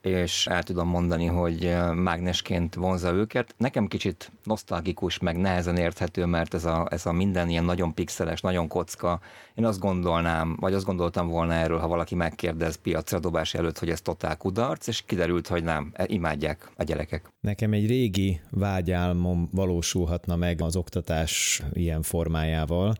és 0.00 0.46
el 0.46 0.62
tudom 0.62 0.88
mondani, 0.88 1.26
hogy 1.26 1.76
mágnesként 1.94 2.74
vonza 2.74 3.12
őket. 3.12 3.54
Nekem 3.56 3.86
kicsit 3.86 4.32
nosztalgikus, 4.44 5.18
meg 5.18 5.36
nehezen 5.36 5.76
érthető, 5.76 6.24
mert 6.24 6.54
ez 6.54 6.64
a, 6.64 6.86
ez 6.90 7.06
a 7.06 7.12
minden 7.12 7.48
ilyen 7.48 7.64
nagyon 7.64 7.94
pixeles, 7.94 8.40
nagyon 8.40 8.68
kocka. 8.68 9.20
Én 9.54 9.64
azt 9.64 9.78
gondolnám, 9.78 10.56
vagy 10.60 10.74
azt 10.74 10.84
gondoltam 10.84 11.28
volna 11.28 11.52
erről, 11.52 11.78
ha 11.78 11.88
valaki 11.88 12.14
megkérdez 12.14 12.76
piacra 12.76 13.18
dobás 13.18 13.54
előtt, 13.54 13.78
hogy 13.78 13.90
ez 13.90 14.00
totál 14.00 14.36
kudarc, 14.36 14.86
és 14.86 15.02
kiderült, 15.06 15.48
hogy 15.48 15.62
nem, 15.64 15.90
e, 15.92 16.04
imádják 16.08 16.70
a 16.76 16.82
gyerekek. 16.82 17.32
Nekem 17.40 17.72
egy 17.72 17.86
régi 17.86 18.40
vágyálmom 18.50 19.48
valósulhatna 19.52 20.36
meg 20.36 20.60
az 20.60 20.76
oktatás 20.76 21.62
ilyen 21.72 22.02
formájával, 22.02 22.94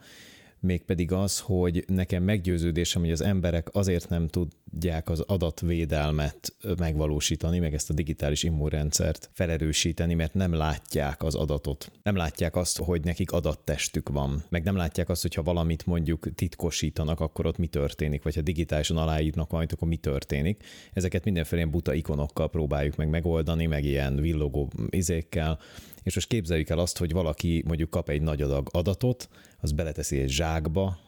mégpedig 0.66 1.12
az, 1.12 1.40
hogy 1.40 1.84
nekem 1.86 2.22
meggyőződésem, 2.22 3.02
hogy 3.02 3.10
az 3.10 3.20
emberek 3.20 3.68
azért 3.72 4.08
nem 4.08 4.28
tudják 4.28 5.08
az 5.08 5.20
adatvédelmet 5.20 6.54
megvalósítani, 6.78 7.58
meg 7.58 7.74
ezt 7.74 7.90
a 7.90 7.94
digitális 7.94 8.42
immunrendszert 8.42 9.30
felerősíteni, 9.32 10.14
mert 10.14 10.34
nem 10.34 10.52
látják 10.52 11.22
az 11.22 11.34
adatot. 11.34 11.90
Nem 12.02 12.16
látják 12.16 12.56
azt, 12.56 12.78
hogy 12.78 13.04
nekik 13.04 13.32
adattestük 13.32 14.08
van, 14.08 14.44
meg 14.48 14.64
nem 14.64 14.76
látják 14.76 15.08
azt, 15.08 15.22
hogyha 15.22 15.42
valamit 15.42 15.86
mondjuk 15.86 16.34
titkosítanak, 16.34 17.20
akkor 17.20 17.46
ott 17.46 17.58
mi 17.58 17.66
történik, 17.66 18.22
vagy 18.22 18.34
ha 18.34 18.40
digitálisan 18.40 18.96
aláírnak 18.96 19.50
majd, 19.50 19.72
akkor 19.72 19.88
mi 19.88 19.96
történik. 19.96 20.64
Ezeket 20.92 21.24
mindenféle 21.24 21.60
ilyen 21.60 21.72
buta 21.72 21.94
ikonokkal 21.94 22.50
próbáljuk 22.50 22.96
meg 22.96 23.08
megoldani, 23.08 23.66
meg 23.66 23.84
ilyen 23.84 24.16
villogó 24.16 24.70
izékkel, 24.90 25.58
és 26.02 26.14
most 26.14 26.28
képzeljük 26.28 26.68
el 26.68 26.78
azt, 26.78 26.98
hogy 26.98 27.12
valaki 27.12 27.62
mondjuk 27.66 27.90
kap 27.90 28.08
egy 28.08 28.22
nagy 28.22 28.42
adag 28.42 28.68
adatot, 28.72 29.28
az 29.60 29.72
beleteszi 29.72 30.20
egy 30.20 30.30
zsákba, 30.30 30.98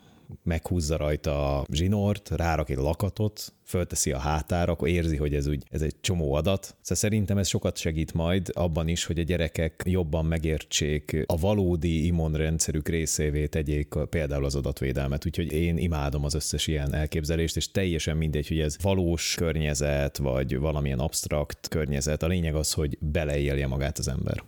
meghúzza 0.43 0.97
rajta 0.97 1.59
a 1.59 1.65
zsinort, 1.73 2.31
rárak 2.31 2.71
egy 2.71 2.77
lakatot, 2.77 3.53
fölteszi 3.65 4.13
a 4.13 4.19
hátára, 4.19 4.73
akkor 4.73 4.89
érzi, 4.89 5.17
hogy 5.17 5.35
ez, 5.35 5.47
úgy, 5.47 5.63
ez 5.71 5.83
egy 5.83 5.95
csomó 6.01 6.35
adat. 6.35 6.63
Szóval 6.65 6.97
szerintem 6.97 7.39
ez 7.39 7.49
sokat 7.49 7.77
segít 7.77 8.13
majd 8.13 8.51
abban 8.53 8.89
is, 8.89 9.05
hogy 9.05 9.19
a 9.19 9.23
gyerekek 9.23 9.83
jobban 9.85 10.25
megértsék 10.25 11.25
a 11.27 11.37
valódi 11.37 12.07
immunrendszerük 12.07 12.89
részévé 12.89 13.47
tegyék 13.47 13.95
például 14.11 14.45
az 14.45 14.55
adatvédelmet. 14.55 15.27
Úgyhogy 15.27 15.53
én 15.53 15.77
imádom 15.77 16.25
az 16.25 16.35
összes 16.35 16.67
ilyen 16.67 16.95
elképzelést, 16.95 17.57
és 17.57 17.71
teljesen 17.71 18.17
mindegy, 18.17 18.49
hogy 18.49 18.61
ez 18.61 18.77
valós 18.83 19.35
környezet, 19.35 20.17
vagy 20.17 20.59
valamilyen 20.59 20.99
absztrakt 20.99 21.69
környezet. 21.69 22.23
A 22.23 22.27
lényeg 22.27 22.55
az, 22.55 22.73
hogy 22.73 22.99
beleélje 23.01 23.67
magát 23.67 23.99
az 23.99 24.09
ember. 24.09 24.43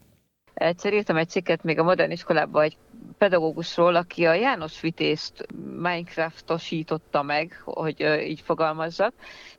Egyszer 0.60 0.92
írtam 0.92 1.16
egy 1.16 1.28
cikket 1.28 1.62
még 1.62 1.78
a 1.78 1.82
modern 1.82 2.10
iskolában 2.10 2.62
egy 2.62 2.76
pedagógusról, 3.18 3.94
aki 3.94 4.26
a 4.26 4.34
János 4.34 4.80
Vitézt 4.80 5.46
Minecraftosította 5.76 7.22
meg, 7.22 7.60
hogy 7.64 8.00
így 8.26 8.40
fogalmazzak. 8.40 9.12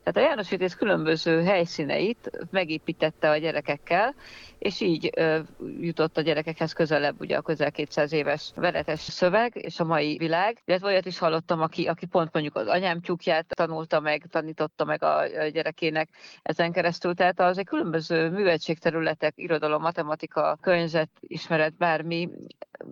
Tehát 0.03 0.27
a 0.27 0.29
János 0.29 0.49
Vitéz 0.49 0.75
különböző 0.75 1.43
helyszíneit 1.43 2.47
megépítette 2.51 3.29
a 3.29 3.37
gyerekekkel, 3.37 4.15
és 4.57 4.81
így 4.81 5.09
ö, 5.15 5.39
jutott 5.79 6.17
a 6.17 6.21
gyerekekhez 6.21 6.73
közelebb 6.73 7.19
ugye 7.19 7.37
a 7.37 7.41
közel 7.41 7.71
200 7.71 8.13
éves 8.13 8.51
veretes 8.55 8.99
szöveg 8.99 9.51
és 9.55 9.79
a 9.79 9.83
mai 9.83 10.17
világ. 10.17 10.61
Illetve 10.65 10.87
olyat 10.87 11.05
is 11.05 11.17
hallottam, 11.17 11.61
aki, 11.61 11.87
aki 11.87 12.05
pont 12.05 12.33
mondjuk 12.33 12.55
az 12.55 12.67
anyám 12.67 13.01
tyúkját 13.01 13.45
tanulta 13.47 13.99
meg, 13.99 14.25
tanította 14.29 14.85
meg 14.85 15.03
a, 15.03 15.17
a 15.19 15.47
gyerekének 15.47 16.09
ezen 16.41 16.71
keresztül. 16.71 17.13
Tehát 17.13 17.39
az 17.39 17.57
egy 17.57 17.65
különböző 17.65 18.29
műveltségterületek, 18.29 19.33
irodalom, 19.35 19.81
matematika, 19.81 20.57
környezet, 20.61 21.09
ismeret, 21.19 21.77
bármi 21.77 22.29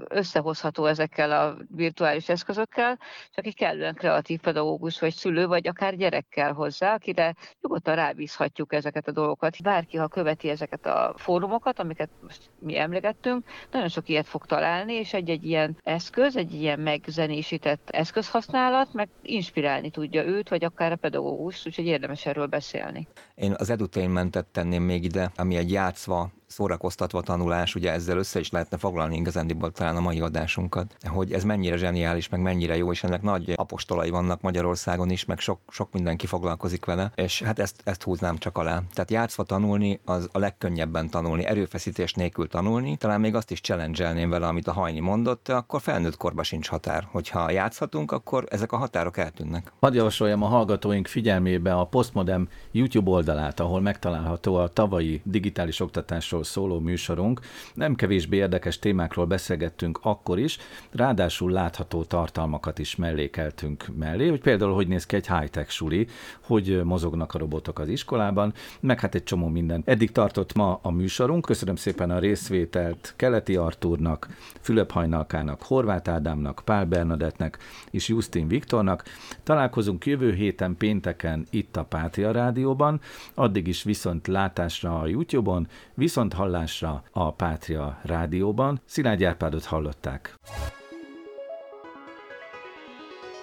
összehozható 0.08 0.86
ezekkel 0.86 1.32
a 1.32 1.58
virtuális 1.76 2.30
eszközökkel, 2.30 3.00
csak 3.34 3.46
egy 3.46 3.56
kellően 3.56 3.94
kreatív 3.94 4.40
pedagógus 4.40 5.00
vagy 5.00 5.14
szülő, 5.14 5.48
vagy 5.48 5.68
akár 5.68 5.96
gyerekkel 5.96 6.54
hozzá, 6.54 6.98
akire 7.00 7.36
nyugodtan 7.62 7.96
rábízhatjuk 7.96 8.74
ezeket 8.74 9.08
a 9.08 9.12
dolgokat. 9.12 9.62
Bárki, 9.64 9.98
ha 9.98 10.08
követi 10.08 10.50
ezeket 10.50 10.86
a 10.86 11.14
fórumokat, 11.18 11.80
amiket 11.80 12.10
most 12.22 12.50
mi 12.60 12.78
emlegettünk, 12.78 13.46
nagyon 13.72 13.88
sok 13.88 14.10
ilyet 14.10 14.28
fog 14.28 14.46
találni, 14.46 14.94
és 14.94 15.14
egy-egy 15.14 15.46
ilyen 15.46 15.78
eszköz, 15.84 16.36
egy 16.36 16.54
ilyen 16.54 16.80
megzenésített 16.80 17.90
eszközhasználat, 17.90 18.94
meg 18.94 19.10
inspirálni 19.22 19.90
tudja 19.90 20.26
őt, 20.26 20.50
vagy 20.50 20.64
akár 20.64 20.92
a 20.92 20.96
pedagógus, 20.96 21.66
úgyhogy 21.66 21.86
érdemes 21.86 22.26
erről 22.26 22.46
beszélni. 22.46 23.08
Én 23.36 23.54
az 23.58 23.70
edutainmentet 23.70 24.46
tenném 24.46 24.84
még 24.84 25.04
ide, 25.04 25.32
ami 25.36 25.56
egy 25.56 25.72
játszva 25.72 26.30
szórakoztatva 26.50 27.22
tanulás, 27.22 27.76
ugye 27.76 27.92
ezzel 27.92 28.18
össze 28.18 28.40
is 28.40 28.50
lehetne 28.52 28.78
foglalni 28.78 29.16
igazándiból 29.16 29.72
talán 29.72 29.96
a 29.96 30.00
mai 30.00 30.20
adásunkat, 30.20 30.96
hogy 31.06 31.34
ez 31.34 31.44
mennyire 31.44 31.78
zseniális, 31.78 32.30
meg 32.30 32.42
mennyire 32.42 32.78
jó, 32.78 32.92
és 32.92 33.04
ennek 33.04 33.22
nagy 33.22 33.54
apostolai 33.56 34.10
vannak 34.10 34.42
Magyarországon 34.42 35.10
is, 35.10 35.26
meg 35.26 35.40
sok, 35.40 35.60
sok 35.68 35.92
mindenki 35.92 36.26
foglalkozik 36.26 36.86
vele, 36.86 37.12
és 37.16 37.42
hát 37.42 37.60
ezt, 37.60 37.82
ezt 37.84 38.04
húznám 38.04 38.38
csak 38.38 38.58
alá. 38.58 38.82
Tehát 38.94 39.12
játszva 39.12 39.44
tanulni, 39.44 40.00
az 40.06 40.30
a 40.32 40.40
legkönnyebben 40.40 41.10
tanulni, 41.10 41.46
erőfeszítés 41.46 42.14
nélkül 42.14 42.48
tanulni, 42.48 42.98
talán 42.98 43.20
még 43.20 43.36
azt 43.36 43.52
is 43.52 43.62
challenge 43.62 44.28
vele, 44.28 44.48
amit 44.48 44.68
a 44.68 44.74
Hajni 44.74 45.00
mondott, 45.00 45.50
akkor 45.50 45.82
felnőtt 45.82 46.18
korba 46.18 46.44
sincs 46.44 46.68
határ. 46.68 47.08
Hogyha 47.12 47.52
játszhatunk, 47.52 48.12
akkor 48.12 48.46
ezek 48.50 48.72
a 48.72 48.78
határok 48.78 49.18
eltűnnek. 49.18 49.72
Hadd 49.80 49.94
javasoljam 49.94 50.44
a 50.44 50.48
hallgatóink 50.48 51.08
figyelmébe 51.08 51.74
a 51.74 51.86
Postmodem 51.86 52.48
YouTube 52.72 53.12
oldalát, 53.12 53.60
ahol 53.60 53.82
megtalálható 53.82 54.56
a 54.56 54.68
tavalyi 54.68 55.22
digitális 55.24 55.80
oktatásról 55.80 56.39
oktatásról 56.40 56.44
szóló 56.44 56.80
műsorunk. 56.80 57.40
Nem 57.74 57.96
kevésbé 57.96 58.38
érdekes 58.38 58.80
témákról 58.80 59.26
beszélgettünk 59.26 60.00
akkor 60.02 60.40
is, 60.40 60.58
ráadásul 60.92 61.52
látható 61.52 62.04
tartalmakat 62.04 62.80
is 62.80 62.96
mellékeltünk 62.96 63.86
mellé, 63.98 64.28
hogy 64.28 64.42
például 64.42 64.74
hogy 64.74 64.88
néz 64.88 65.06
ki 65.06 65.16
egy 65.16 65.28
high-tech 65.28 65.70
suli, 65.70 66.08
hogy 66.42 66.82
mozognak 66.84 67.34
a 67.34 67.38
robotok 67.38 67.80
az 67.80 67.88
iskolában, 67.88 68.54
meg 68.80 69.00
hát 69.00 69.16
egy 69.16 69.24
csomó 69.24 69.48
minden. 69.48 69.82
Eddig 69.86 70.12
tartott 70.12 70.54
ma 70.56 70.80
a 70.82 70.92
műsorunk, 70.92 71.46
köszönöm 71.46 71.76
szépen 71.76 72.12
a 72.12 72.20
részvételt 72.20 73.14
Keleti 73.16 73.56
Artúrnak, 73.56 74.28
Fülöp 74.62 74.92
Hajnalkának, 74.92 75.64
Horváth 75.64 76.10
Ádámnak, 76.10 76.62
Pál 76.66 76.86
Bernadettnek 76.86 77.58
és 77.92 78.08
Justin 78.08 78.48
Viktornak. 78.48 79.04
Találkozunk 79.44 80.06
jövő 80.06 80.34
héten 80.34 80.76
pénteken 80.78 81.46
itt 81.50 81.78
a 81.78 81.84
Pátria 81.84 82.32
Rádióban, 82.32 83.02
addig 83.34 83.68
is 83.68 83.84
viszont 83.84 84.28
látásra 84.28 85.00
a 85.00 85.08
YouTube-on, 85.08 85.68
viszont 85.94 86.29
viszont 86.30 86.34
hallásra 86.34 87.04
a 87.12 87.32
Pátria 87.34 88.00
rádióban. 88.04 88.82
Szilágy 88.86 89.24
Árpádot 89.24 89.66
hallották. 89.66 90.36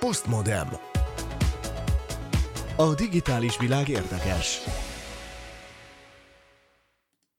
Postmodem. 0.00 0.68
A 2.76 2.94
digitális 2.94 3.58
világ 3.58 3.88
érdekes. 3.88 4.60